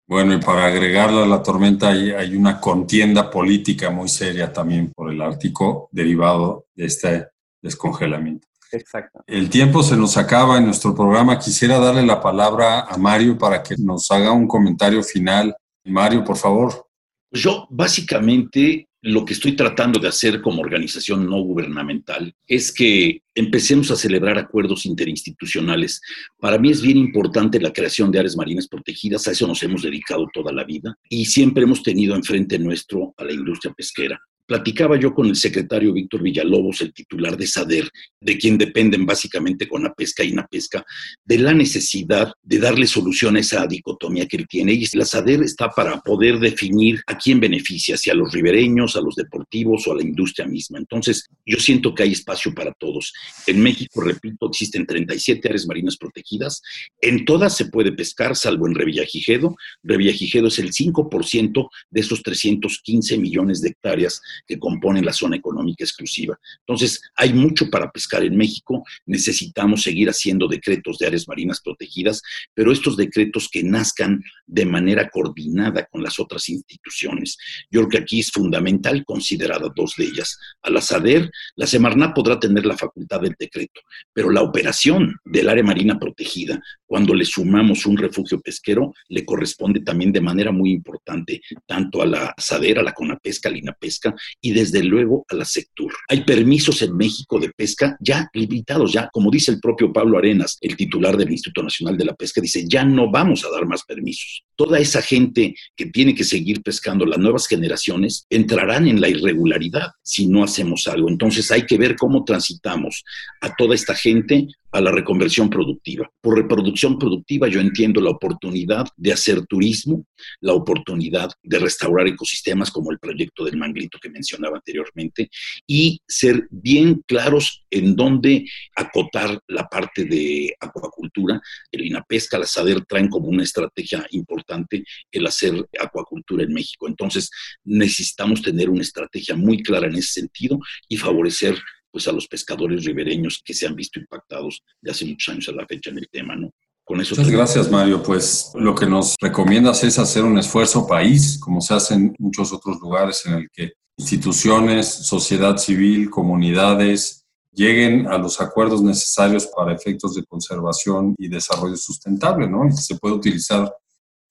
Bueno, 0.06 0.34
y 0.34 0.38
para 0.38 0.66
agregarle 0.66 1.22
a 1.22 1.26
la 1.26 1.42
tormenta 1.42 1.88
hay, 1.88 2.10
hay, 2.10 2.36
una 2.36 2.60
contienda 2.60 3.30
política 3.30 3.90
muy 3.90 4.08
seria 4.08 4.52
también 4.52 4.92
por 4.94 5.10
el 5.10 5.20
Ártico 5.22 5.88
derivado 5.92 6.66
de 6.74 6.84
este 6.84 7.28
descongelamiento. 7.62 8.46
Exacto. 8.74 9.22
El 9.26 9.48
tiempo 9.48 9.82
se 9.82 9.96
nos 9.96 10.16
acaba 10.16 10.58
en 10.58 10.66
nuestro 10.66 10.94
programa. 10.94 11.38
Quisiera 11.38 11.78
darle 11.78 12.04
la 12.04 12.20
palabra 12.20 12.80
a 12.80 12.96
Mario 12.96 13.38
para 13.38 13.62
que 13.62 13.76
nos 13.78 14.10
haga 14.10 14.32
un 14.32 14.46
comentario 14.46 15.02
final. 15.02 15.54
Mario, 15.84 16.24
por 16.24 16.36
favor. 16.36 16.86
Yo 17.30 17.66
básicamente 17.70 18.88
lo 19.04 19.24
que 19.24 19.34
estoy 19.34 19.54
tratando 19.54 19.98
de 19.98 20.08
hacer 20.08 20.40
como 20.40 20.62
organización 20.62 21.28
no 21.28 21.42
gubernamental 21.42 22.34
es 22.46 22.72
que 22.72 23.20
empecemos 23.34 23.90
a 23.90 23.96
celebrar 23.96 24.38
acuerdos 24.38 24.86
interinstitucionales. 24.86 26.00
Para 26.40 26.58
mí 26.58 26.70
es 26.70 26.80
bien 26.80 26.96
importante 26.96 27.60
la 27.60 27.72
creación 27.72 28.10
de 28.10 28.20
áreas 28.20 28.34
marinas 28.34 28.66
protegidas, 28.66 29.28
a 29.28 29.32
eso 29.32 29.46
nos 29.46 29.62
hemos 29.62 29.82
dedicado 29.82 30.26
toda 30.32 30.52
la 30.52 30.64
vida 30.64 30.96
y 31.10 31.26
siempre 31.26 31.64
hemos 31.64 31.82
tenido 31.82 32.16
enfrente 32.16 32.58
nuestro 32.58 33.12
a 33.18 33.24
la 33.24 33.32
industria 33.32 33.74
pesquera. 33.74 34.18
Platicaba 34.46 34.98
yo 34.98 35.14
con 35.14 35.26
el 35.26 35.36
secretario 35.36 35.92
Víctor 35.92 36.22
Villalobos, 36.22 36.82
el 36.82 36.92
titular 36.92 37.36
de 37.36 37.46
SADER, 37.46 37.88
de 38.20 38.38
quien 38.38 38.58
dependen 38.58 39.06
básicamente 39.06 39.66
con 39.66 39.82
la 39.82 39.94
pesca 39.94 40.22
y 40.22 40.32
la 40.32 40.46
pesca, 40.46 40.84
de 41.24 41.38
la 41.38 41.54
necesidad 41.54 42.32
de 42.42 42.58
darle 42.58 42.86
solución 42.86 43.36
a 43.36 43.40
esa 43.40 43.66
dicotomía 43.66 44.26
que 44.26 44.36
él 44.36 44.46
tiene. 44.46 44.74
Y 44.74 44.86
la 44.92 45.06
SADER 45.06 45.42
está 45.42 45.70
para 45.70 46.00
poder 46.00 46.38
definir 46.38 47.02
a 47.06 47.16
quién 47.16 47.40
beneficia, 47.40 47.96
si 47.96 48.10
a 48.10 48.14
los 48.14 48.32
ribereños, 48.32 48.96
a 48.96 49.00
los 49.00 49.14
deportivos 49.14 49.86
o 49.86 49.92
a 49.92 49.96
la 49.96 50.02
industria 50.02 50.46
misma. 50.46 50.78
Entonces, 50.78 51.26
yo 51.46 51.58
siento 51.58 51.94
que 51.94 52.02
hay 52.02 52.12
espacio 52.12 52.54
para 52.54 52.72
todos. 52.72 53.12
En 53.46 53.62
México, 53.62 54.02
repito, 54.02 54.48
existen 54.48 54.86
37 54.86 55.48
áreas 55.48 55.66
marinas 55.66 55.96
protegidas. 55.96 56.60
En 57.00 57.24
todas 57.24 57.56
se 57.56 57.66
puede 57.66 57.92
pescar, 57.92 58.36
salvo 58.36 58.66
en 58.66 58.74
Revillagigedo. 58.74 59.56
Revillagigedo 59.82 60.48
es 60.48 60.58
el 60.58 60.72
5% 60.72 61.68
de 61.90 62.00
esos 62.00 62.22
315 62.22 63.18
millones 63.18 63.62
de 63.62 63.70
hectáreas 63.70 64.20
que 64.46 64.58
componen 64.58 65.04
la 65.04 65.12
zona 65.12 65.36
económica 65.36 65.84
exclusiva. 65.84 66.38
Entonces, 66.60 67.00
hay 67.16 67.32
mucho 67.32 67.70
para 67.70 67.90
pescar 67.90 68.24
en 68.24 68.36
México, 68.36 68.84
necesitamos 69.06 69.82
seguir 69.82 70.08
haciendo 70.08 70.48
decretos 70.48 70.98
de 70.98 71.06
áreas 71.06 71.28
marinas 71.28 71.60
protegidas, 71.60 72.22
pero 72.54 72.72
estos 72.72 72.96
decretos 72.96 73.48
que 73.48 73.62
nazcan 73.62 74.22
de 74.46 74.66
manera 74.66 75.08
coordinada 75.08 75.86
con 75.86 76.02
las 76.02 76.18
otras 76.18 76.48
instituciones. 76.48 77.36
Yo 77.70 77.80
creo 77.80 77.88
que 77.88 77.98
aquí 77.98 78.20
es 78.20 78.30
fundamental 78.30 79.04
considerar 79.04 79.62
a 79.62 79.72
dos 79.74 79.94
de 79.96 80.04
ellas. 80.04 80.38
A 80.62 80.70
la 80.70 80.80
SADER, 80.80 81.30
la 81.56 81.66
Semarnat 81.66 82.14
podrá 82.14 82.38
tener 82.38 82.66
la 82.66 82.76
facultad 82.76 83.20
del 83.20 83.34
decreto, 83.38 83.80
pero 84.12 84.30
la 84.30 84.42
operación 84.42 85.16
del 85.24 85.48
área 85.48 85.64
marina 85.64 85.98
protegida, 85.98 86.62
cuando 86.86 87.14
le 87.14 87.24
sumamos 87.24 87.86
un 87.86 87.96
refugio 87.96 88.40
pesquero, 88.40 88.94
le 89.08 89.24
corresponde 89.24 89.80
también 89.80 90.12
de 90.12 90.20
manera 90.20 90.52
muy 90.52 90.70
importante 90.70 91.40
tanto 91.66 92.02
a 92.02 92.06
la 92.06 92.34
SADER, 92.36 92.78
a 92.78 92.82
la 92.82 92.92
CONAPESCA, 92.92 93.48
a 93.48 93.52
la 93.52 93.58
INAPESCA, 93.58 94.14
y 94.40 94.52
desde 94.52 94.82
luego 94.82 95.24
a 95.28 95.34
la 95.34 95.44
sector. 95.44 95.92
Hay 96.08 96.24
permisos 96.24 96.82
en 96.82 96.96
México 96.96 97.38
de 97.38 97.50
pesca 97.50 97.96
ya 98.00 98.28
limitados, 98.34 98.92
ya 98.92 99.08
como 99.12 99.30
dice 99.30 99.52
el 99.52 99.60
propio 99.60 99.92
Pablo 99.92 100.18
Arenas, 100.18 100.58
el 100.60 100.76
titular 100.76 101.16
del 101.16 101.30
Instituto 101.30 101.62
Nacional 101.62 101.96
de 101.96 102.04
la 102.04 102.14
Pesca, 102.14 102.40
dice, 102.40 102.64
ya 102.68 102.84
no 102.84 103.10
vamos 103.10 103.44
a 103.44 103.50
dar 103.50 103.66
más 103.66 103.82
permisos. 103.84 104.44
Toda 104.56 104.78
esa 104.78 105.02
gente 105.02 105.54
que 105.76 105.86
tiene 105.86 106.14
que 106.14 106.24
seguir 106.24 106.62
pescando, 106.62 107.06
las 107.06 107.18
nuevas 107.18 107.46
generaciones, 107.46 108.26
entrarán 108.30 108.88
en 108.88 109.00
la 109.00 109.08
irregularidad 109.08 109.92
si 110.02 110.26
no 110.26 110.44
hacemos 110.44 110.86
algo. 110.86 111.08
Entonces 111.08 111.50
hay 111.50 111.66
que 111.66 111.78
ver 111.78 111.96
cómo 111.96 112.24
transitamos 112.24 113.02
a 113.40 113.54
toda 113.54 113.74
esta 113.74 113.94
gente 113.94 114.48
a 114.74 114.80
la 114.80 114.90
reconversión 114.90 115.48
productiva. 115.48 116.10
Por 116.20 116.36
reproducción 116.36 116.98
productiva 116.98 117.46
yo 117.46 117.60
entiendo 117.60 118.00
la 118.00 118.10
oportunidad 118.10 118.86
de 118.96 119.12
hacer 119.12 119.46
turismo, 119.46 120.04
la 120.40 120.52
oportunidad 120.52 121.30
de 121.44 121.60
restaurar 121.60 122.08
ecosistemas 122.08 122.72
como 122.72 122.90
el 122.90 122.98
proyecto 122.98 123.44
del 123.44 123.56
manglito 123.56 123.98
que 124.02 124.10
mencionaba 124.14 124.56
anteriormente 124.56 125.28
y 125.66 126.00
ser 126.08 126.46
bien 126.50 127.02
claros 127.06 127.64
en 127.70 127.94
dónde 127.94 128.46
acotar 128.74 129.38
la 129.48 129.68
parte 129.68 130.04
de 130.04 130.54
acuacultura. 130.58 131.40
El 131.70 131.86
INAPESCA, 131.86 132.38
la 132.38 132.46
SADER 132.46 132.84
traen 132.86 133.08
como 133.08 133.28
una 133.28 133.42
estrategia 133.42 134.06
importante 134.12 134.84
el 135.10 135.26
hacer 135.26 135.52
acuacultura 135.78 136.44
en 136.44 136.54
México. 136.54 136.88
Entonces 136.88 137.28
necesitamos 137.64 138.40
tener 138.40 138.70
una 138.70 138.82
estrategia 138.82 139.36
muy 139.36 139.62
clara 139.62 139.88
en 139.88 139.96
ese 139.96 140.20
sentido 140.20 140.58
y 140.88 140.96
favorecer 140.96 141.58
pues 141.90 142.08
a 142.08 142.12
los 142.12 142.26
pescadores 142.26 142.84
ribereños 142.84 143.40
que 143.44 143.54
se 143.54 143.66
han 143.66 143.76
visto 143.76 144.00
impactados 144.00 144.62
de 144.80 144.90
hace 144.90 145.04
muchos 145.04 145.32
años 145.32 145.48
a 145.48 145.52
la 145.52 145.66
fecha 145.66 145.90
en 145.90 145.98
el 145.98 146.08
tema, 146.08 146.34
¿no? 146.34 146.50
Con 146.84 147.00
eso 147.00 147.14
Muchas 147.16 147.30
gracias, 147.30 147.70
Mario. 147.70 148.02
Pues 148.02 148.50
lo 148.54 148.74
que 148.74 148.86
nos 148.86 149.16
recomiendas 149.20 149.82
es 149.84 149.98
hacer 149.98 150.24
un 150.24 150.38
esfuerzo 150.38 150.86
país, 150.86 151.38
como 151.38 151.60
se 151.60 151.74
hace 151.74 151.94
en 151.94 152.14
muchos 152.18 152.52
otros 152.52 152.78
lugares 152.80 153.24
en 153.26 153.34
el 153.34 153.50
que 153.50 153.72
instituciones, 153.96 154.88
sociedad 154.88 155.56
civil, 155.56 156.10
comunidades 156.10 157.24
lleguen 157.52 158.08
a 158.08 158.18
los 158.18 158.40
acuerdos 158.40 158.82
necesarios 158.82 159.46
para 159.46 159.72
efectos 159.72 160.14
de 160.14 160.24
conservación 160.24 161.14
y 161.18 161.28
desarrollo 161.28 161.76
sustentable, 161.76 162.48
¿no? 162.48 162.66
Y 162.66 162.72
se 162.72 162.96
puede 162.96 163.14
utilizar 163.14 163.72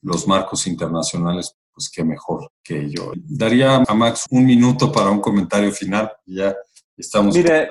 los 0.02 0.28
marcos 0.28 0.68
internacionales, 0.68 1.56
pues 1.74 1.90
qué 1.90 2.04
mejor 2.04 2.50
que 2.62 2.82
ello. 2.82 3.14
Daría 3.16 3.78
a 3.78 3.94
Max 3.94 4.26
un 4.30 4.46
minuto 4.46 4.92
para 4.92 5.10
un 5.10 5.22
comentario 5.22 5.72
final. 5.72 6.12
Ya 6.26 6.54
estamos 6.98 7.36
Mira, 7.36 7.70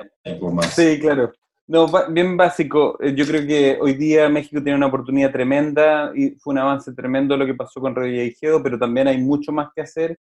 más. 0.51 0.73
Sí, 0.73 0.99
claro. 0.99 1.31
No, 1.73 1.87
bien 2.11 2.37
básico. 2.37 2.99
Eh, 3.01 3.15
yo 3.15 3.25
creo 3.25 3.47
que 3.47 3.79
hoy 3.81 3.93
día 3.95 4.29
México 4.29 4.61
tiene 4.61 4.77
una 4.77 4.85
oportunidad 4.85 5.31
tremenda 5.31 6.11
y 6.13 6.35
fue 6.35 6.51
un 6.53 6.59
avance 6.59 6.93
tremendo 6.93 7.35
lo 7.35 7.47
que 7.47 7.55
pasó 7.55 7.81
con 7.81 7.95
Revillagigedo, 7.95 8.61
pero 8.61 8.77
también 8.77 9.07
hay 9.07 9.17
mucho 9.17 9.51
más 9.51 9.69
que 9.75 9.81
hacer. 9.81 10.15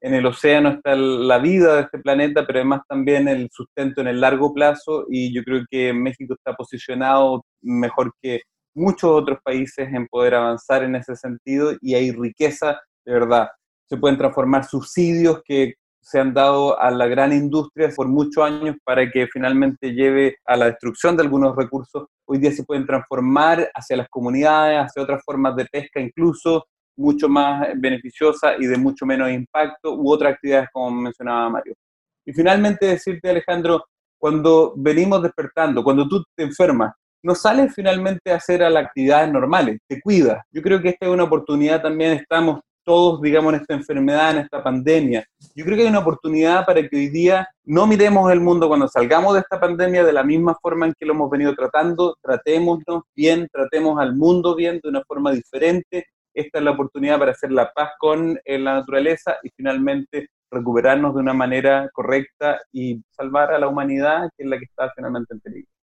En 0.00 0.14
el 0.14 0.24
océano 0.24 0.70
está 0.70 0.96
la 0.96 1.36
vida 1.38 1.74
de 1.76 1.82
este 1.82 1.98
planeta, 1.98 2.46
pero 2.46 2.60
además 2.60 2.80
también 2.88 3.28
el 3.28 3.50
sustento 3.52 4.00
en 4.00 4.06
el 4.08 4.18
largo 4.18 4.54
plazo 4.54 5.04
y 5.10 5.30
yo 5.34 5.44
creo 5.44 5.66
que 5.70 5.92
México 5.92 6.36
está 6.38 6.54
posicionado 6.54 7.44
mejor 7.60 8.10
que 8.22 8.40
muchos 8.74 9.10
otros 9.10 9.40
países 9.44 9.86
en 9.92 10.06
poder 10.06 10.36
avanzar 10.36 10.84
en 10.84 10.96
ese 10.96 11.16
sentido 11.16 11.74
y 11.82 11.96
hay 11.96 12.12
riqueza 12.12 12.80
de 13.04 13.12
verdad. 13.12 13.48
Se 13.90 13.98
pueden 13.98 14.16
transformar 14.16 14.64
subsidios 14.64 15.42
que 15.44 15.74
se 16.04 16.20
han 16.20 16.34
dado 16.34 16.78
a 16.78 16.90
la 16.90 17.06
gran 17.06 17.32
industria 17.32 17.88
por 17.96 18.08
muchos 18.08 18.44
años 18.44 18.76
para 18.84 19.10
que 19.10 19.26
finalmente 19.26 19.92
lleve 19.92 20.36
a 20.44 20.56
la 20.56 20.66
destrucción 20.66 21.16
de 21.16 21.22
algunos 21.22 21.56
recursos. 21.56 22.06
Hoy 22.26 22.38
día 22.38 22.52
se 22.52 22.64
pueden 22.64 22.86
transformar 22.86 23.70
hacia 23.74 23.96
las 23.96 24.08
comunidades, 24.10 24.78
hacia 24.80 25.02
otras 25.02 25.22
formas 25.24 25.56
de 25.56 25.64
pesca 25.64 26.00
incluso, 26.00 26.66
mucho 26.96 27.28
más 27.28 27.68
beneficiosa 27.76 28.54
y 28.58 28.66
de 28.66 28.76
mucho 28.76 29.06
menos 29.06 29.30
impacto, 29.30 29.94
u 29.94 30.12
otras 30.12 30.34
actividades 30.34 30.68
como 30.72 30.90
mencionaba 30.90 31.48
Mario. 31.48 31.74
Y 32.26 32.32
finalmente 32.32 32.86
decirte, 32.86 33.30
Alejandro, 33.30 33.84
cuando 34.18 34.74
venimos 34.76 35.22
despertando, 35.22 35.82
cuando 35.82 36.06
tú 36.06 36.22
te 36.36 36.44
enfermas, 36.44 36.92
no 37.22 37.34
sales 37.34 37.72
finalmente 37.74 38.30
a 38.30 38.36
hacer 38.36 38.62
a 38.62 38.68
las 38.68 38.84
actividades 38.84 39.32
normales, 39.32 39.78
te 39.88 40.00
cuidas. 40.02 40.44
Yo 40.52 40.60
creo 40.60 40.82
que 40.82 40.90
esta 40.90 41.06
es 41.06 41.12
una 41.12 41.24
oportunidad 41.24 41.80
también, 41.80 42.12
estamos 42.12 42.60
todos, 42.84 43.20
digamos, 43.20 43.54
en 43.54 43.60
esta 43.60 43.74
enfermedad, 43.74 44.32
en 44.32 44.38
esta 44.38 44.62
pandemia. 44.62 45.26
Yo 45.54 45.64
creo 45.64 45.76
que 45.76 45.82
hay 45.82 45.88
una 45.88 46.00
oportunidad 46.00 46.64
para 46.64 46.86
que 46.86 46.96
hoy 46.96 47.08
día 47.08 47.48
no 47.64 47.86
miremos 47.86 48.30
el 48.30 48.40
mundo 48.40 48.68
cuando 48.68 48.88
salgamos 48.88 49.34
de 49.34 49.40
esta 49.40 49.58
pandemia 49.58 50.04
de 50.04 50.12
la 50.12 50.22
misma 50.22 50.56
forma 50.60 50.86
en 50.86 50.94
que 50.98 51.06
lo 51.06 51.14
hemos 51.14 51.30
venido 51.30 51.54
tratando, 51.54 52.16
tratémonos 52.22 53.02
bien, 53.16 53.48
tratemos 53.50 53.98
al 53.98 54.14
mundo 54.14 54.54
bien 54.54 54.80
de 54.82 54.88
una 54.88 55.02
forma 55.04 55.32
diferente. 55.32 56.06
Esta 56.34 56.58
es 56.58 56.64
la 56.64 56.72
oportunidad 56.72 57.18
para 57.18 57.32
hacer 57.32 57.52
la 57.52 57.72
paz 57.72 57.90
con 57.98 58.38
eh, 58.44 58.58
la 58.58 58.74
naturaleza 58.74 59.36
y 59.42 59.50
finalmente 59.56 60.28
recuperarnos 60.50 61.14
de 61.14 61.20
una 61.20 61.34
manera 61.34 61.88
correcta 61.92 62.60
y 62.72 63.02
salvar 63.10 63.52
a 63.52 63.58
la 63.58 63.68
humanidad, 63.68 64.28
que 64.36 64.44
es 64.44 64.50
la 64.50 64.58
que 64.58 64.64
está 64.64 64.90
finalmente 64.94 65.34
en 65.34 65.40
peligro. 65.40 65.73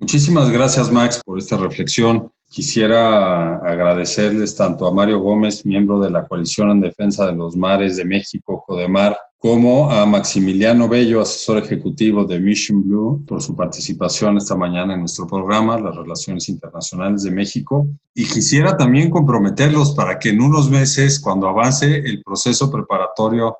Muchísimas 0.00 0.50
gracias, 0.50 0.90
Max, 0.90 1.20
por 1.22 1.38
esta 1.38 1.58
reflexión. 1.58 2.32
Quisiera 2.48 3.56
agradecerles 3.56 4.56
tanto 4.56 4.86
a 4.86 4.94
Mario 4.94 5.20
Gómez, 5.20 5.66
miembro 5.66 6.00
de 6.00 6.10
la 6.10 6.26
Coalición 6.26 6.70
en 6.70 6.80
Defensa 6.80 7.26
de 7.26 7.34
los 7.34 7.54
Mares 7.54 7.98
de 7.98 8.06
México, 8.06 8.64
Codemar, 8.66 9.18
como 9.36 9.90
a 9.90 10.06
Maximiliano 10.06 10.88
Bello, 10.88 11.20
asesor 11.20 11.58
ejecutivo 11.58 12.24
de 12.24 12.40
Mission 12.40 12.82
Blue, 12.82 13.22
por 13.28 13.42
su 13.42 13.54
participación 13.54 14.38
esta 14.38 14.56
mañana 14.56 14.94
en 14.94 15.00
nuestro 15.00 15.26
programa, 15.26 15.78
las 15.78 15.94
Relaciones 15.94 16.48
Internacionales 16.48 17.22
de 17.22 17.30
México. 17.30 17.86
Y 18.14 18.24
quisiera 18.24 18.78
también 18.78 19.10
comprometerlos 19.10 19.92
para 19.92 20.18
que 20.18 20.30
en 20.30 20.40
unos 20.40 20.70
meses, 20.70 21.20
cuando 21.20 21.46
avance 21.46 21.98
el 21.98 22.22
proceso 22.22 22.72
preparatorio 22.72 23.58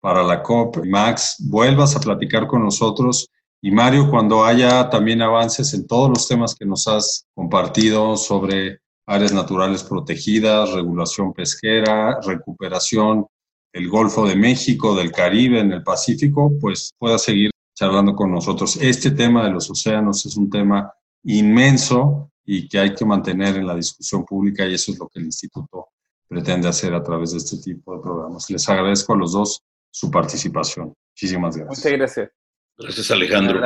para 0.00 0.22
la 0.22 0.42
COP, 0.42 0.86
Max, 0.86 1.36
vuelvas 1.38 1.94
a 1.96 2.00
platicar 2.00 2.46
con 2.46 2.62
nosotros 2.62 3.28
y 3.64 3.70
Mario, 3.70 4.10
cuando 4.10 4.44
haya 4.44 4.90
también 4.90 5.22
avances 5.22 5.72
en 5.72 5.86
todos 5.86 6.10
los 6.10 6.26
temas 6.26 6.56
que 6.56 6.66
nos 6.66 6.88
has 6.88 7.26
compartido 7.32 8.16
sobre 8.16 8.80
áreas 9.06 9.32
naturales 9.32 9.84
protegidas, 9.84 10.72
regulación 10.72 11.32
pesquera, 11.32 12.18
recuperación 12.26 13.24
del 13.72 13.88
Golfo 13.88 14.26
de 14.26 14.34
México, 14.34 14.96
del 14.96 15.12
Caribe, 15.12 15.60
en 15.60 15.72
el 15.72 15.84
Pacífico, 15.84 16.52
pues 16.60 16.90
pueda 16.98 17.18
seguir 17.18 17.52
charlando 17.72 18.16
con 18.16 18.32
nosotros. 18.32 18.76
Este 18.80 19.12
tema 19.12 19.44
de 19.44 19.50
los 19.50 19.70
océanos 19.70 20.26
es 20.26 20.36
un 20.36 20.50
tema 20.50 20.92
inmenso 21.22 22.32
y 22.44 22.68
que 22.68 22.80
hay 22.80 22.94
que 22.96 23.04
mantener 23.04 23.56
en 23.56 23.68
la 23.68 23.76
discusión 23.76 24.24
pública 24.24 24.66
y 24.66 24.74
eso 24.74 24.90
es 24.90 24.98
lo 24.98 25.08
que 25.08 25.20
el 25.20 25.26
instituto 25.26 25.90
pretende 26.26 26.66
hacer 26.66 26.94
a 26.94 27.02
través 27.02 27.30
de 27.30 27.38
este 27.38 27.58
tipo 27.58 27.94
de 27.94 28.02
programas. 28.02 28.50
Les 28.50 28.68
agradezco 28.68 29.12
a 29.12 29.16
los 29.16 29.32
dos 29.32 29.62
su 29.88 30.10
participación. 30.10 30.92
Muchísimas 31.12 31.56
gracias. 31.56 31.78
Muchas 31.78 31.92
gracias. 31.92 32.41
Gracias, 32.82 33.10
Alejandro. 33.10 33.60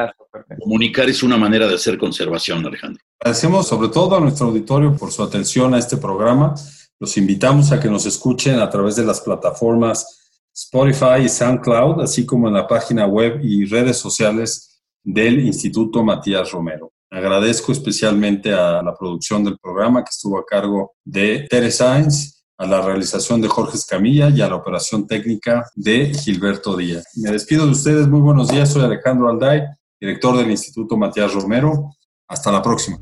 Comunicar 0.59 1.09
es 1.09 1.23
una 1.23 1.37
manera 1.37 1.67
de 1.67 1.75
hacer 1.75 1.99
conservación, 1.99 2.65
Alejandro. 2.65 3.03
Agradecemos 3.21 3.67
sobre 3.67 3.89
todo 3.89 4.17
a 4.17 4.21
nuestro 4.21 4.49
auditorio 4.49 4.97
por 4.97 5.11
su 5.11 5.23
atención 5.23 5.75
a 5.75 5.79
este 5.79 5.97
programa. 5.97 6.55
Los 6.99 7.17
invitamos 7.17 7.73
a 7.73 7.81
que 7.81 7.89
nos 7.89 8.07
escuchen 8.07 8.59
a 8.59 8.71
través 8.71 8.97
de 8.97 9.05
las 9.05 9.21
plataformas 9.21 10.23
Spotify 10.55 11.23
y 11.25 11.29
SoundCloud, 11.29 12.03
así 12.03 12.25
como 12.25 12.49
en 12.49 12.55
la 12.55 12.67
página 12.67 13.07
web 13.07 13.41
y 13.43 13.67
redes 13.67 13.99
sociales 13.99 14.83
del 15.03 15.41
Instituto 15.41 16.03
Matías 16.03 16.51
Romero. 16.51 16.93
Agradezco 17.11 17.73
especialmente 17.73 18.53
a 18.53 18.83
la 18.83 18.95
producción 18.95 19.45
del 19.45 19.59
programa 19.59 20.03
que 20.03 20.11
estuvo 20.11 20.39
a 20.39 20.45
cargo 20.45 20.95
de 21.05 21.47
Tere 21.49 21.71
Sainz 21.71 22.36
a 22.59 22.67
la 22.67 22.81
realización 22.81 23.41
de 23.41 23.49
Jorge 23.49 23.77
Escamilla 23.77 24.31
y 24.31 24.41
a 24.41 24.49
la 24.49 24.57
operación 24.57 25.07
técnica 25.07 25.69
de 25.75 26.15
Gilberto 26.15 26.77
Díaz. 26.77 27.05
Me 27.17 27.31
despido 27.31 27.67
de 27.67 27.73
ustedes, 27.73 28.09
muy 28.09 28.21
buenos 28.21 28.49
días, 28.49 28.73
soy 28.73 28.85
Alejandro 28.85 29.29
Alday, 29.29 29.63
director 30.01 30.37
del 30.37 30.51
Instituto 30.51 30.97
Matías 30.97 31.33
Romero. 31.35 31.91
Hasta 32.29 32.51
la 32.51 32.63
próxima. 32.63 32.99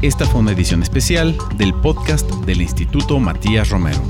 Esta 0.00 0.24
fue 0.26 0.40
una 0.40 0.52
edición 0.52 0.82
especial 0.82 1.36
del 1.56 1.74
podcast 1.74 2.28
del 2.46 2.62
Instituto 2.62 3.18
Matías 3.18 3.68
Romero. 3.70 4.00